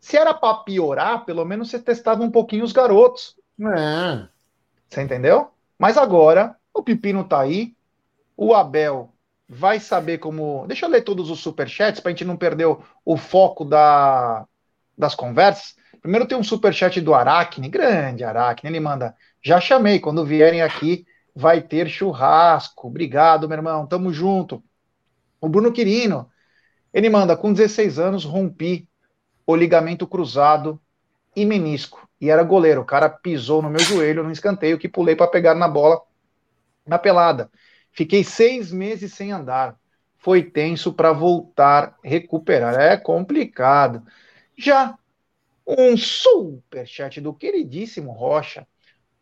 Se 0.00 0.16
era 0.16 0.32
para 0.32 0.54
piorar, 0.54 1.24
pelo 1.24 1.44
menos 1.44 1.68
você 1.68 1.78
testava 1.78 2.22
um 2.22 2.30
pouquinho 2.30 2.64
os 2.64 2.72
garotos. 2.72 3.36
É. 3.60 4.28
Você 4.88 5.02
entendeu? 5.02 5.50
Mas 5.78 5.98
agora 5.98 6.56
o 6.72 6.82
Pepino 6.82 7.24
tá 7.24 7.40
aí, 7.40 7.74
o 8.36 8.54
Abel 8.54 9.12
vai 9.48 9.80
saber 9.80 10.18
como. 10.18 10.66
Deixa 10.66 10.84
eu 10.84 10.90
ler 10.90 11.02
todos 11.02 11.30
os 11.30 11.40
superchats 11.40 12.00
para 12.00 12.10
a 12.10 12.12
gente 12.12 12.24
não 12.24 12.36
perder 12.36 12.66
o, 12.66 12.82
o 13.04 13.16
foco 13.16 13.64
da, 13.64 14.46
das 14.96 15.14
conversas. 15.14 15.74
Primeiro 16.02 16.26
tem 16.26 16.36
um 16.36 16.44
superchat 16.44 17.00
do 17.00 17.14
Aracne, 17.14 17.68
grande 17.68 18.22
Aracne. 18.22 18.68
Ele 18.68 18.80
manda: 18.80 19.16
Já 19.42 19.60
chamei, 19.60 19.98
quando 19.98 20.24
vierem 20.24 20.60
aqui, 20.60 21.06
vai 21.34 21.62
ter 21.62 21.88
churrasco. 21.88 22.88
Obrigado, 22.88 23.48
meu 23.48 23.56
irmão. 23.56 23.86
Tamo 23.86 24.12
junto. 24.12 24.62
O 25.40 25.48
Bruno 25.48 25.72
Quirino, 25.72 26.28
ele 26.92 27.08
manda: 27.08 27.36
com 27.36 27.52
16 27.52 27.98
anos, 27.98 28.24
rompi 28.24 28.86
o 29.46 29.56
ligamento 29.56 30.06
cruzado 30.06 30.78
e 31.34 31.46
menisco. 31.46 32.06
E 32.20 32.28
era 32.28 32.42
goleiro. 32.42 32.82
O 32.82 32.84
cara 32.84 33.08
pisou 33.08 33.62
no 33.62 33.70
meu 33.70 33.80
joelho 33.80 34.24
no 34.24 34.30
escanteio 34.30 34.78
que 34.78 34.88
pulei 34.88 35.16
para 35.16 35.28
pegar 35.28 35.54
na 35.54 35.68
bola 35.68 36.02
na 36.86 36.98
pelada. 36.98 37.50
Fiquei 37.92 38.22
seis 38.24 38.72
meses 38.72 39.14
sem 39.14 39.32
andar. 39.32 39.78
Foi 40.16 40.42
tenso 40.42 40.92
para 40.92 41.12
voltar, 41.12 41.96
recuperar. 42.02 42.74
É 42.74 42.96
complicado. 42.96 44.02
Já 44.56 44.98
um 45.66 45.96
super 45.96 46.86
chat 46.86 47.20
do 47.20 47.34
queridíssimo 47.34 48.12
Rocha. 48.12 48.66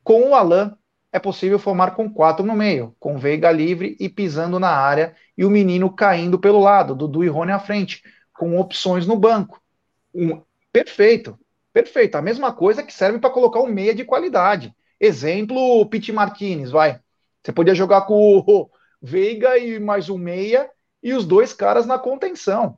Com 0.05 0.31
o 0.31 0.35
Alain, 0.35 0.73
é 1.13 1.19
possível 1.19 1.59
formar 1.59 1.93
com 1.93 2.13
quatro 2.13 2.45
no 2.45 2.55
meio, 2.55 2.95
com 3.01 3.19
Veiga 3.19 3.51
livre 3.51 3.97
e 3.99 4.09
pisando 4.09 4.59
na 4.59 4.71
área 4.71 5.15
e 5.37 5.45
o 5.45 5.51
menino 5.51 5.91
caindo 5.91 6.39
pelo 6.39 6.61
lado, 6.61 6.95
Dudu 6.95 7.25
e 7.25 7.29
Rony 7.29 7.53
à 7.53 7.59
frente, 7.59 8.03
com 8.33 8.59
opções 8.59 9.07
no 9.07 9.17
banco. 9.17 9.61
Um, 10.15 10.43
perfeito, 10.73 11.39
perfeito. 11.73 12.17
A 12.17 12.23
mesma 12.23 12.53
coisa 12.53 12.83
que 12.83 12.93
serve 12.93 13.19
para 13.19 13.31
colocar 13.31 13.61
um 13.61 13.67
meia 13.67 13.95
de 13.95 14.05
qualidade. 14.05 14.75
Exemplo, 15.01 15.85
Pete 15.87 16.13
Martinez, 16.13 16.71
vai. 16.71 17.01
Você 17.47 17.53
podia 17.53 17.77
jogar 17.77 18.03
com 18.03 18.43
o 18.45 18.69
Veiga 19.01 19.57
e 19.57 19.79
mais 19.79 20.11
um 20.11 20.19
meia 20.19 20.69
e 21.01 21.15
os 21.15 21.25
dois 21.25 21.53
caras 21.53 21.87
na 21.87 21.97
contenção. 21.97 22.77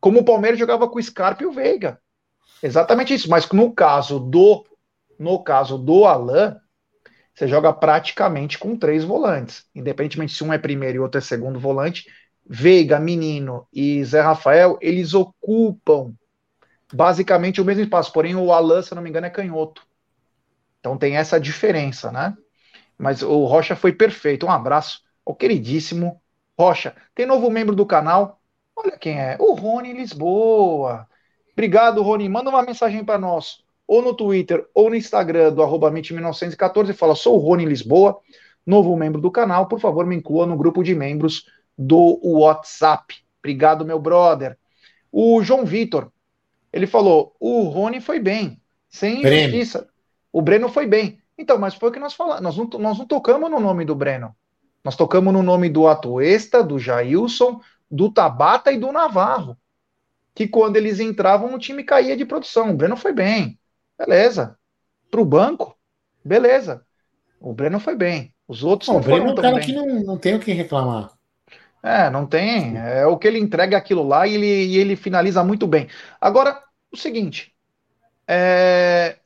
Como 0.00 0.20
o 0.20 0.24
Palmeiras 0.24 0.58
jogava 0.58 0.88
com 0.88 0.98
o 0.98 1.02
Scarpa 1.02 1.42
e 1.42 1.46
o 1.46 1.52
Veiga. 1.52 2.00
Exatamente 2.62 3.12
isso. 3.12 3.28
Mas 3.28 3.46
no 3.50 3.70
caso 3.74 4.18
do 4.18 4.64
no 5.18 5.44
caso 5.44 5.76
do 5.76 6.06
Alain, 6.06 6.56
você 7.34 7.46
joga 7.46 7.70
praticamente 7.70 8.56
com 8.56 8.78
três 8.78 9.04
volantes. 9.04 9.66
Independentemente 9.74 10.32
se 10.32 10.42
um 10.42 10.54
é 10.54 10.58
primeiro 10.58 10.96
e 10.96 11.00
outro 11.00 11.18
é 11.18 11.20
segundo 11.20 11.60
volante, 11.60 12.06
Veiga, 12.46 12.98
Menino 12.98 13.68
e 13.70 14.02
Zé 14.06 14.22
Rafael, 14.22 14.78
eles 14.80 15.12
ocupam 15.12 16.14
basicamente 16.94 17.60
o 17.60 17.64
mesmo 17.64 17.82
espaço. 17.82 18.10
Porém, 18.10 18.34
o 18.36 18.50
Alan, 18.54 18.80
se 18.80 18.94
não 18.94 19.02
me 19.02 19.10
engano, 19.10 19.26
é 19.26 19.30
canhoto. 19.30 19.86
Então 20.80 20.96
tem 20.96 21.18
essa 21.18 21.38
diferença, 21.38 22.10
né? 22.10 22.34
Mas 22.98 23.22
o 23.22 23.44
Rocha 23.44 23.76
foi 23.76 23.92
perfeito. 23.92 24.46
Um 24.46 24.50
abraço 24.50 25.02
ao 25.24 25.34
queridíssimo 25.34 26.20
Rocha. 26.58 26.94
Tem 27.14 27.26
novo 27.26 27.50
membro 27.50 27.74
do 27.74 27.86
canal. 27.86 28.40
Olha 28.74 28.96
quem 28.98 29.20
é. 29.20 29.36
O 29.38 29.54
Rony 29.54 29.92
Lisboa. 29.92 31.06
Obrigado, 31.52 32.02
Rony. 32.02 32.28
Manda 32.28 32.50
uma 32.50 32.62
mensagem 32.62 33.04
para 33.04 33.18
nós 33.18 33.64
ou 33.86 34.02
no 34.02 34.14
Twitter 34.14 34.66
ou 34.74 34.90
no 34.90 34.96
Instagram 34.96 35.52
do 35.52 35.62
arroba 35.62 35.90
1914 35.90 36.90
e 36.90 36.94
fala, 36.94 37.14
sou 37.14 37.36
o 37.36 37.38
Rony 37.38 37.64
Lisboa, 37.64 38.18
novo 38.64 38.96
membro 38.96 39.20
do 39.20 39.30
canal, 39.30 39.68
por 39.68 39.78
favor 39.78 40.04
me 40.06 40.16
inclua 40.16 40.46
no 40.46 40.56
grupo 40.56 40.82
de 40.82 40.94
membros 40.94 41.46
do 41.78 42.18
WhatsApp. 42.22 43.14
Obrigado, 43.38 43.84
meu 43.84 43.98
brother. 44.00 44.58
O 45.12 45.42
João 45.42 45.64
Vitor, 45.64 46.10
ele 46.72 46.86
falou, 46.86 47.34
o 47.38 47.62
Rony 47.64 48.00
foi 48.00 48.18
bem, 48.18 48.60
sem 48.88 49.22
injustiça. 49.22 49.88
O 50.32 50.42
Breno 50.42 50.68
foi 50.68 50.86
bem, 50.86 51.20
Então, 51.38 51.58
mas 51.58 51.74
foi 51.74 51.90
o 51.90 51.92
que 51.92 52.00
nós 52.00 52.14
falamos. 52.14 52.42
Nós 52.42 52.56
não, 52.56 52.66
nós 52.80 52.98
não 52.98 53.06
tocamos 53.06 53.50
no 53.50 53.60
nome 53.60 53.84
do 53.84 53.94
Breno. 53.94 54.34
Nós 54.82 54.96
tocamos 54.96 55.32
no 55.32 55.42
nome 55.42 55.68
do 55.68 55.88
Atuesta, 55.88 56.62
do 56.62 56.78
Jailson, 56.78 57.60
do 57.90 58.10
Tabata 58.10 58.72
e 58.72 58.78
do 58.78 58.92
Navarro. 58.92 59.56
Que 60.34 60.46
quando 60.46 60.76
eles 60.76 61.00
entravam, 61.00 61.54
o 61.54 61.58
time 61.58 61.82
caía 61.82 62.16
de 62.16 62.24
produção. 62.24 62.70
O 62.70 62.76
Breno 62.76 62.96
foi 62.96 63.12
bem. 63.12 63.58
Beleza. 63.98 64.56
Para 65.10 65.20
o 65.20 65.24
banco, 65.24 65.76
beleza. 66.24 66.84
O 67.40 67.52
Breno 67.52 67.80
foi 67.80 67.96
bem. 67.96 68.32
Os 68.46 68.62
outros 68.62 68.88
não, 68.88 68.96
o 68.96 69.00
Breno 69.00 69.28
é 69.28 69.32
um 69.32 69.34
cara 69.34 69.56
bem. 69.56 69.66
que 69.66 69.72
não, 69.72 69.86
não 69.86 70.18
tem 70.18 70.34
o 70.34 70.40
que 70.40 70.52
reclamar. 70.52 71.10
É, 71.82 72.10
não 72.10 72.26
tem. 72.26 72.76
É 72.76 73.06
o 73.06 73.16
que 73.16 73.28
ele 73.28 73.38
entrega 73.38 73.76
aquilo 73.76 74.06
lá 74.06 74.26
e 74.26 74.34
ele, 74.34 74.46
e 74.46 74.78
ele 74.78 74.96
finaliza 74.96 75.42
muito 75.44 75.66
bem. 75.66 75.88
Agora, 76.20 76.62
o 76.92 76.96
seguinte. 76.96 77.54
É, 78.26 79.18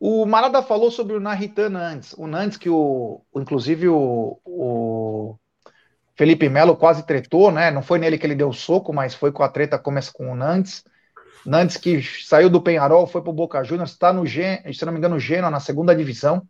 o 0.00 0.24
Marada 0.24 0.62
falou 0.62 0.90
sobre 0.90 1.14
o 1.14 1.20
Narritan 1.20 1.76
antes. 1.76 2.12
O 2.12 2.26
Nantes, 2.26 2.56
que 2.56 2.70
o, 2.70 3.20
inclusive 3.34 3.88
o, 3.88 4.38
o 4.44 5.36
Felipe 6.14 6.48
Melo 6.48 6.76
quase 6.76 7.04
tretou, 7.04 7.50
né? 7.50 7.70
Não 7.70 7.82
foi 7.82 7.98
nele 7.98 8.16
que 8.16 8.24
ele 8.24 8.36
deu 8.36 8.48
o 8.48 8.54
soco, 8.54 8.92
mas 8.92 9.14
foi 9.14 9.32
com 9.32 9.42
a 9.42 9.48
treta 9.48 9.78
começa 9.78 10.12
com 10.12 10.30
o 10.30 10.36
Nantes. 10.36 10.84
Nantes 11.44 11.76
que 11.76 12.00
saiu 12.02 12.48
do 12.48 12.60
Penharol, 12.60 13.06
foi 13.06 13.22
para 13.22 13.30
o 13.30 13.34
Boca 13.34 13.62
Juniors, 13.64 13.90
está 13.90 14.12
no 14.12 14.24
Gen, 14.24 14.60
se 14.72 14.84
não 14.84 14.92
me 14.92 14.98
engano, 14.98 15.18
Genoa, 15.18 15.50
na 15.50 15.60
segunda 15.60 15.94
divisão, 15.94 16.42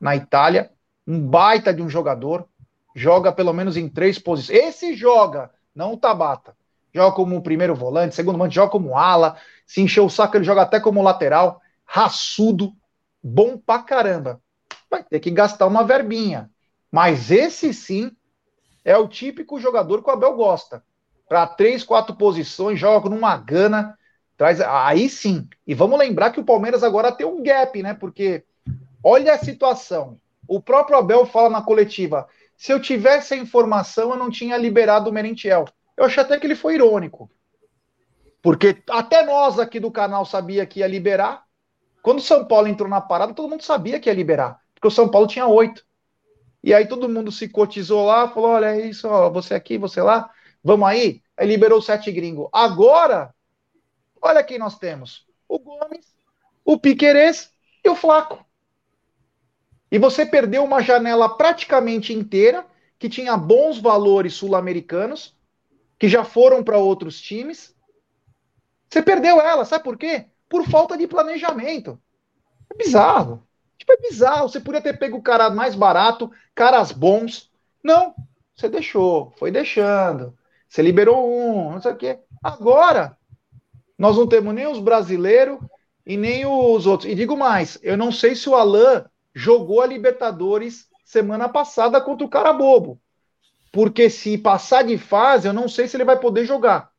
na 0.00 0.14
Itália. 0.14 0.70
Um 1.06 1.20
baita 1.20 1.72
de 1.74 1.82
um 1.82 1.88
jogador. 1.88 2.46
Joga 2.94 3.32
pelo 3.32 3.52
menos 3.52 3.76
em 3.76 3.88
três 3.88 4.18
posições. 4.18 4.58
Esse 4.58 4.94
joga, 4.94 5.50
não 5.74 5.94
o 5.94 5.96
Tabata. 5.96 6.54
Joga 6.94 7.14
como 7.14 7.42
primeiro 7.42 7.74
volante, 7.74 8.14
segundo 8.14 8.36
volante, 8.36 8.54
joga 8.54 8.70
como 8.70 8.96
ala. 8.96 9.36
Se 9.66 9.80
encher 9.80 10.00
o 10.00 10.10
saco, 10.10 10.36
ele 10.36 10.44
joga 10.44 10.62
até 10.62 10.78
como 10.78 11.02
lateral 11.02 11.60
raçudo, 11.88 12.74
bom 13.22 13.56
pra 13.56 13.78
caramba. 13.78 14.42
Vai 14.90 15.02
ter 15.02 15.18
que 15.20 15.30
gastar 15.30 15.66
uma 15.66 15.82
verbinha. 15.82 16.50
Mas 16.92 17.30
esse 17.30 17.72
sim 17.72 18.14
é 18.84 18.96
o 18.96 19.08
típico 19.08 19.58
jogador 19.58 20.02
que 20.02 20.10
o 20.10 20.12
Abel 20.12 20.34
gosta. 20.36 20.84
Para 21.26 21.46
três, 21.46 21.82
quatro 21.82 22.14
posições, 22.14 22.78
joga 22.78 23.08
numa 23.08 23.36
gana. 23.38 23.96
Traz, 24.36 24.60
aí 24.60 25.08
sim. 25.08 25.48
E 25.66 25.74
vamos 25.74 25.98
lembrar 25.98 26.30
que 26.30 26.40
o 26.40 26.44
Palmeiras 26.44 26.84
agora 26.84 27.10
tem 27.10 27.26
um 27.26 27.42
gap, 27.42 27.82
né? 27.82 27.94
Porque 27.94 28.44
olha 29.02 29.32
a 29.32 29.38
situação. 29.38 30.20
O 30.46 30.60
próprio 30.60 30.98
Abel 30.98 31.24
fala 31.26 31.48
na 31.48 31.62
coletiva: 31.62 32.28
se 32.56 32.70
eu 32.70 32.80
tivesse 32.80 33.32
a 33.32 33.38
informação, 33.38 34.10
eu 34.10 34.16
não 34.16 34.30
tinha 34.30 34.56
liberado 34.56 35.08
o 35.08 35.12
Merentiel. 35.12 35.64
Eu 35.96 36.04
achei 36.04 36.22
até 36.22 36.38
que 36.38 36.46
ele 36.46 36.54
foi 36.54 36.74
irônico. 36.74 37.30
Porque 38.42 38.82
até 38.88 39.24
nós 39.24 39.58
aqui 39.58 39.80
do 39.80 39.90
canal 39.90 40.24
sabia 40.24 40.64
que 40.64 40.80
ia 40.80 40.86
liberar, 40.86 41.47
quando 42.08 42.20
o 42.20 42.22
São 42.22 42.42
Paulo 42.42 42.66
entrou 42.66 42.88
na 42.88 43.02
parada, 43.02 43.34
todo 43.34 43.50
mundo 43.50 43.62
sabia 43.62 44.00
que 44.00 44.08
ia 44.08 44.14
liberar, 44.14 44.62
porque 44.74 44.88
o 44.88 44.90
São 44.90 45.10
Paulo 45.10 45.26
tinha 45.26 45.46
oito. 45.46 45.84
E 46.64 46.72
aí 46.72 46.88
todo 46.88 47.06
mundo 47.06 47.30
se 47.30 47.50
cotizou 47.50 48.06
lá, 48.06 48.26
falou: 48.30 48.52
olha, 48.52 48.74
é 48.74 48.86
isso, 48.86 49.06
ó, 49.06 49.28
você 49.28 49.54
aqui, 49.54 49.76
você 49.76 50.00
lá, 50.00 50.30
vamos 50.64 50.88
aí. 50.88 51.20
Aí 51.36 51.46
liberou 51.46 51.82
sete 51.82 52.10
gringos. 52.10 52.48
Agora, 52.50 53.34
olha 54.22 54.42
quem 54.42 54.58
nós 54.58 54.78
temos: 54.78 55.26
o 55.46 55.58
Gomes, 55.58 56.16
o 56.64 56.78
Piquerez 56.78 57.52
e 57.84 57.90
o 57.90 57.94
Flaco. 57.94 58.42
E 59.92 59.98
você 59.98 60.24
perdeu 60.24 60.64
uma 60.64 60.80
janela 60.80 61.36
praticamente 61.36 62.14
inteira, 62.14 62.64
que 62.98 63.10
tinha 63.10 63.36
bons 63.36 63.78
valores 63.78 64.32
sul-americanos, 64.32 65.36
que 65.98 66.08
já 66.08 66.24
foram 66.24 66.64
para 66.64 66.78
outros 66.78 67.20
times. 67.20 67.76
Você 68.88 69.02
perdeu 69.02 69.42
ela, 69.42 69.66
sabe 69.66 69.84
por 69.84 69.98
quê? 69.98 70.24
Por 70.48 70.64
falta 70.66 70.96
de 70.96 71.06
planejamento. 71.06 72.00
É 72.70 72.76
bizarro. 72.76 73.42
Tipo, 73.76 73.92
é 73.92 73.96
bizarro. 73.96 74.48
Você 74.48 74.60
podia 74.60 74.80
ter 74.80 74.98
pego 74.98 75.18
o 75.18 75.22
cara 75.22 75.50
mais 75.50 75.74
barato, 75.74 76.30
caras 76.54 76.92
bons. 76.92 77.50
Não, 77.82 78.14
você 78.54 78.68
deixou, 78.68 79.32
foi 79.38 79.50
deixando. 79.50 80.36
Você 80.68 80.82
liberou 80.82 81.26
um, 81.26 81.72
não 81.72 81.80
sei 81.80 81.92
o 81.92 81.96
quê. 81.96 82.18
Agora, 82.42 83.16
nós 83.96 84.16
não 84.16 84.26
temos 84.26 84.54
nem 84.54 84.66
os 84.66 84.78
brasileiros 84.78 85.58
e 86.04 86.16
nem 86.16 86.44
os 86.46 86.86
outros. 86.86 87.10
E 87.10 87.14
digo 87.14 87.36
mais, 87.36 87.78
eu 87.82 87.96
não 87.96 88.12
sei 88.12 88.34
se 88.34 88.48
o 88.48 88.54
Alain 88.54 89.04
jogou 89.34 89.80
a 89.80 89.86
Libertadores 89.86 90.88
semana 91.04 91.48
passada 91.48 92.00
contra 92.00 92.26
o 92.26 92.30
cara 92.30 92.52
bobo. 92.52 93.00
Porque 93.72 94.10
se 94.10 94.36
passar 94.36 94.82
de 94.82 94.98
fase, 94.98 95.46
eu 95.46 95.52
não 95.52 95.68
sei 95.68 95.86
se 95.86 95.96
ele 95.96 96.04
vai 96.04 96.18
poder 96.18 96.44
jogar. 96.44 96.90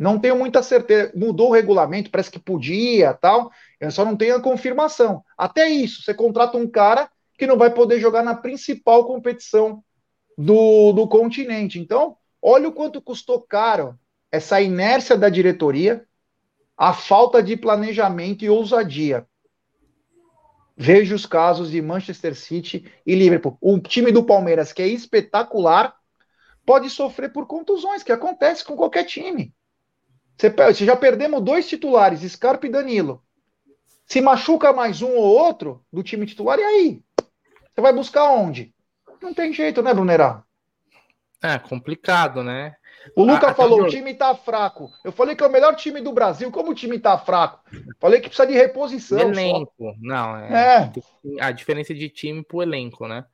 Não 0.00 0.18
tenho 0.18 0.34
muita 0.34 0.62
certeza. 0.62 1.12
Mudou 1.14 1.50
o 1.50 1.52
regulamento, 1.52 2.10
parece 2.10 2.30
que 2.30 2.38
podia 2.38 3.12
tal. 3.12 3.52
Eu 3.78 3.90
só 3.90 4.02
não 4.02 4.16
tenho 4.16 4.34
a 4.34 4.40
confirmação. 4.40 5.22
Até 5.36 5.68
isso, 5.68 6.02
você 6.02 6.14
contrata 6.14 6.56
um 6.56 6.66
cara 6.66 7.10
que 7.36 7.46
não 7.46 7.58
vai 7.58 7.68
poder 7.68 8.00
jogar 8.00 8.22
na 8.22 8.34
principal 8.34 9.04
competição 9.04 9.84
do, 10.38 10.94
do 10.94 11.06
continente. 11.06 11.78
Então, 11.78 12.16
olha 12.40 12.66
o 12.66 12.72
quanto 12.72 13.02
custou 13.02 13.42
caro 13.42 13.94
essa 14.32 14.58
inércia 14.58 15.18
da 15.18 15.28
diretoria, 15.28 16.06
a 16.78 16.94
falta 16.94 17.42
de 17.42 17.54
planejamento 17.54 18.42
e 18.42 18.48
ousadia. 18.48 19.26
Veja 20.74 21.14
os 21.14 21.26
casos 21.26 21.70
de 21.70 21.82
Manchester 21.82 22.34
City 22.34 22.90
e 23.04 23.14
Liverpool. 23.14 23.58
O 23.60 23.78
time 23.78 24.10
do 24.10 24.24
Palmeiras, 24.24 24.72
que 24.72 24.80
é 24.80 24.88
espetacular, 24.88 25.94
pode 26.64 26.88
sofrer 26.88 27.34
por 27.34 27.46
contusões, 27.46 28.02
que 28.02 28.12
acontece 28.12 28.64
com 28.64 28.74
qualquer 28.74 29.04
time. 29.04 29.52
Você, 30.40 30.48
você 30.48 30.86
já 30.86 30.96
perdemos 30.96 31.42
dois 31.42 31.68
titulares, 31.68 32.22
Scarpa 32.22 32.66
e 32.66 32.70
Danilo. 32.70 33.22
Se 34.06 34.22
machuca 34.22 34.72
mais 34.72 35.02
um 35.02 35.10
ou 35.10 35.22
outro 35.22 35.84
do 35.92 36.02
time 36.02 36.24
titular, 36.24 36.58
e 36.58 36.62
aí? 36.62 37.02
Você 37.74 37.80
vai 37.82 37.92
buscar 37.92 38.24
onde? 38.30 38.74
Não 39.20 39.34
tem 39.34 39.52
jeito, 39.52 39.82
né, 39.82 39.92
Brunerá? 39.92 40.42
É 41.42 41.58
complicado, 41.58 42.42
né? 42.42 42.74
O 43.14 43.22
Luca 43.22 43.52
falou: 43.52 43.82
o 43.82 43.88
time 43.88 44.14
tá 44.14 44.34
fraco. 44.34 44.90
Eu 45.04 45.12
falei 45.12 45.36
que 45.36 45.44
é 45.44 45.46
o 45.46 45.52
melhor 45.52 45.76
time 45.76 46.00
do 46.00 46.12
Brasil. 46.12 46.50
Como 46.50 46.70
o 46.70 46.74
time 46.74 46.98
tá 46.98 47.18
fraco? 47.18 47.60
Falei 47.98 48.18
que 48.18 48.28
precisa 48.28 48.48
de 48.48 48.54
reposição. 48.54 49.18
Elenco. 49.18 49.70
Só. 49.78 49.92
Não, 50.00 50.38
é, 50.38 50.90
é, 51.36 51.42
A 51.42 51.50
diferença 51.50 51.92
de 51.92 52.08
time 52.08 52.42
pro 52.42 52.62
elenco, 52.62 53.06
né? 53.06 53.26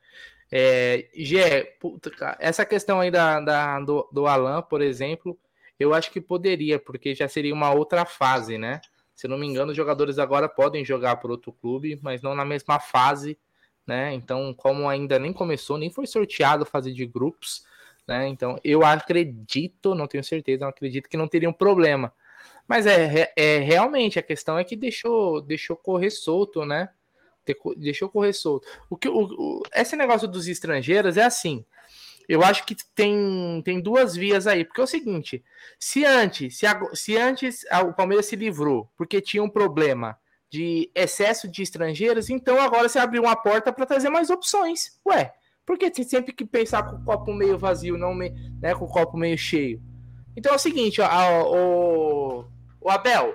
É, 0.50 1.08
Gê, 1.14 1.76
puta, 1.80 2.10
essa 2.40 2.64
questão 2.64 2.98
aí 2.98 3.12
da, 3.12 3.40
da, 3.40 3.80
do, 3.80 4.08
do 4.12 4.26
Alan, 4.26 4.62
por 4.62 4.80
exemplo, 4.80 5.38
eu 5.78 5.94
acho 5.94 6.10
que 6.10 6.20
poderia, 6.20 6.78
porque 6.78 7.14
já 7.14 7.28
seria 7.28 7.54
uma 7.54 7.72
outra 7.72 8.04
fase, 8.04 8.58
né? 8.58 8.80
Se 9.14 9.26
não 9.26 9.38
me 9.38 9.46
engano, 9.46 9.70
os 9.70 9.76
jogadores 9.76 10.18
agora 10.18 10.48
podem 10.48 10.84
jogar 10.84 11.16
por 11.16 11.30
outro 11.30 11.52
clube, 11.52 11.98
mas 12.02 12.22
não 12.22 12.34
na 12.34 12.44
mesma 12.44 12.78
fase, 12.78 13.38
né? 13.86 14.12
Então, 14.14 14.52
como 14.54 14.88
ainda 14.88 15.18
nem 15.18 15.32
começou, 15.32 15.78
nem 15.78 15.90
foi 15.90 16.06
sorteado 16.06 16.64
a 16.64 16.66
fase 16.66 16.92
de 16.92 17.06
grupos, 17.06 17.64
né? 18.06 18.28
Então, 18.28 18.58
eu 18.62 18.84
acredito, 18.84 19.94
não 19.94 20.06
tenho 20.06 20.24
certeza, 20.24 20.64
não 20.64 20.68
acredito 20.68 21.08
que 21.08 21.16
não 21.16 21.28
teria 21.28 21.48
um 21.48 21.52
problema. 21.52 22.12
Mas 22.68 22.86
é, 22.86 23.32
é 23.36 23.58
realmente 23.58 24.18
a 24.18 24.22
questão 24.22 24.58
é 24.58 24.64
que 24.64 24.76
deixou, 24.76 25.40
deixou 25.40 25.76
correr 25.76 26.10
solto, 26.10 26.64
né? 26.64 26.90
Deixou 27.76 28.08
correr 28.08 28.32
solto. 28.32 28.66
O 28.90 28.96
que 28.96 29.08
o, 29.08 29.22
o, 29.22 29.62
esse 29.72 29.94
negócio 29.94 30.26
dos 30.26 30.48
estrangeiros 30.48 31.16
é 31.16 31.22
assim. 31.22 31.64
Eu 32.28 32.42
acho 32.42 32.64
que 32.66 32.76
tem, 32.94 33.62
tem 33.64 33.80
duas 33.80 34.16
vias 34.16 34.46
aí, 34.46 34.64
porque 34.64 34.80
é 34.80 34.84
o 34.84 34.88
seguinte: 34.88 35.44
se 35.78 36.04
antes, 36.04 36.58
se, 36.58 36.66
se 36.94 37.16
antes 37.16 37.64
o 37.88 37.92
Palmeiras 37.92 38.26
se 38.26 38.36
livrou 38.36 38.90
porque 38.96 39.20
tinha 39.20 39.42
um 39.42 39.48
problema 39.48 40.18
de 40.50 40.90
excesso 40.94 41.48
de 41.48 41.62
estrangeiros, 41.62 42.30
então 42.30 42.60
agora 42.60 42.88
você 42.88 42.98
abriu 42.98 43.22
uma 43.22 43.36
porta 43.36 43.72
para 43.72 43.86
trazer 43.86 44.08
mais 44.08 44.30
opções. 44.30 44.98
Ué, 45.06 45.32
porque 45.64 45.90
tem 45.90 46.04
sempre 46.04 46.32
que 46.32 46.44
pensar 46.44 46.84
com 46.84 46.96
o 46.96 47.04
copo 47.04 47.32
meio 47.32 47.58
vazio, 47.58 47.98
não 47.98 48.14
me, 48.14 48.30
né, 48.60 48.74
com 48.74 48.84
o 48.84 48.88
copo 48.88 49.16
meio 49.16 49.36
cheio. 49.36 49.82
Então 50.36 50.52
é 50.52 50.56
o 50.56 50.60
seguinte, 50.60 51.00
ó, 51.00 51.08
o, 51.44 52.44
o 52.80 52.90
Abel, 52.90 53.34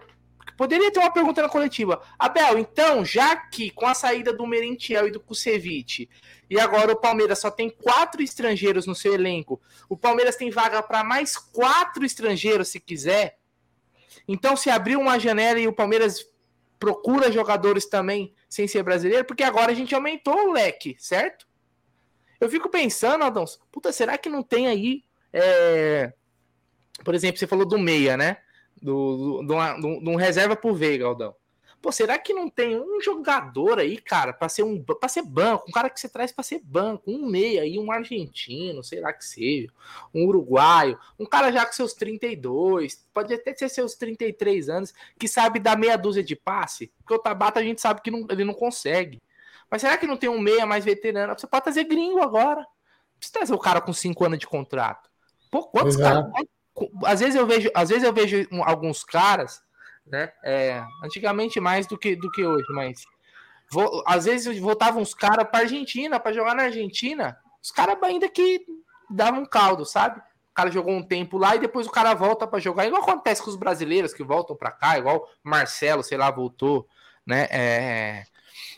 poderia 0.62 0.92
ter 0.92 1.00
uma 1.00 1.12
pergunta 1.12 1.42
na 1.42 1.50
coletiva. 1.50 2.04
Abel, 2.20 2.60
então, 2.60 3.04
já 3.04 3.36
que 3.36 3.72
com 3.72 3.88
a 3.88 3.96
saída 3.96 4.32
do 4.32 4.46
Merentiel 4.46 5.08
e 5.08 5.12
do 5.12 5.20
Kusevich, 5.20 6.08
e 6.48 6.60
agora 6.60 6.92
o 6.92 6.96
Palmeiras 6.96 7.40
só 7.40 7.50
tem 7.50 7.68
quatro 7.68 8.22
estrangeiros 8.22 8.86
no 8.86 8.94
seu 8.94 9.16
elenco. 9.16 9.60
O 9.90 9.98
Palmeiras 9.98 10.36
tem 10.36 10.52
vaga 10.52 10.84
para 10.84 11.04
mais 11.04 11.36
quatro 11.36 12.06
estrangeiros, 12.06 12.68
se 12.68 12.80
quiser. 12.80 13.40
Então, 14.28 14.56
se 14.56 14.70
abrir 14.70 14.98
uma 14.98 15.18
janela 15.18 15.60
e 15.60 15.68
o 15.68 15.74
Palmeiras 15.74 16.24
procura 16.78 17.32
jogadores 17.32 17.88
também 17.88 18.32
sem 18.48 18.68
ser 18.68 18.84
brasileiro, 18.84 19.26
porque 19.26 19.42
agora 19.42 19.72
a 19.72 19.76
gente 19.76 19.96
aumentou 19.96 20.50
o 20.50 20.52
leque, 20.52 20.96
certo? 21.00 21.48
Eu 22.40 22.48
fico 22.52 22.70
pensando, 22.70 23.24
Adams, 23.24 23.60
puta, 23.72 23.92
será 23.92 24.16
que 24.16 24.30
não 24.30 24.44
tem 24.44 24.68
aí. 24.68 25.04
É... 25.34 26.14
Por 27.04 27.16
exemplo, 27.16 27.40
você 27.40 27.48
falou 27.48 27.66
do 27.66 27.80
meia, 27.80 28.16
né? 28.16 28.38
Do, 28.82 29.44
do, 29.44 29.44
do, 29.44 30.00
do 30.00 30.10
um 30.10 30.16
reserva 30.16 30.56
por 30.56 30.74
Veiga, 30.74 31.06
Aldão. 31.06 31.36
Pô, 31.82 31.92
será 31.92 32.18
que 32.20 32.32
não 32.32 32.48
tem 32.48 32.80
um 32.80 33.02
jogador 33.02 33.80
aí, 33.80 33.98
cara, 33.98 34.32
para 34.32 34.48
ser 34.48 34.62
um 34.62 34.84
para 34.84 35.10
ser 35.10 35.24
banco, 35.24 35.66
um 35.68 35.72
cara 35.72 35.90
que 35.90 36.00
você 36.00 36.08
traz 36.08 36.32
para 36.32 36.44
ser 36.44 36.62
banco, 36.64 37.10
um 37.10 37.26
meia 37.26 37.64
aí, 37.64 37.80
um 37.80 37.92
argentino, 37.92 38.84
sei 38.84 39.00
lá 39.00 39.12
que 39.12 39.26
seja, 39.26 39.68
um 40.14 40.26
uruguaio, 40.28 41.00
um 41.18 41.26
cara 41.26 41.52
já 41.52 41.66
com 41.66 41.74
seus 41.74 41.94
32, 41.94 43.04
pode 43.12 43.34
até 43.34 43.56
ser 43.56 43.68
seus 43.68 43.96
33 43.96 44.70
anos, 44.70 44.94
que 45.18 45.28
sabe 45.28 45.60
dar 45.60 45.76
meia 45.76 45.98
dúzia 45.98 46.24
de 46.24 46.36
passe, 46.36 46.92
porque 47.00 47.16
o 47.16 47.20
Tabata 47.20 47.60
a 47.60 47.64
gente 47.64 47.82
sabe 47.82 48.02
que 48.02 48.12
não, 48.12 48.28
ele 48.30 48.46
não 48.46 48.54
consegue. 48.54 49.20
Mas 49.68 49.82
será 49.82 49.98
que 49.98 50.06
não 50.06 50.18
tem 50.18 50.30
um 50.30 50.40
meia 50.40 50.68
mais 50.68 50.86
veterano? 50.86 51.34
Você 51.36 51.48
pode 51.48 51.64
trazer 51.64 51.86
gringo 51.86 52.22
agora. 52.22 52.68
Precisa 53.18 53.40
trazer 53.40 53.54
o 53.54 53.60
cara 53.60 53.80
com 53.80 53.94
cinco 53.94 54.26
anos 54.26 54.38
de 54.38 54.46
contrato. 54.46 55.10
Pô, 55.50 55.64
quantos 55.64 55.96
caras? 55.96 56.26
Às 57.06 57.20
vezes 57.20 57.36
eu 57.36 57.46
vejo, 57.46 57.70
às 57.74 57.90
vezes 57.90 58.04
eu 58.04 58.14
vejo 58.14 58.48
alguns 58.64 59.04
caras, 59.04 59.62
né? 60.06 60.32
É, 60.44 60.84
antigamente 61.04 61.60
mais 61.60 61.88
do 61.88 61.98
que, 61.98 62.16
do 62.16 62.32
que 62.32 62.44
hoje, 62.44 62.66
mas 62.74 63.04
às 64.06 64.26
vezes 64.26 64.60
voltavam 64.60 65.02
uns 65.02 65.14
caras 65.14 65.48
para 65.50 65.62
Argentina, 65.62 66.20
para 66.20 66.34
jogar 66.34 66.56
na 66.56 66.64
Argentina. 66.64 67.38
Os 67.64 67.72
caras 67.72 67.98
ainda 68.04 68.28
que 68.28 68.66
davam 69.10 69.46
caldo, 69.46 69.86
sabe? 69.86 70.20
O 70.20 70.54
cara 70.54 70.70
jogou 70.70 70.94
um 70.94 71.04
tempo 71.04 71.38
lá 71.38 71.56
e 71.56 71.60
depois 71.60 71.88
o 71.88 71.92
cara 71.92 72.14
volta 72.14 72.46
para 72.46 72.60
jogar. 72.60 72.86
Igual 72.86 73.02
acontece 73.02 73.42
com 73.42 73.50
os 73.50 73.56
brasileiros 73.56 74.14
que 74.14 74.24
voltam 74.24 74.56
para 74.56 74.72
cá, 74.72 74.98
igual 74.98 75.30
Marcelo, 75.44 76.04
sei 76.04 76.18
lá, 76.18 76.30
voltou, 76.30 76.88
né? 77.26 77.48
É, 77.50 78.24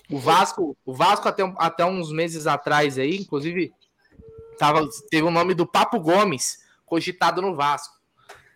o 0.09 0.19
Vasco, 0.19 0.77
o 0.85 0.93
Vasco 0.93 1.27
até, 1.27 1.43
até 1.57 1.83
uns 1.83 2.11
meses 2.11 2.45
atrás 2.45 2.99
aí, 2.99 3.17
inclusive, 3.17 3.73
tava, 4.59 4.87
teve 5.09 5.23
o 5.23 5.31
nome 5.31 5.55
do 5.55 5.65
Papo 5.65 5.99
Gomes 5.99 6.62
cogitado 6.93 7.41
no 7.41 7.55
Vasco. 7.55 7.97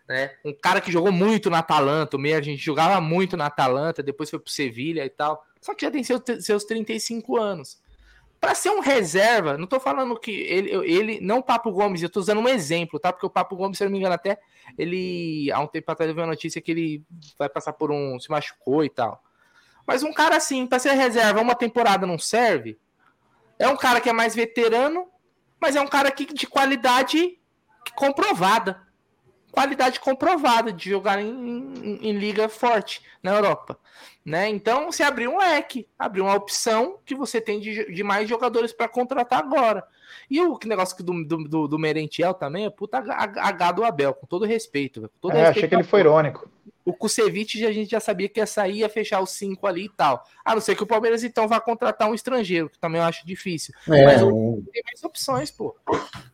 Né? 0.07 0.31
Um 0.45 0.53
cara 0.53 0.79
que 0.79 0.91
jogou 0.91 1.11
muito 1.11 1.49
na 1.49 1.59
Atalanta, 1.59 2.15
o 2.15 2.19
meio 2.19 2.37
a 2.37 2.41
gente 2.41 2.63
jogava 2.63 3.01
muito 3.01 3.35
na 3.35 3.47
Atalanta, 3.47 4.03
depois 4.03 4.29
foi 4.29 4.37
pro 4.37 4.51
Sevilha 4.51 5.03
e 5.03 5.09
tal. 5.09 5.43
Só 5.59 5.73
que 5.73 5.83
já 5.83 5.91
tem 5.91 6.03
seus, 6.03 6.21
seus 6.41 6.63
35 6.65 7.35
anos. 7.35 7.81
Para 8.39 8.53
ser 8.53 8.69
um 8.69 8.79
reserva, 8.79 9.57
não 9.57 9.65
tô 9.65 9.79
falando 9.79 10.15
que 10.19 10.31
ele, 10.31 10.69
ele 10.87 11.19
não 11.19 11.39
o 11.39 11.43
Papo 11.43 11.71
Gomes, 11.71 12.03
eu 12.03 12.09
tô 12.09 12.19
usando 12.19 12.39
um 12.39 12.47
exemplo, 12.47 12.99
tá? 12.99 13.11
Porque 13.11 13.25
o 13.25 13.29
Papo 13.29 13.55
Gomes, 13.55 13.79
se 13.79 13.83
eu 13.83 13.87
não 13.87 13.93
me 13.93 13.97
engano, 13.97 14.13
até 14.13 14.37
ele 14.77 15.51
há 15.51 15.59
um 15.59 15.67
tempo 15.67 15.91
atrás 15.91 16.07
eu 16.07 16.13
vi 16.13 16.21
uma 16.21 16.27
notícia 16.27 16.61
que 16.61 16.69
ele 16.69 17.03
vai 17.37 17.49
passar 17.49 17.73
por 17.73 17.91
um 17.91 18.19
se 18.19 18.29
machucou 18.29 18.85
e 18.85 18.89
tal. 18.89 19.23
Mas 19.87 20.03
um 20.03 20.13
cara 20.13 20.37
assim, 20.37 20.67
para 20.67 20.77
ser 20.77 20.91
reserva, 20.91 21.41
uma 21.41 21.55
temporada 21.55 22.05
não 22.05 22.19
serve. 22.19 22.77
É 23.57 23.67
um 23.67 23.75
cara 23.75 23.99
que 23.99 24.09
é 24.09 24.13
mais 24.13 24.35
veterano, 24.35 25.07
mas 25.59 25.75
é 25.75 25.81
um 25.81 25.87
cara 25.87 26.11
que 26.11 26.31
de 26.31 26.45
qualidade 26.45 27.36
comprovada. 27.93 28.81
Qualidade 29.51 29.99
comprovada 29.99 30.71
de 30.71 30.89
jogar 30.89 31.19
em, 31.19 31.29
em, 31.29 32.09
em 32.09 32.11
liga 32.11 32.47
forte 32.47 33.01
na 33.23 33.31
Europa. 33.33 33.79
Né? 34.23 34.49
Então, 34.49 34.91
você 34.91 35.03
abriu 35.03 35.31
um 35.31 35.37
leque, 35.37 35.87
abriu 35.97 36.25
uma 36.25 36.35
opção 36.35 36.99
que 37.05 37.15
você 37.15 37.39
tem 37.39 37.59
de, 37.59 37.91
de 37.91 38.03
mais 38.03 38.27
jogadores 38.27 38.73
para 38.73 38.87
contratar 38.87 39.39
agora. 39.39 39.83
E 40.29 40.41
o 40.41 40.59
negócio 40.65 41.01
do, 41.03 41.23
do, 41.23 41.67
do 41.67 41.79
Merentiel 41.79 42.33
também 42.33 42.65
é 42.65 42.69
puta 42.69 42.97
H 42.97 43.71
do 43.71 43.85
Abel, 43.85 44.13
com 44.13 44.27
todo 44.27 44.45
respeito. 44.45 45.01
Com 45.01 45.29
todo 45.29 45.31
é, 45.31 45.37
respeito 45.37 45.57
achei 45.57 45.69
que 45.69 45.75
ele 45.75 45.83
foi 45.83 46.01
irônico. 46.01 46.49
O 46.87 46.93
Kusevich 46.93 47.65
a 47.65 47.71
gente 47.73 47.91
já 47.91 47.99
sabia 47.99 48.29
que 48.29 48.39
ia 48.39 48.45
sair, 48.45 48.77
ia 48.77 48.87
fechar 48.87 49.19
os 49.19 49.31
cinco 49.31 49.67
ali 49.67 49.85
e 49.85 49.89
tal. 49.89 50.23
A 50.45 50.53
não 50.55 50.61
ser 50.61 50.73
que 50.73 50.83
o 50.83 50.87
Palmeiras 50.87 51.21
então 51.21 51.45
vá 51.45 51.59
contratar 51.59 52.09
um 52.09 52.13
estrangeiro, 52.13 52.69
que 52.69 52.79
também 52.79 53.01
eu 53.01 53.05
acho 53.05 53.27
difícil. 53.27 53.73
É, 53.89 54.05
Mas 54.05 54.21
o... 54.21 54.63
tem 54.71 54.81
mais 54.85 55.03
opções, 55.03 55.51
pô. 55.51 55.75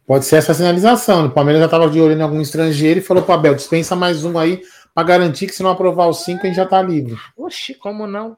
Pode 0.05 0.25
ser 0.25 0.35
essa 0.35 0.53
sinalização. 0.53 1.25
O 1.25 1.31
Palmeiras 1.31 1.59
já 1.59 1.65
estava 1.65 1.89
de 1.89 1.99
olho 1.99 2.15
em 2.15 2.21
algum 2.21 2.39
estrangeiro 2.39 2.99
e 2.99 3.03
falou 3.03 3.23
para 3.23 3.33
Abel, 3.33 3.55
dispensa 3.55 3.95
mais 3.95 4.23
um 4.23 4.37
aí 4.37 4.61
para 4.93 5.01
garantir 5.01 5.47
que 5.47 5.55
se 5.55 5.63
não 5.63 5.71
aprovar 5.71 6.07
os 6.07 6.23
cinco, 6.23 6.43
a 6.43 6.45
gente 6.45 6.55
já 6.55 6.67
tá 6.67 6.79
livre. 6.83 7.17
Oxi, 7.35 7.73
como 7.73 8.05
não? 8.05 8.37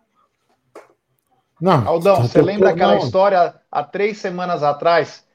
Não. 1.60 1.86
Aldão, 1.86 2.22
você 2.22 2.42
lembra 2.42 2.70
aquela 2.70 2.96
não. 2.96 3.04
história 3.04 3.56
há 3.70 3.84
três 3.84 4.20
semanas 4.20 4.64
atrás 4.64 5.26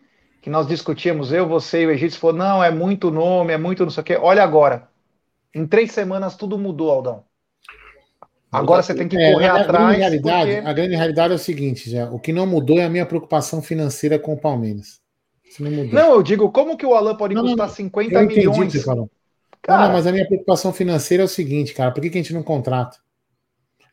que 0.40 0.48
nós 0.48 0.66
discutíamos, 0.66 1.30
eu, 1.30 1.46
você 1.46 1.82
e 1.82 1.86
o 1.86 1.90
Egito, 1.90 2.18
falou, 2.18 2.36
não, 2.36 2.64
é 2.64 2.70
muito 2.70 3.10
nome, 3.10 3.52
é 3.52 3.58
muito 3.58 3.84
não 3.84 3.90
sei 3.90 4.00
o 4.00 4.04
quê. 4.04 4.18
Olha 4.18 4.42
agora, 4.42 4.88
em 5.54 5.66
três 5.66 5.92
semanas 5.92 6.36
tudo 6.36 6.58
mudou, 6.58 6.90
Aldão. 6.90 7.24
Agora 8.52 8.82
você 8.82 8.94
tem 8.94 9.06
que 9.06 9.16
é, 9.16 9.32
correr 9.32 9.46
a, 9.46 9.60
atrás. 9.60 9.84
Grande 9.84 9.98
realidade, 9.98 10.54
porque... 10.54 10.68
A 10.68 10.72
grande 10.72 10.96
realidade 10.96 11.32
é 11.32 11.36
o 11.36 11.38
seguinte, 11.38 11.88
já. 11.88 12.10
O 12.10 12.18
que 12.18 12.32
não 12.32 12.46
mudou 12.46 12.78
é 12.78 12.84
a 12.84 12.90
minha 12.90 13.06
preocupação 13.06 13.62
financeira 13.62 14.18
com 14.18 14.32
o 14.32 14.36
Palmeiras. 14.36 15.00
Não, 15.58 15.70
não, 15.70 16.14
eu 16.14 16.22
digo, 16.22 16.50
como 16.50 16.76
que 16.76 16.86
o 16.86 16.94
Alan 16.94 17.16
pode 17.16 17.34
não, 17.34 17.42
custar 17.42 17.68
não, 17.68 17.74
50 17.74 18.14
eu 18.14 18.26
milhões? 18.26 18.72
Você 18.72 18.84
Cara... 19.62 19.86
Não, 19.86 19.92
mas 19.92 20.06
a 20.06 20.12
minha 20.12 20.26
preocupação 20.26 20.72
financeira 20.72 21.22
é 21.22 21.26
o 21.26 21.28
seguinte, 21.28 21.74
cara. 21.74 21.90
Por 21.90 22.00
que, 22.00 22.10
que 22.10 22.18
a 22.18 22.22
gente 22.22 22.32
não 22.32 22.42
contrata? 22.42 22.96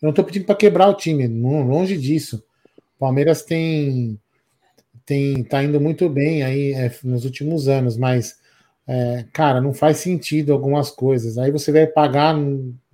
Eu 0.02 0.08
não 0.08 0.10
estou 0.12 0.24
pedindo 0.24 0.46
para 0.46 0.56
quebrar 0.56 0.88
o 0.88 0.94
time, 0.94 1.28
longe 1.28 1.98
disso. 1.98 2.44
O 2.96 3.00
Palmeiras 3.00 3.44
tem 3.44 4.20
tem 5.06 5.44
tá 5.44 5.64
indo 5.64 5.80
muito 5.80 6.10
bem 6.10 6.44
aí 6.44 6.74
é, 6.74 6.94
nos 7.04 7.26
últimos 7.26 7.68
anos, 7.68 7.98
mas 7.98 8.40
é, 8.88 9.26
cara, 9.34 9.60
não 9.60 9.74
faz 9.74 9.98
sentido 9.98 10.54
algumas 10.54 10.90
coisas. 10.90 11.38
Aí 11.38 11.52
você 11.52 11.72
vai 11.72 11.86
pagar, 11.86 12.36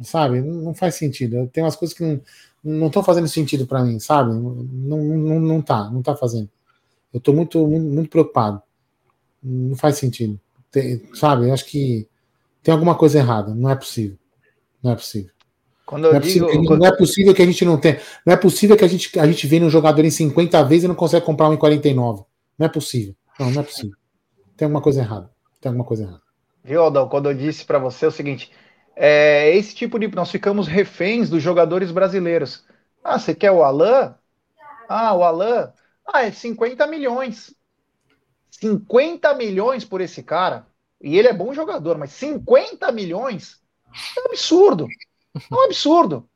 sabe? 0.02 0.42
Não 0.42 0.74
faz 0.74 0.96
sentido. 0.96 1.48
Tem 1.54 1.64
umas 1.64 1.76
coisas 1.76 1.96
que 1.96 2.04
não 2.04 2.22
não 2.64 2.88
estão 2.88 3.04
fazendo 3.04 3.28
sentido 3.28 3.68
para 3.68 3.84
mim, 3.84 4.00
sabe? 4.00 4.32
Não, 4.32 4.98
não, 4.98 5.40
não 5.40 5.62
tá, 5.62 5.90
não 5.90 6.02
tá 6.02 6.16
fazendo. 6.16 6.50
Eu 7.14 7.18
estou 7.18 7.36
muito, 7.36 7.68
muito, 7.68 7.86
muito, 7.86 8.10
preocupado. 8.10 8.62
Não 9.44 9.76
faz 9.76 9.98
sentido. 9.98 10.40
Tem, 10.72 11.04
sabe? 11.14 11.48
Eu 11.48 11.54
acho 11.54 11.66
que 11.66 12.08
tem 12.64 12.74
alguma 12.74 12.96
coisa 12.96 13.20
errada. 13.20 13.54
Não 13.54 13.70
é 13.70 13.76
possível. 13.76 14.18
Não 14.82 14.92
é 14.92 14.96
possível. 14.96 15.32
Quando 15.86 16.06
eu 16.06 16.12
não, 16.12 16.18
é 16.18 16.22
digo, 16.22 16.46
possível, 16.46 16.66
quando... 16.66 16.80
não 16.80 16.88
é 16.88 16.98
possível 16.98 17.34
que 17.36 17.42
a 17.42 17.46
gente 17.46 17.66
não 17.66 17.78
tenha. 17.78 18.00
Não 18.26 18.34
é 18.34 18.38
possível 18.38 18.78
que 18.78 18.86
a 18.86 18.88
gente, 18.88 19.20
a 19.20 19.28
gente 19.28 19.46
venha 19.46 19.66
um 19.66 19.70
jogador 19.70 20.04
em 20.06 20.10
50 20.10 20.64
vezes 20.64 20.86
e 20.86 20.88
não 20.88 20.96
consegue 20.96 21.26
comprar 21.26 21.50
um 21.50 21.54
em 21.54 21.58
49. 21.58 22.24
Não 22.58 22.66
é 22.66 22.70
possível. 22.70 23.14
Não, 23.38 23.52
não 23.52 23.62
é 23.62 23.66
possível. 23.66 23.96
Tem 24.56 24.66
alguma 24.66 24.82
coisa 24.82 25.02
errada. 25.02 25.30
Tem 25.64 25.70
alguma 25.70 25.86
coisa 25.86 26.04
errada. 26.04 26.22
Viu, 26.62 26.82
Aldão? 26.82 27.08
Quando 27.08 27.30
eu 27.30 27.34
disse 27.34 27.64
para 27.64 27.80
você 27.80 28.06
o 28.06 28.12
seguinte: 28.12 28.52
é, 28.98 29.56
esse 29.56 29.74
tipo 29.74 29.98
de. 29.98 30.14
Nós 30.14 30.30
ficamos 30.30 30.68
reféns 30.68 31.30
dos 31.30 31.42
jogadores 31.42 31.90
brasileiros. 31.90 32.66
Ah, 33.02 33.18
você 33.18 33.34
quer 33.34 33.50
o 33.50 33.64
Alain? 33.64 34.14
Ah, 34.90 35.16
o 35.16 35.24
Alain? 35.24 35.70
Ah, 36.06 36.24
é 36.26 36.32
50 36.32 36.86
milhões. 36.88 37.56
50 38.52 39.34
milhões 39.36 39.86
por 39.86 40.02
esse 40.02 40.22
cara. 40.22 40.68
E 41.02 41.18
ele 41.18 41.30
é 41.30 41.34
bom 41.34 41.54
jogador, 41.54 41.98
mas 41.98 42.12
50 42.12 42.92
milhões 42.92 43.62
é 44.18 44.22
um 44.22 44.26
absurdo. 44.26 44.88
É 45.34 45.56
um 45.56 45.64
absurdo. 45.64 46.28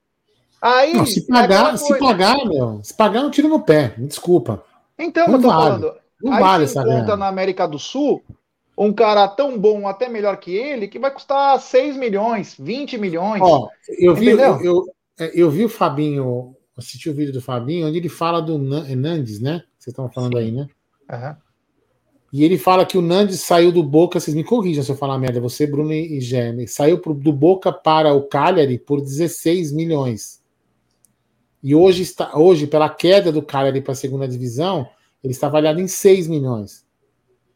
Aí, 0.62 0.94
não, 0.94 1.06
se 1.06 1.28
pagar, 1.28 1.74
é 1.74 1.78
se 1.78 2.00
pagar, 2.00 2.46
meu, 2.46 2.80
se 2.82 2.94
pagar, 2.94 3.24
eu 3.24 3.32
tiro 3.32 3.50
no 3.50 3.60
pé. 3.60 3.94
Me 3.98 4.08
desculpa. 4.08 4.64
Então, 4.98 5.28
não 5.28 5.36
eu 5.36 5.42
tô 5.42 5.48
vale. 5.50 5.64
falando. 5.64 5.96
Não 6.22 6.34
aí 6.34 6.42
vale 6.42 6.64
essa 6.64 6.84
conta 6.84 7.18
na 7.18 7.28
América 7.28 7.68
do 7.68 7.78
Sul 7.78 8.24
um 8.78 8.94
cara 8.94 9.28
tão 9.28 9.58
bom, 9.58 9.88
até 9.88 10.08
melhor 10.08 10.38
que 10.38 10.56
ele, 10.56 10.88
que 10.88 11.00
vai 11.00 11.12
custar 11.12 11.60
6 11.60 11.98
milhões, 11.98 12.56
20 12.60 12.98
milhões. 12.98 13.42
Ó, 13.42 13.70
eu 13.98 14.14
vi, 14.14 14.28
eu, 14.28 14.62
eu, 14.62 14.86
é, 15.20 15.32
eu, 15.34 15.50
vi 15.50 15.66
o 15.66 15.70
Fabinho, 15.70 16.56
assisti 16.78 17.10
o 17.10 17.14
vídeo 17.14 17.34
do 17.34 17.42
Fabinho, 17.42 17.88
onde 17.88 17.98
ele 17.98 18.10
fala 18.10 18.40
do 18.40 18.54
Hernandes, 18.86 19.40
né? 19.40 19.64
Vocês 19.80 19.94
estão 19.94 20.10
falando 20.12 20.38
Sim. 20.38 20.44
aí, 20.44 20.52
né? 20.52 20.68
Uhum. 21.12 21.36
E 22.32 22.44
ele 22.44 22.58
fala 22.58 22.86
que 22.86 22.98
o 22.98 23.02
Nandes 23.02 23.40
saiu 23.40 23.72
do 23.72 23.82
Boca, 23.82 24.20
vocês 24.20 24.36
me 24.36 24.44
corrijam 24.44 24.84
se 24.84 24.92
eu 24.92 24.98
falar 24.98 25.18
merda, 25.18 25.40
você, 25.40 25.66
Bruno 25.66 25.94
e 25.94 26.20
Gêmea, 26.20 26.68
saiu 26.68 26.98
do 26.98 27.32
Boca 27.32 27.72
para 27.72 28.14
o 28.14 28.24
Cagliari 28.24 28.78
por 28.78 29.02
16 29.02 29.72
milhões. 29.72 30.44
E 31.64 31.74
hoje, 31.74 32.04
está, 32.04 32.38
hoje 32.38 32.68
pela 32.68 32.90
queda 32.90 33.32
do 33.32 33.42
Cagliari 33.42 33.82
para 33.82 33.94
a 33.94 33.96
segunda 33.96 34.28
divisão, 34.28 34.88
ele 35.24 35.32
está 35.32 35.48
avaliado 35.48 35.80
em 35.80 35.88
6 35.88 36.28
milhões. 36.28 36.86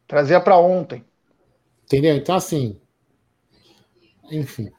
Trazia 0.08 0.40
para 0.40 0.58
ontem. 0.58 1.06
Entendeu? 1.92 2.16
Então, 2.16 2.36
assim. 2.36 2.80
Enfim. 4.32 4.72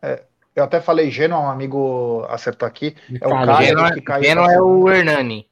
É, 0.00 0.24
eu 0.56 0.64
até 0.64 0.80
falei 0.80 1.10
Genoa, 1.10 1.38
um 1.38 1.50
amigo 1.50 2.24
acertou 2.30 2.66
aqui. 2.66 2.96
É 3.20 3.26
o 3.26 3.30
Cagliari 3.30 3.94
que 3.94 4.00
caiu. 4.00 4.24
Genoa 4.24 4.50
é 4.50 4.58
o 4.58 4.90
Hernani. 4.90 5.46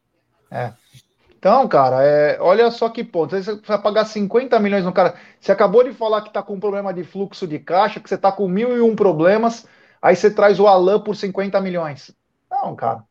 É. 0.50 0.72
Então, 1.38 1.68
cara, 1.68 2.02
é, 2.02 2.40
olha 2.40 2.70
só 2.70 2.88
que 2.88 3.04
ponto. 3.04 3.36
Você 3.36 3.54
vai 3.66 3.82
pagar 3.82 4.06
50 4.06 4.58
milhões 4.60 4.82
no 4.82 4.94
cara. 4.94 5.14
Você 5.38 5.52
acabou 5.52 5.84
de 5.84 5.92
falar 5.92 6.22
que 6.22 6.28
está 6.28 6.42
com 6.42 6.54
um 6.54 6.60
problema 6.60 6.94
de 6.94 7.04
fluxo 7.04 7.46
de 7.46 7.58
caixa, 7.58 8.00
que 8.00 8.08
você 8.08 8.14
está 8.14 8.32
com 8.32 8.48
mil 8.48 8.74
e 8.74 8.80
um 8.80 8.96
problemas, 8.96 9.66
aí 10.00 10.16
você 10.16 10.30
traz 10.30 10.58
o 10.58 10.66
Alan 10.66 11.00
por 11.00 11.14
50 11.14 11.60
milhões. 11.60 12.16
Não, 12.50 12.74
cara. 12.74 13.02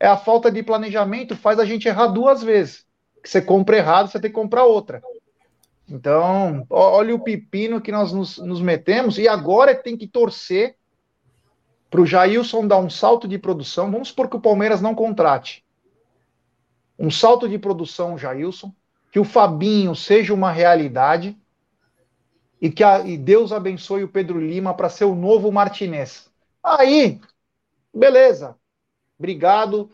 É 0.00 0.08
a 0.08 0.16
falta 0.16 0.50
de 0.50 0.64
planejamento 0.64 1.36
faz 1.36 1.60
a 1.60 1.64
gente 1.64 1.86
errar 1.86 2.08
duas 2.08 2.42
vezes. 2.42 2.84
Que 3.22 3.30
você 3.30 3.40
compra 3.40 3.76
errado, 3.76 4.08
você 4.08 4.18
tem 4.18 4.30
que 4.30 4.34
comprar 4.34 4.64
outra. 4.64 5.00
Então, 5.88 6.66
olha 6.70 7.14
o 7.14 7.22
pepino 7.22 7.80
que 7.80 7.92
nós 7.92 8.12
nos, 8.12 8.38
nos 8.38 8.60
metemos, 8.60 9.18
e 9.18 9.28
agora 9.28 9.74
tem 9.74 9.96
que 9.96 10.06
torcer 10.06 10.76
para 11.90 12.00
o 12.00 12.06
Jailson 12.06 12.66
dar 12.66 12.78
um 12.78 12.90
salto 12.90 13.28
de 13.28 13.38
produção. 13.38 13.90
Vamos 13.90 14.08
supor 14.08 14.28
que 14.28 14.36
o 14.36 14.40
Palmeiras 14.40 14.80
não 14.80 14.94
contrate 14.94 15.64
um 16.98 17.10
salto 17.10 17.48
de 17.48 17.58
produção, 17.58 18.16
Jailson, 18.16 18.72
que 19.10 19.18
o 19.18 19.24
Fabinho 19.24 19.94
seja 19.94 20.32
uma 20.32 20.50
realidade 20.50 21.36
e 22.60 22.70
que 22.70 22.82
a, 22.82 23.00
e 23.00 23.16
Deus 23.16 23.52
abençoe 23.52 24.04
o 24.04 24.08
Pedro 24.08 24.40
Lima 24.40 24.74
para 24.74 24.88
ser 24.88 25.04
o 25.04 25.14
novo 25.14 25.52
Martinez. 25.52 26.30
Aí, 26.62 27.20
beleza. 27.92 28.56
Obrigado. 29.18 29.90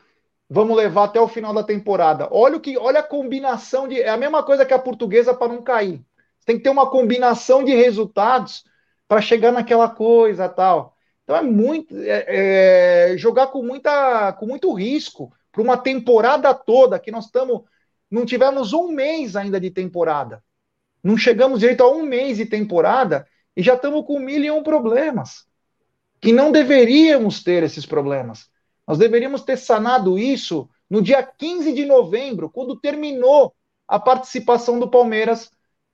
Vamos 0.52 0.76
levar 0.76 1.04
até 1.04 1.20
o 1.20 1.28
final 1.28 1.54
da 1.54 1.62
temporada. 1.62 2.28
Olha 2.32 2.56
o 2.56 2.60
que, 2.60 2.76
olha 2.76 2.98
a 2.98 3.04
combinação 3.04 3.86
de, 3.86 4.02
é 4.02 4.08
a 4.08 4.16
mesma 4.16 4.42
coisa 4.42 4.66
que 4.66 4.74
a 4.74 4.78
portuguesa 4.80 5.32
para 5.32 5.52
não 5.52 5.62
cair. 5.62 6.04
Tem 6.44 6.56
que 6.56 6.64
ter 6.64 6.70
uma 6.70 6.90
combinação 6.90 7.62
de 7.62 7.72
resultados 7.72 8.64
para 9.06 9.20
chegar 9.20 9.52
naquela 9.52 9.88
coisa 9.88 10.48
tal. 10.48 10.96
Então 11.22 11.36
é 11.36 11.42
muito 11.42 11.96
é, 11.96 13.12
é, 13.12 13.16
jogar 13.16 13.46
com 13.46 13.62
muita, 13.62 14.32
com 14.32 14.46
muito 14.46 14.72
risco 14.72 15.32
para 15.52 15.62
uma 15.62 15.76
temporada 15.76 16.52
toda, 16.52 16.98
que 16.98 17.12
nós 17.12 17.26
estamos. 17.26 17.62
Não 18.10 18.26
tivemos 18.26 18.72
um 18.72 18.88
mês 18.88 19.36
ainda 19.36 19.60
de 19.60 19.70
temporada. 19.70 20.42
Não 21.00 21.16
chegamos 21.16 21.60
direito 21.60 21.84
a 21.84 21.88
um 21.88 22.02
mês 22.02 22.38
de 22.38 22.46
temporada 22.46 23.24
e 23.56 23.62
já 23.62 23.74
estamos 23.74 24.04
com 24.04 24.18
mil 24.18 24.42
e 24.42 24.50
um 24.50 24.64
problemas. 24.64 25.44
Que 26.20 26.32
não 26.32 26.50
deveríamos 26.50 27.40
ter 27.44 27.62
esses 27.62 27.86
problemas. 27.86 28.49
Nós 28.90 28.98
deveríamos 28.98 29.42
ter 29.42 29.56
sanado 29.56 30.18
isso 30.18 30.68
no 30.90 31.00
dia 31.00 31.22
15 31.22 31.72
de 31.72 31.86
novembro, 31.86 32.50
quando 32.50 32.74
terminou 32.74 33.54
a 33.86 34.00
participação 34.00 34.80
do 34.80 34.90
Palmeiras 34.90 35.48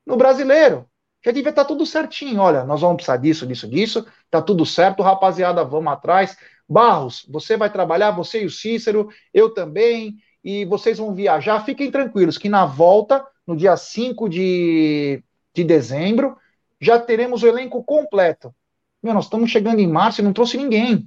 no 0.07 0.17
brasileiro. 0.17 0.89
Já 1.23 1.31
devia 1.31 1.51
estar 1.51 1.65
tá 1.65 1.69
tudo 1.69 1.85
certinho. 1.85 2.41
Olha, 2.41 2.65
nós 2.65 2.81
vamos 2.81 2.97
precisar 2.97 3.19
disso, 3.19 3.47
disso, 3.47 3.69
disso. 3.69 4.07
Tá 4.31 4.41
tudo 4.41 4.65
certo, 4.65 5.03
rapaziada, 5.03 5.63
vamos 5.63 5.93
atrás. 5.93 6.39
Barros, 6.67 7.27
você 7.29 7.55
vai 7.55 7.71
trabalhar, 7.71 8.13
você 8.13 8.45
e 8.45 8.47
o 8.47 8.51
Cícero, 8.51 9.11
eu 9.35 9.53
também, 9.53 10.17
e 10.43 10.65
vocês 10.65 10.97
vão 10.97 11.15
viajar. 11.15 11.67
Fiquem 11.67 11.91
tranquilos 11.91 12.39
que 12.39 12.49
na 12.49 12.65
volta, 12.65 13.23
no 13.47 13.55
dia 13.55 13.77
5 13.77 14.27
de, 14.27 15.23
de 15.55 15.65
dezembro, 15.65 16.35
já 16.81 16.99
teremos 16.99 17.43
o 17.43 17.47
elenco 17.47 17.85
completo. 17.85 18.55
Meu, 19.03 19.13
nós 19.13 19.25
estamos 19.25 19.51
chegando 19.51 19.81
em 19.81 19.87
março 19.87 20.23
e 20.23 20.25
não 20.25 20.33
trouxe 20.33 20.57
ninguém. 20.57 21.07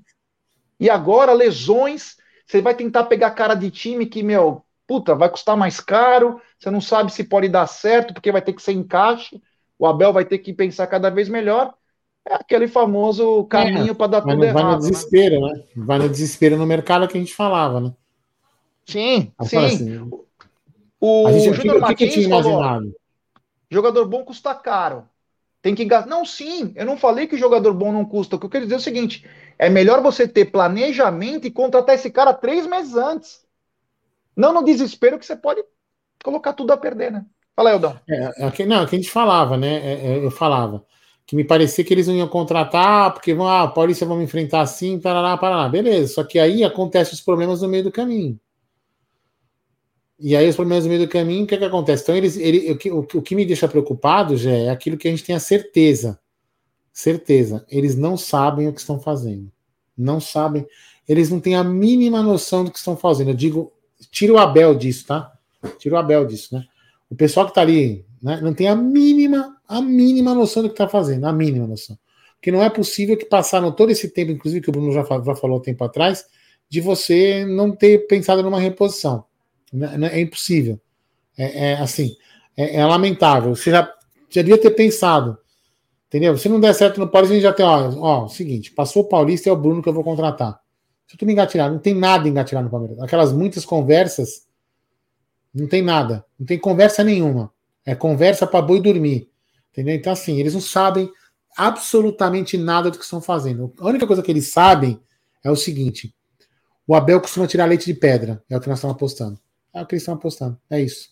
E 0.79 0.89
agora, 0.89 1.33
lesões, 1.33 2.15
você 2.45 2.61
vai 2.61 2.73
tentar 2.73 3.05
pegar 3.05 3.31
cara 3.31 3.53
de 3.53 3.69
time 3.69 4.05
que, 4.05 4.23
meu, 4.23 4.63
puta, 4.87 5.13
vai 5.13 5.29
custar 5.29 5.57
mais 5.57 5.79
caro, 5.79 6.41
você 6.57 6.71
não 6.71 6.81
sabe 6.81 7.11
se 7.11 7.23
pode 7.23 7.47
dar 7.47 7.67
certo, 7.67 8.13
porque 8.13 8.31
vai 8.31 8.41
ter 8.41 8.53
que 8.53 8.61
ser 8.61 8.71
encaixe, 8.71 9.41
o 9.77 9.85
Abel 9.85 10.11
vai 10.11 10.25
ter 10.25 10.39
que 10.39 10.53
pensar 10.53 10.87
cada 10.87 11.09
vez 11.09 11.29
melhor. 11.29 11.73
É 12.27 12.35
aquele 12.35 12.67
famoso 12.67 13.45
caminho 13.45 13.91
é, 13.91 13.93
para 13.93 14.07
dar 14.07 14.21
tudo 14.21 14.43
errado. 14.43 14.53
Vai 14.53 14.63
no 14.63 14.71
né? 14.71 14.77
desespero, 14.77 15.41
né? 15.41 15.53
né? 15.53 15.63
Vai 15.75 15.99
no 15.99 16.09
desespero 16.09 16.57
no 16.57 16.65
mercado 16.65 17.07
que 17.07 17.17
a 17.17 17.19
gente 17.19 17.33
falava, 17.33 17.79
né? 17.79 17.93
Sim, 18.85 19.31
sim. 19.43 19.57
Assim, 19.57 20.09
o, 20.99 21.31
gente, 21.31 21.53
Júnior 21.53 21.79
Martins 21.79 22.09
que 22.09 22.21
tinha 22.21 22.25
imaginado? 22.25 22.93
jogador 23.69 24.05
bom 24.05 24.23
custa 24.23 24.53
caro. 24.55 25.07
Tem 25.61 25.75
que 25.75 25.85
gastar. 25.85 26.09
Não, 26.09 26.23
sim, 26.23 26.71
eu 26.75 26.85
não 26.85 26.97
falei 26.97 27.27
que 27.27 27.37
jogador 27.37 27.73
bom 27.73 27.91
não 27.91 28.05
custa. 28.05 28.35
O 28.35 28.39
que 28.39 28.45
eu 28.45 28.49
quero 28.49 28.65
dizer 28.65 28.75
é 28.75 28.77
o 28.77 28.81
seguinte: 28.81 29.27
é 29.57 29.69
melhor 29.69 30.01
você 30.01 30.27
ter 30.27 30.45
planejamento 30.45 31.45
e 31.45 31.51
contratar 31.51 31.95
esse 31.95 32.09
cara 32.09 32.33
três 32.33 32.65
meses 32.65 32.95
antes. 32.95 33.45
Não 34.35 34.53
no 34.53 34.63
desespero 34.63 35.19
que 35.19 35.25
você 35.25 35.35
pode 35.35 35.63
colocar 36.23 36.53
tudo 36.53 36.71
a 36.71 36.77
perder, 36.77 37.11
né? 37.11 37.25
Fala, 37.55 37.71
Eldão. 37.71 37.99
É, 38.09 38.45
é, 38.45 38.65
não, 38.65 38.83
é 38.83 38.87
que 38.87 38.95
a 38.95 38.99
gente 38.99 39.11
falava, 39.11 39.57
né? 39.57 39.75
É, 39.75 40.13
é, 40.13 40.25
eu 40.25 40.31
falava 40.31 40.85
que 41.29 41.35
me 41.35 41.43
parecia 41.43 41.83
que 41.83 41.93
eles 41.93 42.07
não 42.07 42.15
iam 42.15 42.27
contratar, 42.27 43.13
porque 43.13 43.35
vão, 43.35 43.47
ah, 43.47 43.63
a 43.63 43.67
Paulista 43.67 44.03
vão 44.03 44.19
enfrentar 44.19 44.61
assim, 44.61 44.99
parará, 44.99 45.37
parará. 45.37 45.69
Beleza, 45.69 46.15
só 46.15 46.23
que 46.23 46.39
aí 46.39 46.63
acontecem 46.63 47.13
os 47.13 47.21
problemas 47.21 47.61
no 47.61 47.67
meio 47.67 47.83
do 47.83 47.91
caminho. 47.91 48.39
E 50.19 50.35
aí 50.35 50.49
os 50.49 50.55
problemas 50.55 50.83
no 50.83 50.89
meio 50.89 51.05
do 51.05 51.09
caminho, 51.09 51.45
o 51.45 51.47
que, 51.47 51.55
é 51.55 51.57
que 51.57 51.63
acontece? 51.63 52.03
Então, 52.03 52.15
eles, 52.15 52.35
ele, 52.35 52.77
o, 52.91 52.99
o 52.99 53.21
que 53.21 53.35
me 53.35 53.45
deixa 53.45 53.67
preocupado, 53.67 54.35
já 54.35 54.51
é 54.51 54.69
aquilo 54.69 54.97
que 54.97 55.07
a 55.07 55.11
gente 55.11 55.23
tem 55.23 55.35
a 55.35 55.39
certeza. 55.39 56.19
Certeza. 56.91 57.65
Eles 57.69 57.95
não 57.95 58.17
sabem 58.17 58.67
o 58.67 58.73
que 58.73 58.81
estão 58.81 58.99
fazendo. 58.99 59.49
Não 59.97 60.19
sabem. 60.19 60.67
Eles 61.07 61.29
não 61.29 61.39
têm 61.39 61.55
a 61.55 61.63
mínima 61.63 62.21
noção 62.21 62.65
do 62.65 62.71
que 62.71 62.77
estão 62.77 62.97
fazendo. 62.97 63.29
Eu 63.29 63.35
digo, 63.35 63.71
tira 64.11 64.33
o 64.33 64.37
Abel 64.37 64.75
disso, 64.75 65.07
tá? 65.07 65.31
Tira 65.77 65.95
o 65.95 65.97
Abel 65.97 66.25
disso, 66.25 66.53
né? 66.53 66.65
O 67.09 67.15
pessoal 67.15 67.47
que 67.47 67.53
tá 67.53 67.61
ali, 67.61 68.05
né, 68.21 68.39
não 68.41 68.53
tem 68.53 68.67
a 68.67 68.75
mínima, 68.75 69.57
a 69.67 69.81
mínima 69.81 70.35
noção 70.35 70.61
do 70.63 70.69
que 70.69 70.75
tá 70.75 70.87
fazendo, 70.87 71.25
a 71.25 71.33
mínima 71.33 71.65
noção. 71.65 71.97
Porque 72.35 72.51
não 72.51 72.61
é 72.61 72.69
possível 72.69 73.17
que 73.17 73.25
passaram 73.25 73.71
todo 73.71 73.89
esse 73.89 74.09
tempo, 74.09 74.31
inclusive 74.31 74.61
que 74.61 74.69
o 74.69 74.71
Bruno 74.71 74.91
já, 74.91 75.03
já 75.03 75.35
falou 75.35 75.59
tempo 75.59 75.83
atrás, 75.83 76.25
de 76.69 76.79
você 76.79 77.45
não 77.45 77.71
ter 77.71 78.05
pensado 78.07 78.43
numa 78.43 78.59
reposição. 78.59 79.25
Né, 79.71 79.97
né, 79.97 80.09
é 80.13 80.19
impossível. 80.19 80.79
É, 81.37 81.71
é 81.71 81.73
assim, 81.75 82.15
é, 82.55 82.77
é, 82.77 82.85
lamentável. 82.85 83.55
Você 83.55 83.71
já, 83.71 83.91
já 84.29 84.41
devia 84.41 84.57
ter 84.59 84.71
pensado. 84.71 85.37
Entendeu? 86.07 86.37
Se 86.37 86.49
não 86.49 86.59
der 86.59 86.73
certo 86.73 86.99
no 86.99 87.07
Paulista, 87.07 87.33
a 87.33 87.35
gente 87.35 87.43
já 87.43 87.53
tem, 87.53 87.65
ó, 87.65 88.23
ó, 88.23 88.27
seguinte, 88.27 88.71
passou 88.71 89.03
o 89.03 89.07
Paulista 89.07 89.47
é 89.47 89.51
o 89.51 89.55
Bruno 89.55 89.81
que 89.81 89.87
eu 89.87 89.93
vou 89.93 90.03
contratar. 90.03 90.59
Se 91.07 91.15
tu 91.15 91.25
me 91.25 91.33
engatilhar, 91.33 91.71
não 91.71 91.79
tem 91.79 91.93
nada 91.93 92.27
engatilhado 92.27 92.65
no 92.65 92.71
Palmeiras. 92.71 92.99
Aquelas 92.99 93.31
muitas 93.31 93.65
conversas, 93.65 94.47
não 95.53 95.67
tem 95.67 95.81
nada. 95.81 96.25
Não 96.39 96.45
tem 96.45 96.57
conversa 96.57 97.03
nenhuma. 97.03 97.51
É 97.85 97.95
conversa 97.95 98.45
para 98.45 98.61
boi 98.61 98.81
dormir. 98.81 99.29
Entendeu? 99.71 99.95
Então, 99.95 100.13
assim, 100.13 100.39
eles 100.39 100.53
não 100.53 100.61
sabem 100.61 101.11
absolutamente 101.57 102.57
nada 102.57 102.91
do 102.91 102.97
que 102.97 103.03
estão 103.03 103.21
fazendo. 103.21 103.73
A 103.79 103.87
única 103.87 104.05
coisa 104.05 104.21
que 104.21 104.31
eles 104.31 104.47
sabem 104.47 104.99
é 105.43 105.49
o 105.49 105.55
seguinte: 105.55 106.13
o 106.87 106.95
Abel 106.95 107.21
costuma 107.21 107.47
tirar 107.47 107.65
leite 107.65 107.85
de 107.85 107.93
pedra. 107.93 108.43
É 108.49 108.57
o 108.57 108.61
que 108.61 108.69
nós 108.69 108.77
estamos 108.77 108.95
apostando. 108.95 109.39
É 109.73 109.81
o 109.81 109.85
que 109.87 109.95
eles 109.95 110.03
estão 110.03 110.13
apostando. 110.13 110.59
É 110.69 110.79
isso. 110.79 111.09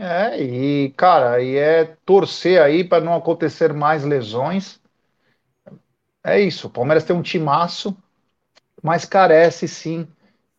É, 0.00 0.42
e, 0.42 0.90
cara, 0.96 1.34
aí 1.36 1.56
é 1.56 1.84
torcer 2.04 2.60
aí 2.60 2.82
para 2.82 3.04
não 3.04 3.14
acontecer 3.14 3.72
mais 3.72 4.04
lesões. 4.04 4.80
É 6.24 6.40
isso. 6.40 6.66
O 6.66 6.70
Palmeiras 6.70 7.04
tem 7.04 7.14
um 7.14 7.22
timaço, 7.22 7.96
mas 8.82 9.04
carece 9.06 9.68
sim 9.68 10.08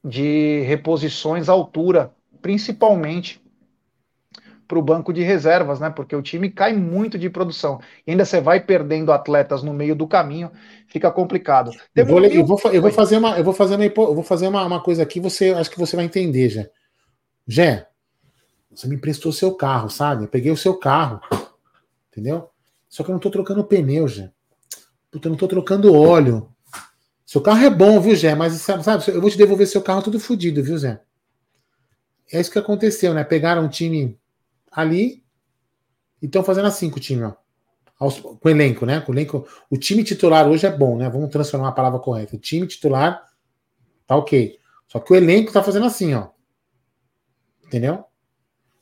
de 0.03 0.61
reposições 0.61 1.49
à 1.49 1.53
altura, 1.53 2.13
principalmente 2.41 3.41
para 4.67 4.77
o 4.77 4.81
banco 4.81 5.13
de 5.13 5.23
reservas, 5.23 5.79
né? 5.79 5.89
Porque 5.89 6.15
o 6.15 6.21
time 6.21 6.49
cai 6.49 6.73
muito 6.73 7.17
de 7.17 7.29
produção. 7.29 7.79
E 8.05 8.11
ainda 8.11 8.25
você 8.25 8.41
vai 8.41 8.59
perdendo 8.59 9.11
atletas 9.11 9.63
no 9.63 9.73
meio 9.73 9.95
do 9.95 10.07
caminho, 10.07 10.51
fica 10.87 11.09
complicado. 11.09 11.71
Eu 11.95 12.05
vou, 12.05 12.23
eu, 12.23 12.45
vou, 12.45 12.59
eu 12.71 12.81
vou, 12.81 12.91
fazer 12.91 13.17
uma, 13.17 13.37
eu 13.37 13.43
vou 13.43 13.53
fazer 13.53 13.75
uma, 13.75 13.85
eu 13.85 14.15
vou 14.15 14.23
fazer 14.23 14.47
uma, 14.47 14.65
uma 14.65 14.83
coisa 14.83 15.03
aqui. 15.03 15.19
Você 15.19 15.51
acho 15.51 15.71
que 15.71 15.79
você 15.79 15.95
vai 15.95 16.05
entender, 16.05 16.49
já. 16.49 16.65
Jé, 17.47 17.87
você 18.69 18.87
me 18.87 18.95
emprestou 18.95 19.31
seu 19.31 19.55
carro, 19.55 19.89
sabe? 19.89 20.25
Eu 20.25 20.27
peguei 20.27 20.51
o 20.51 20.57
seu 20.57 20.75
carro, 20.75 21.21
entendeu? 22.11 22.49
Só 22.89 23.03
que 23.03 23.09
eu 23.09 23.13
não 23.13 23.19
tô 23.19 23.29
trocando 23.29 23.63
pneu, 23.63 24.07
Jé. 24.07 24.31
Puta, 25.09 25.27
eu 25.27 25.31
não 25.31 25.37
tô 25.37 25.47
trocando 25.47 25.93
óleo. 25.93 26.49
Seu 27.25 27.41
carro 27.41 27.63
é 27.63 27.69
bom, 27.69 27.99
viu, 28.01 28.15
Jé? 28.15 28.35
Mas 28.35 28.53
sabe, 28.53 29.03
eu 29.07 29.21
vou 29.21 29.29
te 29.29 29.37
devolver 29.37 29.65
seu 29.67 29.81
carro 29.81 30.01
tudo 30.01 30.19
fodido, 30.19 30.61
viu, 30.61 30.77
Zé? 30.77 31.01
É 32.31 32.41
isso 32.41 32.51
que 32.51 32.59
aconteceu, 32.59 33.13
né? 33.13 33.23
Pegaram 33.23 33.63
um 33.63 33.69
time 33.69 34.17
ali 34.71 35.23
e 36.21 36.25
estão 36.25 36.43
fazendo 36.43 36.67
assim 36.67 36.89
com 36.89 36.97
o 36.97 37.01
time, 37.01 37.23
ó. 37.23 37.33
com 37.99 38.47
o 38.47 38.49
elenco, 38.49 38.85
né? 38.85 39.01
Com 39.01 39.11
o 39.11 39.15
elenco. 39.15 39.47
O 39.69 39.77
time 39.77 40.03
titular 40.03 40.47
hoje 40.47 40.65
é 40.65 40.71
bom, 40.71 40.97
né? 40.97 41.09
Vamos 41.09 41.29
transformar 41.29 41.69
a 41.69 41.73
palavra 41.73 41.99
correta. 41.99 42.35
O 42.35 42.39
time 42.39 42.67
titular 42.67 43.23
tá 44.05 44.15
ok. 44.15 44.57
Só 44.87 44.99
que 44.99 45.11
o 45.11 45.15
elenco 45.15 45.51
tá 45.51 45.61
fazendo 45.61 45.85
assim, 45.85 46.13
ó. 46.13 46.29
Entendeu? 47.65 48.05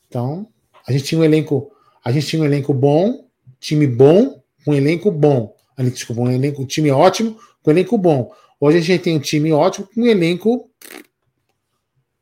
Então, 0.08 0.48
a 0.88 0.92
gente 0.92 1.06
tinha 1.06 1.20
um 1.20 1.24
elenco, 1.24 1.72
a 2.04 2.12
gente 2.12 2.28
tinha 2.28 2.42
um 2.42 2.46
elenco 2.46 2.74
bom, 2.74 3.28
time 3.60 3.88
bom, 3.88 4.42
um 4.68 4.74
elenco 4.74 5.12
bom. 5.12 5.56
Ali, 5.76 5.90
desculpa, 5.90 6.22
um 6.22 6.32
elenco, 6.32 6.62
um 6.62 6.66
time 6.66 6.92
ótimo, 6.92 7.38
com 7.62 7.72
um 7.72 7.74
elenco 7.74 7.98
bom. 7.98 8.32
Hoje 8.60 8.78
a 8.78 8.82
gente 8.82 9.02
tem 9.02 9.18
um 9.18 9.20
time 9.20 9.52
ótimo 9.52 9.88
com 9.88 10.02
um 10.02 10.06
elenco 10.06 10.70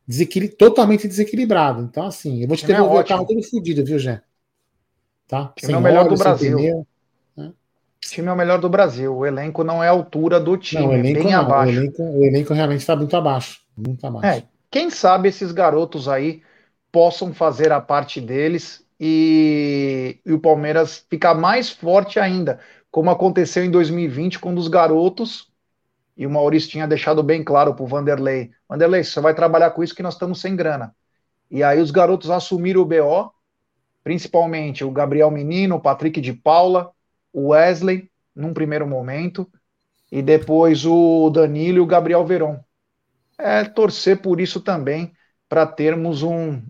desequil... 0.06 0.54
totalmente 0.56 1.08
desequilibrado. 1.08 1.82
Então, 1.82 2.06
assim, 2.06 2.42
eu 2.42 2.48
vou 2.48 2.56
te 2.56 2.64
é 2.64 2.68
devolver 2.68 2.98
é 2.98 3.00
o 3.00 3.06
carro 3.06 3.26
todo 3.26 3.42
fodido, 3.42 3.84
viu, 3.84 3.98
Jé? 3.98 4.22
Tá? 5.26 5.52
Time 5.56 5.66
sem 5.66 5.74
é 5.74 5.78
o 5.78 5.80
melhor 5.80 6.06
óleo, 6.06 6.10
do 6.10 6.18
Brasil. 6.18 6.56
Pneu, 6.56 6.86
né? 7.36 7.52
time 8.00 8.28
é 8.28 8.32
o 8.32 8.36
melhor 8.36 8.60
do 8.60 8.68
Brasil. 8.68 9.16
O 9.16 9.26
elenco 9.26 9.64
não 9.64 9.82
é 9.82 9.88
a 9.88 9.92
altura 9.92 10.38
do 10.38 10.56
time, 10.56 10.82
não, 10.82 10.90
o 10.90 10.94
elenco 10.94 11.22
bem 11.22 11.32
não. 11.32 11.40
abaixo. 11.40 11.72
O 11.72 11.76
elenco, 11.76 12.02
o 12.02 12.24
elenco 12.24 12.54
realmente 12.54 12.80
está 12.80 12.94
muito 12.94 13.16
abaixo. 13.16 13.60
Muito 13.76 14.06
abaixo. 14.06 14.26
É, 14.26 14.44
quem 14.70 14.90
sabe 14.90 15.28
esses 15.28 15.52
garotos 15.52 16.08
aí 16.08 16.42
possam 16.92 17.32
fazer 17.32 17.72
a 17.72 17.80
parte 17.80 18.20
deles 18.20 18.84
e, 19.00 20.20
e 20.24 20.32
o 20.32 20.38
Palmeiras 20.38 21.04
ficar 21.10 21.34
mais 21.34 21.70
forte 21.70 22.20
ainda, 22.20 22.60
como 22.90 23.10
aconteceu 23.10 23.64
em 23.64 23.70
2020, 23.70 24.38
quando 24.38 24.58
os 24.58 24.68
garotos, 24.68 25.48
e 26.16 26.26
o 26.26 26.30
Maurício 26.30 26.70
tinha 26.70 26.86
deixado 26.86 27.22
bem 27.22 27.42
claro 27.42 27.74
para 27.74 27.84
o 27.84 27.86
Vanderlei: 27.86 28.50
Vanderlei, 28.68 29.04
você 29.04 29.20
vai 29.20 29.34
trabalhar 29.34 29.70
com 29.70 29.82
isso 29.82 29.94
que 29.94 30.02
nós 30.02 30.14
estamos 30.14 30.40
sem 30.40 30.54
grana. 30.56 30.94
E 31.50 31.62
aí 31.62 31.80
os 31.80 31.90
garotos 31.90 32.30
assumiram 32.30 32.80
o 32.80 32.84
BO, 32.84 33.32
principalmente 34.02 34.84
o 34.84 34.90
Gabriel 34.90 35.30
Menino, 35.30 35.76
o 35.76 35.80
Patrick 35.80 36.20
de 36.20 36.32
Paula, 36.32 36.90
o 37.32 37.48
Wesley, 37.48 38.10
num 38.34 38.54
primeiro 38.54 38.86
momento, 38.86 39.48
e 40.10 40.22
depois 40.22 40.84
o 40.86 41.30
Danilo 41.30 41.78
e 41.78 41.80
o 41.80 41.86
Gabriel 41.86 42.24
Veron 42.24 42.58
é 43.38 43.64
torcer 43.64 44.20
por 44.20 44.40
isso 44.40 44.60
também, 44.60 45.12
para 45.48 45.66
termos 45.66 46.22
um. 46.22 46.62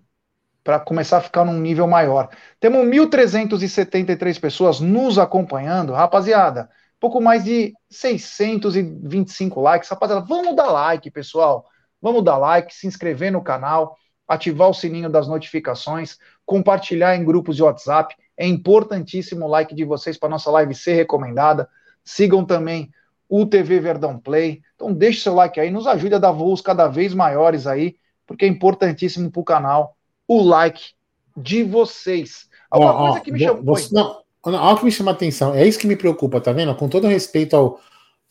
para 0.63 0.79
começar 0.79 1.17
a 1.17 1.21
ficar 1.21 1.45
num 1.45 1.59
nível 1.59 1.87
maior. 1.87 2.29
Temos 2.59 2.85
1.373 2.87 4.39
pessoas 4.39 4.79
nos 4.79 5.19
acompanhando, 5.19 5.93
rapaziada. 5.93 6.69
Pouco 6.99 7.21
mais 7.21 7.43
de 7.43 7.73
625 7.89 9.61
likes. 9.61 9.89
Rapaziada, 9.89 10.25
vamos 10.25 10.55
dar 10.55 10.71
like, 10.71 11.09
pessoal. 11.11 11.65
Vamos 12.01 12.23
dar 12.23 12.37
like, 12.37 12.73
se 12.73 12.87
inscrever 12.87 13.31
no 13.31 13.43
canal, 13.43 13.97
ativar 14.27 14.69
o 14.69 14.73
sininho 14.73 15.09
das 15.09 15.27
notificações, 15.27 16.17
compartilhar 16.45 17.15
em 17.15 17.25
grupos 17.25 17.55
de 17.55 17.63
WhatsApp. 17.63 18.15
É 18.37 18.45
importantíssimo 18.47 19.45
o 19.45 19.49
like 19.49 19.73
de 19.73 19.83
vocês 19.83 20.17
para 20.17 20.29
nossa 20.29 20.51
live 20.51 20.75
ser 20.75 20.93
recomendada. 20.93 21.69
Sigam 22.03 22.45
também 22.45 22.91
o 23.27 23.45
TV 23.45 23.79
Verdão 23.79 24.19
Play. 24.19 24.61
Então 24.75 24.93
deixe 24.93 25.21
seu 25.21 25.33
like 25.33 25.59
aí, 25.59 25.71
nos 25.71 25.87
ajude 25.87 26.15
a 26.15 26.19
dar 26.19 26.31
voos 26.31 26.61
cada 26.61 26.87
vez 26.87 27.13
maiores 27.13 27.65
aí, 27.65 27.95
porque 28.25 28.45
é 28.45 28.47
importantíssimo 28.47 29.31
para 29.31 29.41
o 29.41 29.45
canal 29.45 29.97
o 30.27 30.41
like 30.41 30.93
de 31.35 31.63
vocês. 31.63 32.47
Alguma 32.69 32.93
ó, 32.93 32.97
coisa 33.07 33.21
que 33.21 33.31
me 33.31 33.39
chamou. 33.39 33.63
Você, 33.63 33.93
não, 33.93 34.21
o 34.45 34.77
que 34.77 34.85
me 34.85 34.91
chama 34.91 35.11
atenção. 35.11 35.53
É 35.53 35.67
isso 35.67 35.79
que 35.79 35.87
me 35.87 35.95
preocupa, 35.95 36.39
tá 36.39 36.51
vendo? 36.51 36.73
Com 36.75 36.87
todo 36.87 37.07
respeito 37.07 37.55
ao, 37.55 37.79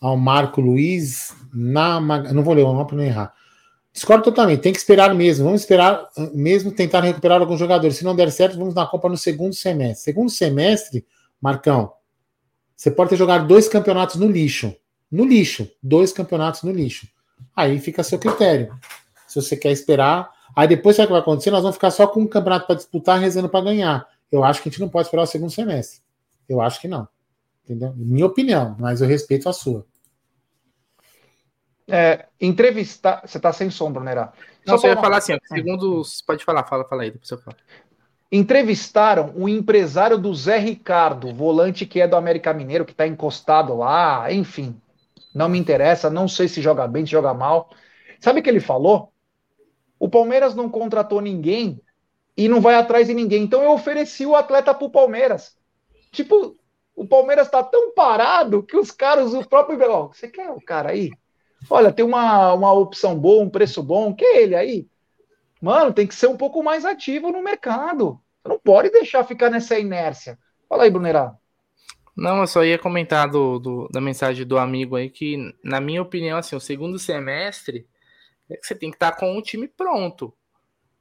ao 0.00 0.16
Marco 0.16 0.60
Luiz, 0.60 1.34
na, 1.52 2.00
não 2.00 2.42
vou 2.42 2.54
ler 2.54 2.62
o 2.62 2.72
nome 2.72 2.86
para 2.86 2.96
não 2.96 3.04
errar. 3.04 3.34
Discordo 3.92 4.24
totalmente, 4.24 4.60
tem 4.60 4.72
que 4.72 4.78
esperar 4.78 5.14
mesmo. 5.14 5.44
Vamos 5.44 5.60
esperar 5.60 6.08
mesmo 6.32 6.72
tentar 6.72 7.00
recuperar 7.00 7.40
alguns 7.40 7.60
jogadores. 7.60 7.96
Se 7.96 8.04
não 8.04 8.14
der 8.14 8.30
certo, 8.32 8.58
vamos 8.58 8.74
na 8.74 8.84
Copa 8.86 9.08
no 9.08 9.16
segundo 9.16 9.54
semestre. 9.54 10.04
Segundo 10.04 10.30
semestre, 10.30 11.06
Marcão, 11.40 11.92
você 12.76 12.90
pode 12.90 13.10
ter 13.10 13.16
jogado 13.16 13.46
dois 13.46 13.68
campeonatos 13.68 14.16
no 14.16 14.26
lixo. 14.26 14.74
No 15.10 15.24
lixo. 15.24 15.70
Dois 15.80 16.12
campeonatos 16.12 16.62
no 16.64 16.72
lixo. 16.72 17.06
Aí 17.54 17.78
fica 17.78 18.00
a 18.00 18.04
seu 18.04 18.18
critério. 18.18 18.74
Se 19.28 19.40
você 19.40 19.56
quer 19.56 19.70
esperar. 19.70 20.28
Aí 20.56 20.66
depois, 20.66 20.96
sabe 20.96 21.04
o 21.04 21.08
que 21.08 21.12
vai 21.12 21.20
acontecer? 21.20 21.52
Nós 21.52 21.62
vamos 21.62 21.76
ficar 21.76 21.92
só 21.92 22.06
com 22.06 22.20
um 22.20 22.26
campeonato 22.26 22.66
para 22.66 22.74
disputar, 22.76 23.20
rezando 23.20 23.48
para 23.48 23.64
ganhar. 23.64 24.06
Eu 24.30 24.42
acho 24.42 24.60
que 24.60 24.68
a 24.68 24.72
gente 24.72 24.80
não 24.80 24.88
pode 24.88 25.06
esperar 25.06 25.22
o 25.22 25.26
segundo 25.26 25.52
semestre. 25.52 26.03
Eu 26.48 26.60
acho 26.60 26.80
que 26.80 26.88
não. 26.88 27.08
Entendeu? 27.64 27.92
Minha 27.96 28.26
opinião, 28.26 28.76
mas 28.78 29.00
eu 29.00 29.08
respeito 29.08 29.48
a 29.48 29.52
sua 29.52 29.86
é, 31.88 32.26
entrevistar. 32.40 33.22
Você 33.24 33.36
está 33.36 33.52
sem 33.52 33.70
sombra, 33.70 34.02
Nerá. 34.02 34.32
Não, 34.66 34.78
você 34.78 34.88
ia 34.88 34.96
falar 34.96 35.18
assim, 35.18 35.36
segundo. 35.46 36.02
Pode 36.26 36.44
falar, 36.44 36.64
fala, 36.64 36.84
fala 36.84 37.02
aí, 37.02 37.10
depois 37.10 37.30
eu 37.30 37.38
falo. 37.38 37.56
Entrevistaram 38.32 39.32
o 39.36 39.48
empresário 39.48 40.18
do 40.18 40.34
Zé 40.34 40.58
Ricardo, 40.58 41.32
volante 41.32 41.86
que 41.86 42.00
é 42.00 42.08
do 42.08 42.16
América 42.16 42.52
Mineiro, 42.52 42.84
que 42.84 42.92
está 42.92 43.06
encostado 43.06 43.76
lá, 43.76 44.32
enfim. 44.32 44.80
Não 45.34 45.48
me 45.48 45.58
interessa, 45.58 46.10
não 46.10 46.26
sei 46.26 46.48
se 46.48 46.60
joga 46.60 46.86
bem, 46.88 47.04
se 47.04 47.12
joga 47.12 47.34
mal. 47.34 47.70
Sabe 48.18 48.40
o 48.40 48.42
que 48.42 48.48
ele 48.48 48.60
falou? 48.60 49.12
O 49.98 50.08
Palmeiras 50.08 50.54
não 50.54 50.68
contratou 50.68 51.20
ninguém 51.20 51.80
e 52.36 52.48
não 52.48 52.60
vai 52.60 52.74
atrás 52.74 53.06
de 53.06 53.14
ninguém. 53.14 53.42
Então 53.42 53.62
eu 53.62 53.72
ofereci 53.72 54.26
o 54.26 54.34
atleta 54.34 54.74
para 54.74 54.86
o 54.86 54.90
Palmeiras. 54.90 55.56
Tipo, 56.14 56.56
o 56.94 57.06
Palmeiras 57.06 57.46
está 57.46 57.62
tão 57.62 57.92
parado 57.92 58.62
que 58.62 58.76
os 58.76 58.90
caras, 58.90 59.34
o 59.34 59.46
próprio. 59.46 59.78
Oh, 59.90 60.08
você 60.08 60.28
quer 60.28 60.50
o 60.50 60.60
cara 60.60 60.90
aí? 60.90 61.10
Olha, 61.68 61.92
tem 61.92 62.04
uma, 62.04 62.52
uma 62.52 62.72
opção 62.72 63.18
boa, 63.18 63.42
um 63.42 63.50
preço 63.50 63.82
bom, 63.82 64.14
que 64.14 64.24
é 64.24 64.42
ele 64.42 64.54
aí. 64.54 64.88
Mano, 65.60 65.92
tem 65.92 66.06
que 66.06 66.14
ser 66.14 66.28
um 66.28 66.36
pouco 66.36 66.62
mais 66.62 66.84
ativo 66.84 67.32
no 67.32 67.42
mercado. 67.42 68.20
Você 68.42 68.48
não 68.48 68.58
pode 68.58 68.90
deixar 68.90 69.24
ficar 69.24 69.50
nessa 69.50 69.78
inércia. 69.78 70.38
Fala 70.68 70.84
aí, 70.84 70.90
Brunerá. 70.90 71.34
Não, 72.16 72.40
eu 72.40 72.46
só 72.46 72.64
ia 72.64 72.78
comentar 72.78 73.28
do, 73.28 73.58
do, 73.58 73.88
da 73.88 74.00
mensagem 74.00 74.46
do 74.46 74.56
amigo 74.56 74.94
aí 74.94 75.10
que, 75.10 75.52
na 75.64 75.80
minha 75.80 76.00
opinião, 76.00 76.38
assim, 76.38 76.54
o 76.54 76.60
segundo 76.60 76.98
semestre 76.98 77.88
é 78.48 78.58
você 78.62 78.74
tem 78.74 78.90
que 78.90 78.96
estar 78.96 79.12
com 79.12 79.36
o 79.36 79.42
time 79.42 79.66
pronto, 79.66 80.32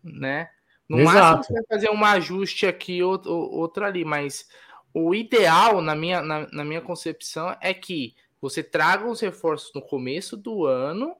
né? 0.03 0.49
No 0.89 0.99
Exato. 0.99 1.15
máximo 1.15 1.43
você 1.43 1.53
vai 1.53 1.63
fazer 1.69 1.89
um 1.91 2.03
ajuste 2.03 2.65
aqui, 2.65 3.03
outro, 3.03 3.31
outro 3.31 3.85
ali, 3.85 4.03
mas 4.03 4.47
o 4.93 5.15
ideal, 5.15 5.81
na 5.81 5.95
minha, 5.95 6.21
na, 6.21 6.47
na 6.51 6.63
minha 6.63 6.81
concepção, 6.81 7.55
é 7.59 7.73
que 7.73 8.15
você 8.41 8.61
traga 8.61 9.07
os 9.07 9.21
reforços 9.21 9.73
no 9.73 9.81
começo 9.81 10.37
do 10.37 10.65
ano 10.65 11.15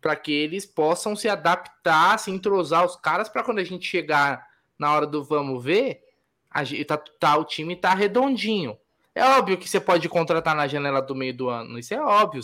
para 0.00 0.14
que 0.14 0.30
eles 0.30 0.64
possam 0.64 1.16
se 1.16 1.28
adaptar, 1.28 2.18
se 2.18 2.30
entrosar 2.30 2.84
os 2.84 2.96
caras 2.96 3.28
para 3.28 3.42
quando 3.42 3.58
a 3.58 3.64
gente 3.64 3.86
chegar 3.86 4.46
na 4.78 4.92
hora 4.92 5.06
do 5.06 5.24
vamos 5.24 5.64
ver, 5.64 6.04
a, 6.50 6.62
tá, 6.86 6.96
tá, 7.18 7.36
o 7.36 7.44
time 7.44 7.74
tá 7.74 7.94
redondinho. 7.94 8.78
É 9.14 9.24
óbvio 9.24 9.56
que 9.56 9.66
você 9.66 9.80
pode 9.80 10.06
contratar 10.10 10.54
na 10.54 10.68
janela 10.68 11.00
do 11.00 11.14
meio 11.14 11.34
do 11.34 11.48
ano, 11.48 11.78
isso 11.78 11.94
é 11.94 12.00
óbvio. 12.00 12.42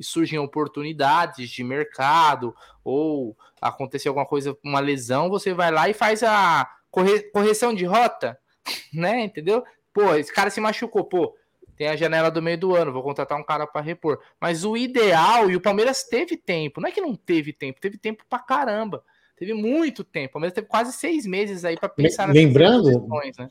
Surgem 0.00 0.38
oportunidades 0.38 1.48
de 1.48 1.62
mercado 1.62 2.54
ou 2.82 3.36
acontecer 3.60 4.08
alguma 4.08 4.26
coisa, 4.26 4.58
uma 4.64 4.80
lesão, 4.80 5.30
você 5.30 5.54
vai 5.54 5.70
lá 5.70 5.88
e 5.88 5.94
faz 5.94 6.24
a 6.24 6.68
corre, 6.90 7.20
correção 7.30 7.72
de 7.72 7.84
rota, 7.84 8.36
né? 8.92 9.20
Entendeu? 9.24 9.64
Pô, 10.00 10.14
esse 10.14 10.32
cara 10.32 10.50
se 10.50 10.60
machucou, 10.60 11.04
pô 11.04 11.34
tem 11.78 11.86
a 11.86 11.96
janela 11.96 12.28
do 12.28 12.42
meio 12.42 12.58
do 12.58 12.74
ano, 12.74 12.92
vou 12.92 13.04
contratar 13.04 13.38
um 13.38 13.44
cara 13.44 13.64
para 13.64 13.80
repor. 13.80 14.18
Mas 14.40 14.64
o 14.64 14.76
ideal, 14.76 15.48
e 15.48 15.54
o 15.54 15.60
Palmeiras 15.60 16.02
teve 16.02 16.36
tempo, 16.36 16.80
não 16.80 16.88
é 16.88 16.92
que 16.92 17.00
não 17.00 17.14
teve 17.14 17.52
tempo, 17.52 17.80
teve 17.80 17.96
tempo 17.96 18.24
para 18.28 18.40
caramba. 18.40 19.02
Teve 19.38 19.54
muito 19.54 20.02
tempo. 20.02 20.30
O 20.30 20.32
Palmeiras 20.32 20.54
teve 20.54 20.66
quase 20.66 20.92
seis 20.92 21.24
meses 21.24 21.64
aí 21.64 21.78
para 21.78 21.88
pensar 21.88 22.28
Lembrando, 22.28 23.06
né? 23.38 23.48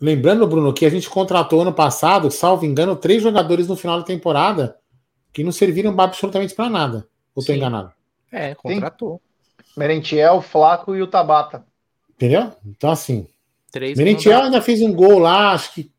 lembrando, 0.00 0.44
Bruno, 0.48 0.74
que 0.74 0.84
a 0.84 0.90
gente 0.90 1.08
contratou 1.08 1.62
ano 1.62 1.72
passado, 1.72 2.28
salvo 2.32 2.66
engano, 2.66 2.96
três 2.96 3.22
jogadores 3.22 3.68
no 3.68 3.76
final 3.76 3.98
da 4.00 4.04
temporada 4.04 4.76
que 5.32 5.44
não 5.44 5.52
serviram 5.52 5.94
absolutamente 6.00 6.56
para 6.56 6.68
nada. 6.68 7.08
Ou 7.32 7.40
estou 7.40 7.54
enganado? 7.54 7.92
É, 8.32 8.56
contratou. 8.56 9.22
Sim. 9.60 9.74
Merentiel, 9.76 10.42
Flaco 10.42 10.96
e 10.96 11.02
o 11.02 11.06
Tabata. 11.06 11.64
Entendeu? 12.10 12.52
Então, 12.66 12.90
assim. 12.90 13.28
Três 13.70 13.98
Merentiel 13.98 14.42
ainda 14.42 14.62
fez 14.62 14.80
um 14.82 14.92
gol 14.92 15.18
lá, 15.18 15.52
acho 15.52 15.74
que 15.74 15.90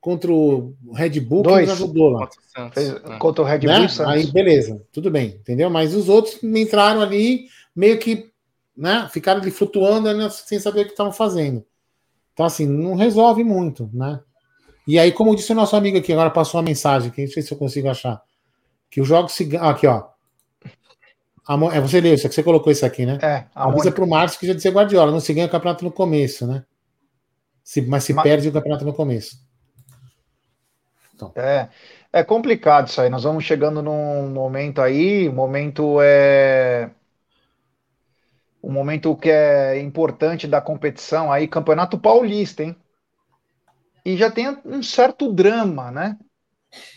contra 0.00 0.32
o 0.32 0.74
Red 0.92 1.20
Bull 1.20 1.44
Dois. 1.44 1.66
que 1.66 1.72
ajudou 1.72 2.10
lá. 2.10 2.28
Fez? 2.72 2.92
Contra 3.20 3.42
o 3.42 3.46
Red 3.46 3.60
né? 3.60 3.86
Bull 3.86 4.06
Aí 4.08 4.26
beleza, 4.26 4.82
tudo 4.92 5.10
bem, 5.10 5.28
entendeu? 5.28 5.70
Mas 5.70 5.94
os 5.94 6.08
outros 6.08 6.42
entraram 6.42 7.00
ali 7.00 7.46
meio 7.74 7.98
que, 7.98 8.30
né, 8.76 9.08
ficaram 9.12 9.40
ali 9.40 9.52
flutuando 9.52 10.12
né, 10.12 10.28
sem 10.28 10.58
saber 10.58 10.80
o 10.80 10.84
que 10.86 10.90
estavam 10.90 11.12
fazendo. 11.12 11.64
Então 12.32 12.44
assim, 12.44 12.66
não 12.66 12.96
resolve 12.96 13.44
muito, 13.44 13.88
né? 13.92 14.20
E 14.88 14.98
aí, 14.98 15.12
como 15.12 15.36
disse 15.36 15.52
o 15.52 15.54
nosso 15.54 15.76
amigo 15.76 15.98
aqui, 15.98 16.12
agora 16.12 16.30
passou 16.30 16.58
uma 16.58 16.66
mensagem, 16.66 17.12
que 17.12 17.22
não 17.22 17.30
sei 17.30 17.40
se 17.40 17.52
eu 17.52 17.58
consigo 17.58 17.88
achar, 17.88 18.20
que 18.90 19.00
os 19.00 19.06
jogos 19.06 19.32
se 19.32 19.56
aqui, 19.56 19.86
ó. 19.86 20.10
É, 21.72 21.80
você 21.80 22.00
leu 22.00 22.14
isso, 22.14 22.28
que 22.28 22.34
você 22.34 22.42
colocou 22.42 22.72
isso 22.72 22.84
aqui, 22.84 23.06
né? 23.06 23.18
É. 23.22 23.44
Avisa 23.54 23.92
para 23.92 24.02
o 24.02 24.08
Márcio 24.08 24.40
que 24.40 24.46
já 24.46 24.52
dizia 24.52 24.72
Guardiola, 24.72 25.12
não 25.12 25.20
se 25.20 25.32
ganha 25.32 25.46
o 25.46 25.50
campeonato 25.50 25.84
no 25.84 25.92
começo, 25.92 26.44
né? 26.44 26.64
Se, 27.62 27.82
mas 27.82 28.04
se 28.04 28.12
mas... 28.12 28.22
perde 28.22 28.48
o 28.48 28.52
campeonato 28.52 28.84
no 28.84 28.92
começo. 28.92 29.36
Então. 31.14 31.32
É, 31.36 31.68
é 32.12 32.24
complicado 32.24 32.88
isso 32.88 33.00
aí. 33.00 33.08
Nós 33.08 33.22
vamos 33.22 33.44
chegando 33.44 33.82
num 33.82 34.28
momento 34.30 34.80
aí, 34.80 35.28
um 35.28 35.32
momento 35.32 35.98
é 36.00 36.90
um 38.62 38.70
momento 38.70 39.16
que 39.16 39.28
é 39.28 39.80
importante 39.80 40.46
da 40.46 40.60
competição 40.60 41.32
aí, 41.32 41.48
Campeonato 41.48 41.98
Paulista, 41.98 42.62
hein? 42.62 42.76
E 44.04 44.16
já 44.16 44.30
tem 44.30 44.56
um 44.64 44.82
certo 44.82 45.32
drama, 45.32 45.90
né? 45.90 46.16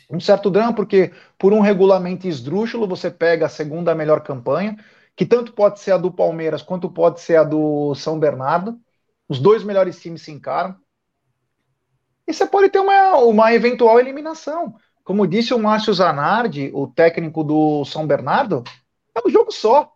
Um 0.10 0.20
certo 0.20 0.50
drama 0.52 0.74
porque 0.74 1.12
por 1.38 1.54
um 1.54 1.60
regulamento 1.60 2.28
esdrúxulo 2.28 2.88
você 2.88 3.10
pega 3.10 3.48
a 3.48 3.50
segunda 3.50 3.96
melhor 3.96 4.22
campanha, 4.22 4.78
que 5.16 5.26
tanto 5.26 5.54
pode 5.54 5.80
ser 5.80 5.92
a 5.92 5.98
do 5.98 6.12
Palmeiras 6.12 6.62
quanto 6.62 6.90
pode 6.90 7.20
ser 7.20 7.38
a 7.38 7.44
do 7.44 7.96
São 7.96 8.20
Bernardo. 8.20 8.80
Os 9.28 9.40
dois 9.40 9.64
melhores 9.64 10.00
times 10.00 10.22
se 10.22 10.32
encaram 10.32 10.76
e 12.28 12.34
você 12.34 12.46
pode 12.46 12.70
ter 12.70 12.80
uma, 12.80 13.18
uma 13.18 13.54
eventual 13.54 14.00
eliminação. 14.00 14.76
Como 15.04 15.28
disse 15.28 15.54
o 15.54 15.60
Márcio 15.60 15.94
Zanardi, 15.94 16.72
o 16.74 16.88
técnico 16.88 17.44
do 17.44 17.86
São 17.86 18.08
Bernardo, 18.08 18.64
é 19.14 19.26
um 19.26 19.30
jogo 19.30 19.52
só. 19.52 19.92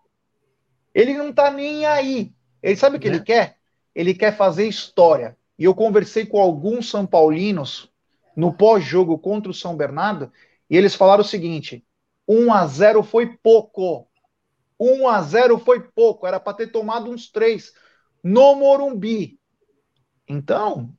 Ele 0.94 1.14
não 1.14 1.34
tá 1.34 1.50
nem 1.50 1.86
aí. 1.86 2.32
Ele 2.62 2.76
sabe 2.76 2.98
o 2.98 3.00
que 3.00 3.08
é. 3.08 3.12
ele 3.12 3.22
quer? 3.22 3.58
Ele 3.96 4.14
quer 4.14 4.38
fazer 4.38 4.68
história. 4.68 5.36
E 5.58 5.64
eu 5.64 5.74
conversei 5.74 6.26
com 6.26 6.40
alguns 6.40 6.90
São 6.90 7.06
Paulinos 7.06 7.92
no 8.36 8.54
pós-jogo 8.54 9.18
contra 9.18 9.52
o 9.52 9.54
São 9.54 9.76
Bernardo, 9.76 10.32
e 10.70 10.78
eles 10.78 10.96
falaram 10.96 11.22
o 11.22 11.28
seguinte: 11.28 11.84
1 12.28 12.54
a 12.54 12.68
0 12.68 13.04
foi 13.04 13.38
pouco. 13.42 14.08
1 14.80 15.08
a 15.10 15.22
0 15.22 15.58
foi 15.58 15.82
pouco, 15.82 16.26
era 16.26 16.40
para 16.40 16.54
ter 16.54 16.68
tomado 16.68 17.10
uns 17.10 17.30
três 17.30 17.74
no 18.24 18.56
Morumbi. 18.56 19.40
Então, 20.28 20.90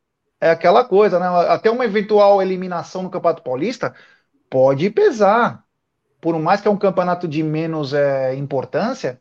é 0.41 0.51
aquela 0.51 0.85
coisa, 0.85 1.19
né? 1.19 1.27
Até 1.49 1.71
uma 1.71 1.85
eventual 1.85 2.41
eliminação 2.41 3.03
no 3.03 3.11
Campeonato 3.11 3.43
Paulista 3.43 3.95
pode 4.49 4.91
pesar. 4.91 5.65
Por 6.21 6.39
mais 6.39 6.61
que 6.61 6.69
é 6.69 6.71
um 6.71 6.77
campeonato 6.77 7.27
de 7.27 7.43
menos 7.43 7.95
é, 7.95 8.35
importância, 8.35 9.19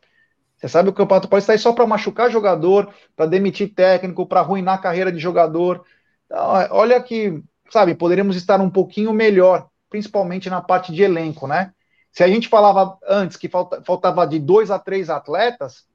você 0.56 0.68
sabe 0.68 0.88
que 0.88 0.92
o 0.92 0.96
Campeonato 0.96 1.28
Paulista 1.28 1.52
está 1.54 1.58
aí 1.58 1.62
só 1.62 1.72
para 1.72 1.86
machucar 1.86 2.30
jogador, 2.30 2.92
para 3.16 3.24
demitir 3.24 3.74
técnico, 3.74 4.26
para 4.26 4.40
arruinar 4.40 4.74
a 4.74 4.82
carreira 4.82 5.10
de 5.10 5.18
jogador. 5.18 5.84
Então, 6.26 6.46
olha 6.72 7.02
que, 7.02 7.42
sabe, 7.70 7.94
poderíamos 7.94 8.36
estar 8.36 8.60
um 8.60 8.68
pouquinho 8.68 9.12
melhor, 9.12 9.68
principalmente 9.88 10.50
na 10.50 10.60
parte 10.60 10.92
de 10.92 11.02
elenco, 11.02 11.46
né? 11.46 11.72
Se 12.12 12.22
a 12.22 12.28
gente 12.28 12.48
falava 12.48 12.98
antes 13.08 13.36
que 13.36 13.48
falta, 13.48 13.82
faltava 13.82 14.26
de 14.26 14.38
dois 14.38 14.70
a 14.70 14.78
três 14.78 15.08
atletas, 15.08 15.86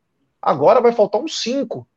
agora 0.41 0.81
vai 0.81 0.91
faltar 0.91 1.21
uns 1.21 1.39
cinco. 1.39 1.87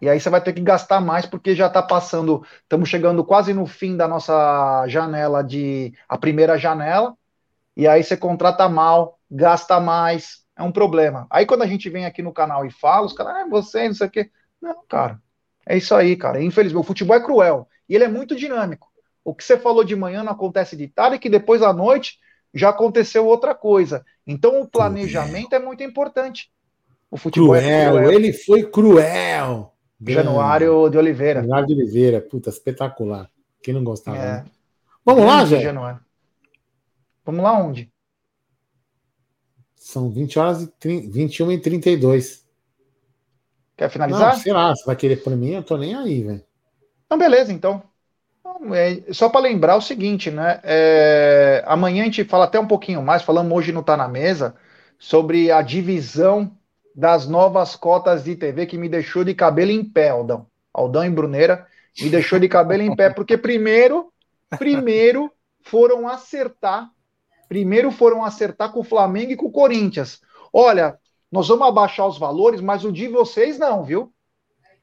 E 0.00 0.08
aí 0.08 0.20
você 0.20 0.30
vai 0.30 0.40
ter 0.40 0.52
que 0.52 0.60
gastar 0.60 1.00
mais 1.00 1.26
porque 1.26 1.54
já 1.54 1.66
está 1.66 1.82
passando, 1.82 2.44
estamos 2.62 2.88
chegando 2.88 3.24
quase 3.24 3.52
no 3.52 3.66
fim 3.66 3.96
da 3.96 4.06
nossa 4.06 4.86
janela 4.86 5.42
de 5.42 5.92
a 6.08 6.16
primeira 6.16 6.56
janela. 6.56 7.14
E 7.76 7.86
aí 7.86 8.02
você 8.02 8.16
contrata 8.16 8.68
mal, 8.68 9.18
gasta 9.30 9.80
mais, 9.80 10.44
é 10.56 10.62
um 10.62 10.72
problema. 10.72 11.26
Aí 11.30 11.46
quando 11.46 11.62
a 11.62 11.66
gente 11.66 11.90
vem 11.90 12.04
aqui 12.04 12.22
no 12.22 12.32
canal 12.32 12.64
e 12.64 12.70
fala, 12.70 13.06
os 13.06 13.12
caras, 13.12 13.36
ah, 13.36 13.46
você, 13.48 13.88
não 13.88 13.94
sei 13.94 14.06
o 14.06 14.10
quê. 14.10 14.30
Não, 14.60 14.82
cara. 14.88 15.20
É 15.66 15.76
isso 15.76 15.94
aí, 15.94 16.16
cara. 16.16 16.42
Infelizmente, 16.42 16.80
o 16.80 16.86
futebol 16.86 17.16
é 17.16 17.20
cruel 17.20 17.68
e 17.88 17.94
ele 17.94 18.04
é 18.04 18.08
muito 18.08 18.34
dinâmico. 18.34 18.88
O 19.24 19.34
que 19.34 19.44
você 19.44 19.58
falou 19.58 19.84
de 19.84 19.94
manhã 19.94 20.22
não 20.22 20.32
acontece 20.32 20.76
de 20.76 20.88
tarde, 20.88 21.18
que 21.18 21.28
depois 21.28 21.60
à 21.60 21.72
noite 21.72 22.18
já 22.54 22.70
aconteceu 22.70 23.26
outra 23.26 23.54
coisa. 23.54 24.04
Então 24.26 24.60
o 24.60 24.66
planejamento 24.66 25.54
é 25.54 25.58
muito 25.58 25.82
importante. 25.82 26.50
O 27.10 27.16
futebol 27.16 27.50
cruel, 27.50 27.62
é 27.62 27.90
cruel. 27.90 28.12
ele 28.12 28.32
foi 28.32 28.62
cruel. 28.64 29.74
Januário 30.00 30.88
de 30.88 30.96
Oliveira. 30.96 31.40
Januário 31.40 31.66
de 31.66 31.74
Oliveira, 31.74 32.20
puta, 32.20 32.50
espetacular. 32.50 33.30
Quem 33.62 33.74
não 33.74 33.82
gostava? 33.82 34.16
É. 34.16 34.20
Né? 34.20 34.44
Vamos 35.04 35.24
lá, 35.24 35.44
Jé? 35.44 35.60
Januário. 35.60 36.00
Vamos 37.24 37.42
lá 37.42 37.58
onde? 37.58 37.90
São 39.74 40.10
20 40.10 40.38
horas 40.38 40.62
e 40.62 40.66
30, 40.66 41.10
21 41.10 41.52
e 41.52 41.58
32. 41.58 42.46
Quer 43.76 43.90
finalizar? 43.90 44.34
Não, 44.34 44.40
sei 44.40 44.52
lá, 44.52 44.74
você 44.74 44.84
vai 44.84 44.96
querer 44.96 45.22
por 45.22 45.34
mim, 45.36 45.50
eu 45.50 45.62
tô 45.62 45.76
nem 45.76 45.94
aí, 45.94 46.22
velho. 46.22 46.44
Então, 47.06 47.18
beleza, 47.18 47.52
então. 47.52 47.82
É, 48.74 49.12
só 49.12 49.28
para 49.28 49.40
lembrar 49.40 49.76
o 49.76 49.80
seguinte, 49.80 50.30
né? 50.30 50.60
É, 50.64 51.62
amanhã 51.66 52.02
a 52.02 52.04
gente 52.06 52.24
fala 52.24 52.44
até 52.44 52.58
um 52.58 52.66
pouquinho 52.66 53.02
mais, 53.02 53.22
falamos 53.22 53.56
hoje 53.56 53.72
não 53.72 53.82
Tá 53.82 53.96
na 53.96 54.08
Mesa, 54.08 54.54
sobre 54.98 55.50
a 55.50 55.62
divisão 55.62 56.50
das 56.98 57.28
novas 57.28 57.76
cotas 57.76 58.24
de 58.24 58.34
TV 58.34 58.66
que 58.66 58.76
me 58.76 58.88
deixou 58.88 59.22
de 59.22 59.32
cabelo 59.32 59.70
em 59.70 59.84
pé, 59.84 60.08
Aldão. 60.08 60.48
Aldão 60.74 61.04
e 61.04 61.08
Bruneira 61.08 61.64
me 62.00 62.10
deixou 62.10 62.40
de 62.40 62.48
cabelo 62.48 62.82
em 62.82 62.96
pé, 62.96 63.08
porque 63.08 63.38
primeiro, 63.38 64.12
primeiro 64.58 65.30
foram 65.62 66.08
acertar, 66.08 66.90
primeiro 67.48 67.92
foram 67.92 68.24
acertar 68.24 68.72
com 68.72 68.80
o 68.80 68.84
Flamengo 68.84 69.30
e 69.30 69.36
com 69.36 69.46
o 69.46 69.52
Corinthians. 69.52 70.20
Olha, 70.52 70.98
nós 71.30 71.46
vamos 71.46 71.68
abaixar 71.68 72.08
os 72.08 72.18
valores, 72.18 72.60
mas 72.60 72.84
o 72.84 72.90
de 72.90 73.06
vocês 73.06 73.60
não, 73.60 73.84
viu? 73.84 74.12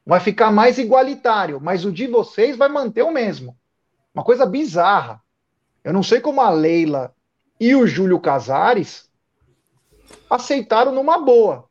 Vai 0.06 0.22
ficar 0.22 0.54
mais 0.54 0.78
igualitário, 0.78 1.60
mas 1.62 1.84
o 1.84 1.92
de 1.92 2.08
vocês 2.08 2.56
vai 2.56 2.70
manter 2.70 3.02
o 3.02 3.12
mesmo. 3.12 3.58
Uma 4.14 4.24
coisa 4.24 4.46
bizarra. 4.46 5.22
Eu 5.84 5.92
não 5.92 6.02
sei 6.02 6.22
como 6.22 6.40
a 6.40 6.50
Leila 6.50 7.14
e 7.60 7.76
o 7.76 7.86
Júlio 7.86 8.22
Casares 8.22 9.10
aceitaram 10.30 10.94
numa 10.94 11.18
boa. 11.18 11.68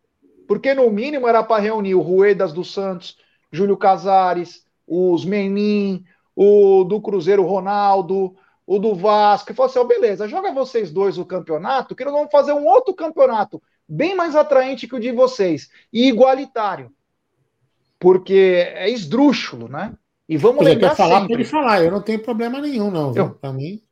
Porque 0.54 0.72
no 0.72 0.88
mínimo 0.88 1.26
era 1.26 1.42
para 1.42 1.60
reunir 1.60 1.96
o 1.96 2.00
Ruedas 2.00 2.52
dos 2.52 2.72
Santos, 2.72 3.16
Júlio 3.50 3.76
Casares, 3.76 4.64
os 4.86 5.24
Menin, 5.24 6.04
o 6.36 6.84
do 6.84 7.00
Cruzeiro 7.00 7.42
Ronaldo, 7.42 8.36
o 8.64 8.78
do 8.78 8.94
Vasco, 8.94 9.50
e 9.50 9.54
falou 9.54 9.68
assim: 9.68 9.80
oh, 9.80 9.84
beleza, 9.84 10.28
joga 10.28 10.52
vocês 10.52 10.92
dois 10.92 11.18
o 11.18 11.24
campeonato, 11.24 11.96
que 11.96 12.04
nós 12.04 12.14
vamos 12.14 12.30
fazer 12.30 12.52
um 12.52 12.68
outro 12.68 12.94
campeonato 12.94 13.60
bem 13.88 14.14
mais 14.14 14.36
atraente 14.36 14.86
que 14.86 14.94
o 14.94 15.00
de 15.00 15.10
vocês 15.10 15.70
e 15.92 16.06
igualitário. 16.06 16.92
Porque 17.98 18.64
é 18.76 18.88
esdrúxulo, 18.88 19.66
né? 19.66 19.92
E 20.28 20.36
vamos 20.36 20.60
Ele 20.60 20.74
lembrar 20.74 20.90
quer 20.90 20.96
falar 20.96 21.20
sempre. 21.22 21.38
Pode 21.38 21.48
falar, 21.48 21.82
eu 21.82 21.90
não 21.90 22.00
tenho 22.00 22.20
problema 22.20 22.60
nenhum, 22.60 22.92
não. 22.92 23.12
Para 23.40 23.52
mim. 23.52 23.82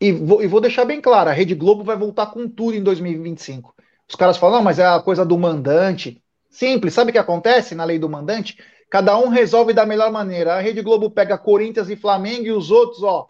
E 0.00 0.10
vou, 0.10 0.42
e 0.42 0.48
vou 0.48 0.60
deixar 0.60 0.84
bem 0.84 1.00
claro: 1.00 1.30
a 1.30 1.32
Rede 1.32 1.54
Globo 1.54 1.84
vai 1.84 1.96
voltar 1.96 2.26
com 2.26 2.48
tudo 2.48 2.76
em 2.76 2.82
2025. 2.82 3.72
Os 4.08 4.16
caras 4.16 4.36
falam, 4.36 4.58
não, 4.58 4.64
mas 4.64 4.78
é 4.78 4.86
a 4.86 5.00
coisa 5.00 5.24
do 5.24 5.38
mandante. 5.38 6.22
Simples, 6.50 6.92
sabe 6.94 7.10
o 7.10 7.12
que 7.12 7.18
acontece 7.18 7.74
na 7.74 7.84
lei 7.84 7.98
do 7.98 8.08
mandante? 8.08 8.58
Cada 8.90 9.16
um 9.16 9.28
resolve 9.28 9.72
da 9.72 9.86
melhor 9.86 10.12
maneira. 10.12 10.54
A 10.54 10.60
Rede 10.60 10.82
Globo 10.82 11.10
pega 11.10 11.38
Corinthians 11.38 11.88
e 11.88 11.96
Flamengo 11.96 12.44
e 12.44 12.52
os 12.52 12.70
outros, 12.70 13.02
ó, 13.02 13.26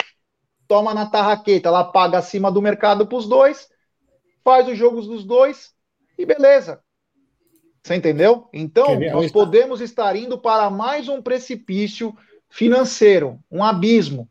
toma 0.67 0.93
na 0.93 1.07
tarraqueta, 1.07 1.69
ela 1.69 1.85
paga 1.85 2.19
acima 2.19 2.51
do 2.51 2.63
mercado 2.63 3.07
para 3.07 3.19
os 3.19 3.29
dois, 3.29 3.69
faz 4.43 4.67
os 4.67 4.77
jogos 4.77 5.07
dos 5.07 5.25
dois 5.25 5.73
e 6.19 6.27
beleza. 6.27 6.81
Você 7.83 7.95
entendeu? 7.95 8.49
Então, 8.53 8.99
nós 9.13 9.31
podemos 9.31 9.81
estar 9.81 10.15
indo 10.17 10.39
para 10.39 10.71
mais 10.71 11.09
um 11.09 11.21
precipício 11.21 12.17
financeiro, 12.49 13.39
um 13.51 13.63
abismo. 13.63 14.29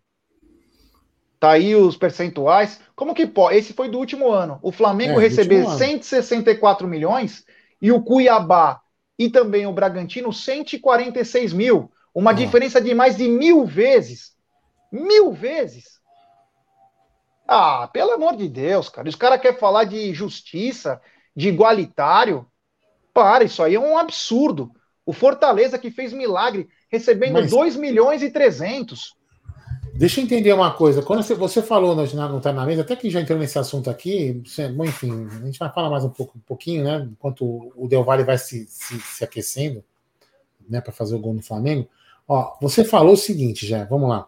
Tá 1.41 1.53
aí 1.53 1.75
os 1.75 1.97
percentuais. 1.97 2.79
Como 2.95 3.15
que 3.15 3.25
pode? 3.25 3.57
Esse 3.57 3.73
foi 3.73 3.89
do 3.89 3.97
último 3.97 4.29
ano. 4.29 4.59
O 4.61 4.71
Flamengo 4.71 5.19
é, 5.19 5.23
receber 5.23 5.67
164 5.67 6.87
milhões 6.87 7.43
e 7.81 7.91
o 7.91 8.03
Cuiabá 8.03 8.79
e 9.17 9.27
também 9.27 9.65
o 9.65 9.73
Bragantino 9.73 10.31
146 10.31 11.51
mil. 11.51 11.91
Uma 12.13 12.29
ah. 12.29 12.35
diferença 12.35 12.79
de 12.79 12.93
mais 12.93 13.17
de 13.17 13.27
mil 13.27 13.65
vezes. 13.65 14.35
Mil 14.91 15.31
vezes. 15.31 15.99
Ah, 17.47 17.89
pelo 17.91 18.11
amor 18.11 18.35
de 18.35 18.47
Deus, 18.47 18.87
cara. 18.87 19.09
Os 19.09 19.15
caras 19.15 19.41
querem 19.41 19.57
falar 19.57 19.85
de 19.85 20.13
justiça, 20.13 21.01
de 21.35 21.49
igualitário. 21.49 22.45
Para, 23.11 23.43
isso 23.45 23.63
aí 23.63 23.73
é 23.73 23.79
um 23.79 23.97
absurdo. 23.97 24.69
O 25.03 25.11
Fortaleza 25.11 25.79
que 25.79 25.89
fez 25.89 26.13
milagre, 26.13 26.69
recebendo 26.87 27.33
Mas... 27.33 27.49
2 27.49 27.77
milhões 27.77 28.21
e 28.21 28.29
300. 28.29 29.19
Deixa 29.93 30.19
eu 30.19 30.25
entender 30.25 30.53
uma 30.53 30.73
coisa. 30.73 31.01
Quando 31.01 31.21
você, 31.21 31.35
você 31.35 31.61
falou 31.61 31.95
no, 31.95 32.05
no 32.05 32.41
Tá 32.41 32.51
na 32.53 32.65
Mesa, 32.65 32.81
até 32.81 32.95
que 32.95 33.09
já 33.09 33.21
entrou 33.21 33.37
nesse 33.37 33.59
assunto 33.59 33.89
aqui, 33.89 34.41
enfim, 34.85 35.27
a 35.41 35.45
gente 35.45 35.59
vai 35.59 35.71
falar 35.71 35.89
mais 35.89 36.03
um, 36.03 36.09
pouco, 36.09 36.37
um 36.37 36.41
pouquinho, 36.41 36.83
né? 36.83 37.07
Enquanto 37.11 37.71
o 37.75 37.87
Del 37.87 38.03
Valle 38.03 38.23
vai 38.23 38.37
se, 38.37 38.65
se, 38.67 38.99
se 38.99 39.23
aquecendo, 39.23 39.83
né, 40.69 40.81
para 40.81 40.93
fazer 40.93 41.15
o 41.15 41.19
gol 41.19 41.33
no 41.33 41.43
Flamengo. 41.43 41.87
Ó, 42.27 42.57
você 42.61 42.83
falou 42.83 43.13
o 43.13 43.17
seguinte, 43.17 43.67
já, 43.67 43.83
vamos 43.83 44.09
lá. 44.09 44.25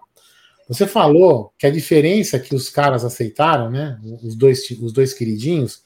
Você 0.68 0.86
falou 0.86 1.54
que 1.58 1.66
a 1.66 1.72
diferença 1.72 2.40
que 2.40 2.56
os 2.56 2.70
caras 2.70 3.04
aceitaram, 3.04 3.70
né? 3.70 4.00
Os 4.24 4.36
dois, 4.36 4.70
os 4.82 4.92
dois 4.92 5.14
queridinhos, 5.14 5.84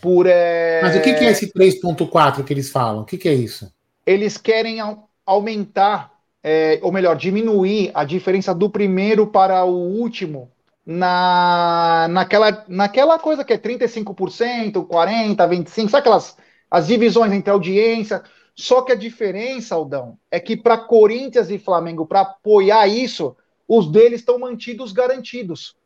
por. 0.00 0.26
É... 0.26 0.80
Mas 0.82 0.96
o 0.96 1.00
que, 1.00 1.10
é 1.10 1.30
esse 1.30 1.52
3,4 1.52 2.44
que 2.44 2.52
eles 2.52 2.70
falam? 2.70 3.02
O 3.02 3.04
que, 3.04 3.18
que 3.18 3.28
é 3.28 3.34
isso? 3.34 3.72
Eles 4.06 4.36
querem 4.36 4.78
aumentar, 5.24 6.12
é, 6.42 6.78
ou 6.82 6.90
melhor, 6.90 7.16
diminuir 7.16 7.90
a 7.94 8.04
diferença 8.04 8.54
do 8.54 8.68
primeiro 8.68 9.26
para 9.26 9.64
o 9.64 9.74
último 9.74 10.50
na, 10.84 12.08
naquela, 12.10 12.64
naquela 12.66 13.18
coisa 13.18 13.44
que 13.44 13.52
é 13.52 13.58
35%, 13.58 14.86
40%, 14.86 15.36
25%, 15.36 15.88
sabe 15.88 15.96
aquelas 15.96 16.36
as 16.70 16.86
divisões 16.86 17.32
entre 17.32 17.50
audiência? 17.50 18.22
Só 18.54 18.82
que 18.82 18.92
a 18.92 18.96
diferença, 18.96 19.74
Aldão, 19.74 20.18
é 20.30 20.38
que 20.38 20.56
para 20.56 20.78
Corinthians 20.78 21.50
e 21.50 21.58
Flamengo, 21.58 22.06
para 22.06 22.20
apoiar 22.20 22.86
isso, 22.86 23.36
os 23.66 23.90
deles 23.90 24.20
estão 24.20 24.38
mantidos 24.38 24.92
garantidos. 24.92 25.76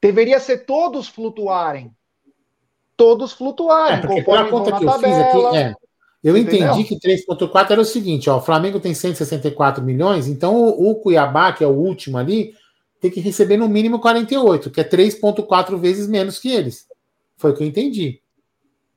Deveria 0.00 0.38
ser 0.38 0.64
todos 0.64 1.08
flutuarem 1.08 1.90
todos 2.96 3.32
flutuarem, 3.32 3.98
é, 3.98 4.06
conforme 4.06 4.50
conta 4.50 4.72
que 4.72 4.84
eu 4.84 4.90
tabela. 4.90 5.14
Fiz 5.14 5.26
aqui, 5.26 5.56
é. 5.56 5.74
Eu 6.24 6.36
Entendeu? 6.36 6.72
entendi 6.72 6.84
que 6.84 6.98
3,4 6.98 7.70
era 7.70 7.80
o 7.80 7.84
seguinte: 7.84 8.28
ó, 8.28 8.38
o 8.38 8.42
Flamengo 8.42 8.80
tem 8.80 8.94
164 8.94 9.84
milhões, 9.84 10.26
então 10.26 10.56
o, 10.56 10.90
o, 10.90 10.94
Cuiabá, 10.96 11.52
que 11.52 11.62
é 11.62 11.66
o 11.66 11.70
último 11.70 12.18
ali, 12.18 12.54
tem 13.00 13.10
que 13.10 13.20
receber 13.20 13.56
no 13.56 13.68
mínimo 13.68 14.00
48, 14.00 14.70
que 14.70 14.80
é 14.80 14.84
3,4 14.84 15.78
vezes 15.78 16.08
menos 16.08 16.38
que 16.38 16.50
eles. 16.50 16.86
Foi 17.36 17.52
o 17.52 17.54
que 17.54 17.62
eu 17.62 17.66
entendi. 17.66 18.20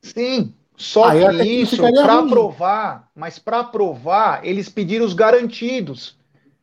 Sim, 0.02 0.54
só 0.76 1.06
Aí 1.06 1.20
que 1.38 1.44
isso, 1.44 1.78
para 1.78 2.26
provar, 2.26 3.10
mas 3.14 3.38
para 3.38 3.64
provar, 3.64 4.46
eles 4.46 4.70
pediram 4.70 5.06
os 5.06 5.14
garantidos. 5.14 6.18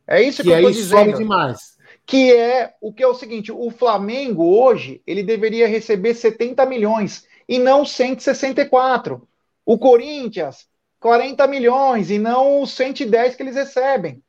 É 0.07 0.21
isso 0.21 0.41
que, 0.41 0.49
que 0.49 0.53
eu 0.53 0.57
estou 0.57 0.71
dizendo. 0.71 1.17
demais. 1.17 1.76
Que 2.07 2.33
é 2.33 2.75
o 2.81 2.93
que 2.93 3.03
é 3.03 3.07
o 3.07 3.13
seguinte: 3.15 3.51
o 3.51 3.69
Flamengo 3.69 4.45
hoje 4.45 5.01
ele 5.05 5.23
deveria 5.23 5.67
receber 5.67 6.15
70 6.15 6.65
milhões 6.65 7.27
e 7.47 7.59
não 7.59 7.85
164. 7.85 9.27
O 9.65 9.77
Corinthians, 9.77 10.67
40 10.99 11.47
milhões 11.47 12.09
e 12.09 12.17
não 12.19 12.61
os 12.61 12.71
110 12.71 13.35
que 13.35 13.43
eles 13.43 13.55
recebem. 13.55 14.23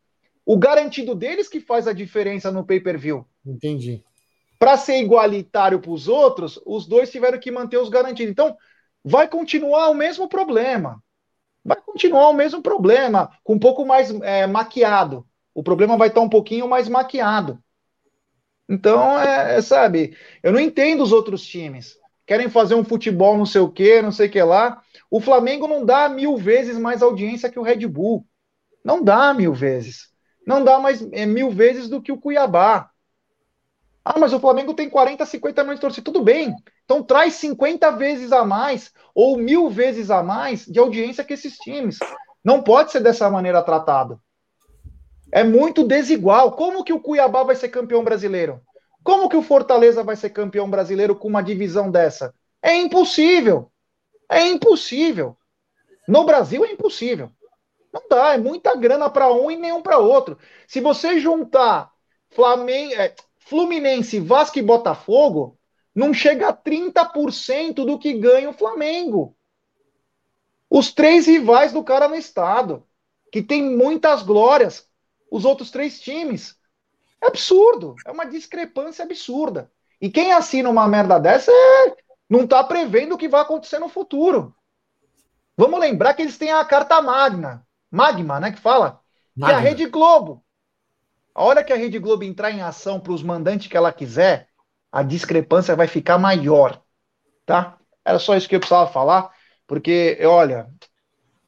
O 0.45 0.59
garantido 0.59 1.15
deles 1.15 1.49
que 1.49 1.61
faz 1.61 1.87
a 1.89 1.93
diferença 1.95 2.51
no 2.51 2.67
pay-per-view. 2.67 3.27
Entendi. 3.47 4.05
para 4.59 4.77
ser 4.77 4.99
igualitário 5.01 5.81
para 5.81 5.91
os 5.91 6.09
outros, 6.09 6.61
os 6.67 6.87
dois 6.87 7.11
tiveram 7.11 7.39
que 7.39 7.51
manter 7.51 7.79
os 7.79 7.89
garantidos. 7.89 8.33
Então, 8.33 8.57
vai 9.05 9.29
continuar 9.29 9.89
o 9.91 9.95
mesmo 9.95 10.29
problema. 10.29 11.03
Vai 11.65 11.81
continuar 11.81 12.29
o 12.31 12.35
mesmo 12.35 12.63
problema, 12.63 13.31
com 13.45 13.55
um 13.55 13.59
pouco 13.59 13.85
mais 13.87 14.11
é, 14.23 14.47
maquiado. 14.47 15.27
O 15.55 15.63
problema 15.63 15.97
vai 15.97 16.09
estar 16.09 16.21
um 16.21 16.29
pouquinho 16.29 16.69
mais 16.69 16.89
maquiado. 16.89 17.63
Então, 18.69 19.19
é, 19.19 19.57
é, 19.57 19.63
sabe, 19.63 20.17
eu 20.43 20.53
não 20.53 20.61
entendo 20.61 21.03
os 21.03 21.13
outros 21.13 21.43
times. 21.45 21.97
Querem 22.27 22.51
fazer 22.51 22.75
um 22.75 22.85
futebol 22.85 23.39
não 23.39 23.47
sei 23.47 23.63
o 23.63 23.71
que, 23.71 24.03
não 24.03 24.13
sei 24.13 24.29
o 24.29 24.31
que 24.31 24.43
lá. 24.43 24.83
O 25.11 25.21
Flamengo 25.21 25.67
não 25.67 25.85
dá 25.85 26.09
mil 26.09 26.37
vezes 26.37 26.77
mais 26.77 27.03
audiência 27.03 27.51
que 27.51 27.59
o 27.59 27.63
Red 27.63 27.87
Bull. 27.87 28.27
Não 28.85 29.03
dá 29.03 29.33
mil 29.33 29.55
vezes. 29.55 30.09
Não 30.47 30.63
dá 30.63 30.79
mais 30.79 31.07
é, 31.13 31.25
mil 31.25 31.51
vezes 31.51 31.89
do 31.89 32.03
que 32.03 32.13
o 32.13 32.19
Cuiabá. 32.19 32.91
Ah, 34.05 34.19
mas 34.19 34.33
o 34.33 34.41
Flamengo 34.41 34.75
tem 34.75 34.89
40, 34.89 35.25
50 35.25 35.63
milhões 35.63 35.79
de 35.79 35.81
torcida. 35.81 36.05
Tudo 36.05 36.23
bem. 36.23 36.55
Então 36.85 37.03
traz 37.03 37.35
50 37.35 37.91
vezes 37.93 38.33
a 38.33 38.45
mais 38.45 38.93
ou 39.15 39.39
mil 39.39 39.71
vezes 39.71 40.11
a 40.11 40.23
mais 40.23 40.67
de 40.67 40.79
audiência 40.79 41.25
que 41.25 41.35
esses 41.35 41.57
times. 41.57 41.99
Não 42.45 42.63
pode 42.63 42.93
ser 42.93 43.01
dessa 43.01 43.29
maneira 43.31 43.63
tratado. 43.63 44.21
É 45.31 45.45
muito 45.45 45.85
desigual. 45.85 46.53
Como 46.53 46.85
que 46.85 46.93
o 46.93 47.01
Cuiabá 47.01 47.43
vai 47.43 47.57
ser 47.57 47.69
campeão 47.69 48.03
brasileiro? 48.03 48.61
Como 49.03 49.29
que 49.29 49.37
o 49.37 49.43
Fortaleza 49.43 50.03
vai 50.03 50.17
ser 50.17 50.31
campeão 50.31 50.69
brasileiro 50.69 51.15
com 51.15 51.29
uma 51.29 51.43
divisão 51.43 51.91
dessa? 51.91 52.35
É 52.63 52.75
impossível. 52.75 53.71
É 54.31 54.47
impossível. 54.47 55.37
No 56.07 56.25
Brasil 56.25 56.65
é 56.65 56.73
impossível. 56.73 57.31
Não 57.93 58.03
dá, 58.09 58.35
é 58.35 58.39
muita 58.39 58.75
grana 58.75 59.09
para 59.09 59.33
um 59.33 59.51
e 59.51 59.57
nenhum 59.57 59.83
para 59.83 59.99
outro. 59.99 60.39
Se 60.67 60.81
você 60.81 61.19
juntar 61.19 61.91
Flamengo, 62.31 62.95
é, 62.95 63.15
Fluminense, 63.39 64.21
Vasco 64.21 64.59
e 64.59 64.63
Botafogo, 64.63 65.59
não 65.95 66.13
chega 66.13 66.49
a 66.49 66.53
30% 66.53 67.85
do 67.85 67.99
que 67.99 68.13
ganha 68.13 68.51
o 68.51 68.53
Flamengo. 68.55 69.37
Os 70.71 70.93
três 70.93 71.27
rivais 71.27 71.73
do 71.73 71.83
cara 71.83 72.09
no 72.09 72.15
estado, 72.15 72.87
que 73.33 73.43
tem 73.43 73.63
muitas 73.63 74.23
glórias, 74.23 74.88
os 75.31 75.45
outros 75.45 75.71
três 75.71 76.01
times. 76.01 76.57
É 77.23 77.27
absurdo, 77.27 77.97
é 78.07 78.11
uma 78.11 78.25
discrepância 78.25 79.05
absurda. 79.05 79.71
E 80.01 80.11
quem 80.11 80.33
assina 80.33 80.71
uma 80.71 80.87
merda 80.87 81.19
dessa 81.19 81.51
é, 81.51 81.97
não 82.31 82.45
está 82.45 82.63
prevendo 82.63 83.15
o 83.15 83.19
que 83.19 83.29
vai 83.29 83.41
acontecer 83.41 83.79
no 83.79 83.89
futuro. 83.89 84.55
Vamos 85.57 85.81
lembrar 85.81 86.15
que 86.15 86.23
eles 86.23 86.39
têm 86.39 86.53
a 86.53 86.65
carta 86.65 87.03
magna, 87.03 87.67
magma, 87.91 88.39
né, 88.39 88.53
que 88.53 88.61
fala, 88.61 89.01
magna. 89.35 89.47
que 89.47 89.51
é 89.53 89.55
a 89.55 89.71
Rede 89.71 89.87
Globo. 89.87 90.45
A 91.35 91.43
hora 91.43 91.65
que 91.65 91.73
a 91.73 91.77
Rede 91.77 91.99
Globo 91.99 92.23
entrar 92.23 92.51
em 92.51 92.63
ação 92.63 93.01
para 93.01 93.13
os 93.13 93.23
mandantes 93.23 93.67
que 93.67 93.77
ela 93.77 93.93
quiser, 93.93 94.49
a 94.91 95.03
discrepância 95.03 95.75
vai 95.75 95.89
ficar 95.89 96.19
maior, 96.19 96.81
tá? 97.45 97.77
Era 98.05 98.19
só 98.19 98.37
isso 98.37 98.49
que 98.49 98.55
eu 98.55 98.61
precisava 98.61 98.91
falar, 98.91 99.31
porque, 99.67 100.19
olha, 100.25 100.69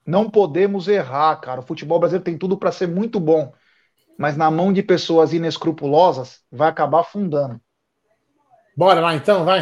não 0.04 0.28
podemos 0.28 0.88
errar, 0.88 1.36
cara. 1.36 1.60
O 1.60 1.66
futebol 1.66 1.98
brasileiro 1.98 2.24
tem 2.24 2.36
tudo 2.36 2.58
para 2.58 2.72
ser 2.72 2.86
muito 2.86 3.18
bom 3.18 3.52
mas 4.20 4.36
na 4.36 4.50
mão 4.50 4.70
de 4.70 4.82
pessoas 4.82 5.32
inescrupulosas 5.32 6.42
vai 6.52 6.68
acabar 6.68 7.00
afundando. 7.00 7.58
Bora 8.76 9.00
lá 9.00 9.14
então, 9.14 9.46
vai. 9.46 9.60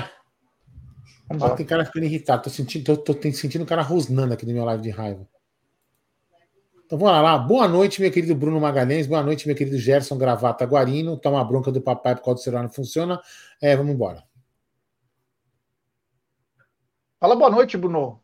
Ah, 1.31 1.51
tem 1.51 1.65
cara 1.65 1.85
ficando 1.85 2.07
irritado. 2.07 2.43
Tô 2.43 2.51
sentindo, 2.51 2.97
tô, 2.97 3.15
tô 3.15 3.31
sentindo 3.31 3.63
o 3.63 3.67
cara 3.67 3.83
rosnando 3.83 4.35
aqui 4.35 4.45
no 4.45 4.53
meu 4.53 4.65
live 4.65 4.83
de 4.83 4.91
raiva. 4.91 5.29
Então 6.85 6.99
vamos 6.99 7.23
lá. 7.23 7.39
Boa 7.39 7.69
noite, 7.69 8.01
meu 8.01 8.11
querido 8.11 8.35
Bruno 8.35 8.61
Magalhães. 8.61 9.07
Boa 9.07 9.23
noite, 9.23 9.47
meu 9.47 9.55
querido 9.55 9.79
Gerson 9.79 10.19
Gravata 10.19 10.67
Guarino. 10.67 11.17
Tá 11.17 11.31
uma 11.31 11.45
bronca 11.45 11.71
do 11.71 11.81
papai 11.81 12.17
por 12.17 12.25
causa 12.25 12.41
do 12.41 12.43
celular 12.43 12.65
não 12.65 12.71
funciona. 12.71 13.21
É, 13.63 13.77
vamos 13.77 13.95
embora. 13.95 14.25
Fala 17.21 17.37
boa 17.37 17.51
noite, 17.51 17.77
Bruno. 17.77 18.21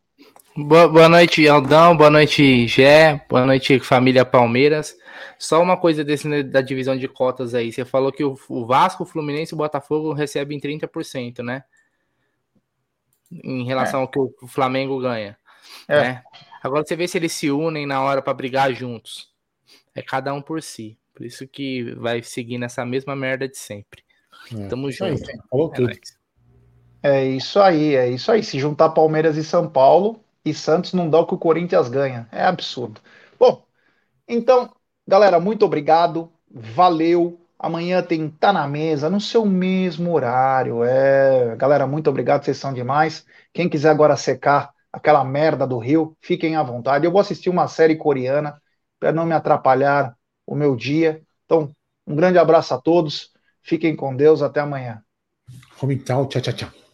Boa, 0.57 0.89
boa 0.89 1.07
noite, 1.07 1.47
Aldão. 1.47 1.95
Boa 1.95 2.09
noite, 2.09 2.67
Gé. 2.67 3.25
Boa 3.29 3.45
noite, 3.45 3.79
família 3.79 4.25
Palmeiras. 4.25 4.97
Só 5.37 5.61
uma 5.61 5.77
coisa 5.77 6.03
desse, 6.03 6.27
né, 6.27 6.43
da 6.43 6.61
divisão 6.61 6.97
de 6.97 7.07
cotas 7.07 7.53
aí. 7.53 7.71
Você 7.71 7.85
falou 7.85 8.11
que 8.11 8.23
o, 8.23 8.37
o 8.49 8.65
Vasco, 8.65 9.03
o 9.03 9.05
Fluminense 9.05 9.53
e 9.53 9.55
o 9.55 9.57
Botafogo 9.57 10.13
recebem 10.13 10.59
30%, 10.59 11.43
né? 11.43 11.63
Em 13.31 13.65
relação 13.65 14.01
é. 14.01 14.03
ao 14.03 14.07
que 14.09 14.19
o 14.19 14.47
Flamengo 14.47 14.99
ganha. 14.99 15.37
É. 15.87 16.01
Né? 16.01 16.23
Agora 16.63 16.83
você 16.83 16.95
vê 16.95 17.07
se 17.07 17.17
eles 17.17 17.33
se 17.33 17.51
unem 17.51 17.85
na 17.85 18.01
hora 18.01 18.21
para 18.21 18.33
brigar 18.33 18.73
juntos. 18.73 19.33
É 19.93 20.01
cada 20.01 20.33
um 20.33 20.41
por 20.41 20.61
si. 20.61 20.97
Por 21.13 21.25
isso 21.25 21.47
que 21.47 21.93
vai 21.95 22.21
seguir 22.21 22.57
nessa 22.57 22.85
mesma 22.85 23.15
merda 23.15 23.47
de 23.47 23.57
sempre. 23.57 24.03
É. 24.53 24.67
Tamo 24.67 24.91
junto. 24.91 25.21
Falou 25.49 25.71
é 25.71 25.75
tudo. 25.75 25.99
É 27.01 27.23
isso 27.23 27.59
aí, 27.59 27.95
é 27.95 28.09
isso 28.09 28.31
aí. 28.31 28.43
Se 28.43 28.59
juntar 28.59 28.89
Palmeiras 28.89 29.37
e 29.37 29.43
São 29.43 29.69
Paulo 29.69 30.23
e 30.43 30.53
Santos 30.53 30.93
não 30.93 31.09
dá 31.09 31.19
o 31.19 31.25
que 31.27 31.35
o 31.35 31.37
Corinthians 31.37 31.87
ganha. 31.87 32.27
É 32.31 32.43
absurdo. 32.43 32.99
Bom, 33.39 33.65
então 34.27 34.75
Galera, 35.07 35.39
muito 35.39 35.65
obrigado. 35.65 36.31
Valeu. 36.49 37.39
Amanhã 37.57 38.01
tem 38.01 38.29
Tá 38.29 38.51
na 38.51 38.67
Mesa, 38.67 39.09
no 39.09 39.19
seu 39.19 39.45
mesmo 39.45 40.13
horário. 40.13 40.83
É, 40.83 41.55
galera, 41.55 41.87
muito 41.87 42.09
obrigado, 42.09 42.43
vocês 42.43 42.57
são 42.57 42.73
demais. 42.73 43.25
Quem 43.53 43.69
quiser 43.69 43.89
agora 43.89 44.17
secar 44.17 44.71
aquela 44.91 45.23
merda 45.23 45.65
do 45.67 45.77
Rio, 45.77 46.15
fiquem 46.21 46.55
à 46.55 46.63
vontade. 46.63 47.05
Eu 47.05 47.11
vou 47.11 47.21
assistir 47.21 47.49
uma 47.49 47.67
série 47.67 47.95
coreana 47.95 48.61
para 48.99 49.11
não 49.11 49.25
me 49.25 49.33
atrapalhar 49.33 50.15
o 50.45 50.55
meu 50.55 50.75
dia. 50.75 51.21
Então, 51.45 51.71
um 52.05 52.15
grande 52.15 52.37
abraço 52.37 52.73
a 52.73 52.77
todos. 52.77 53.31
Fiquem 53.61 53.95
com 53.95 54.15
Deus. 54.15 54.41
Até 54.41 54.59
amanhã. 54.59 55.01
Tchau, 56.29 56.41
tchau, 56.41 56.53
tchau. 56.53 56.84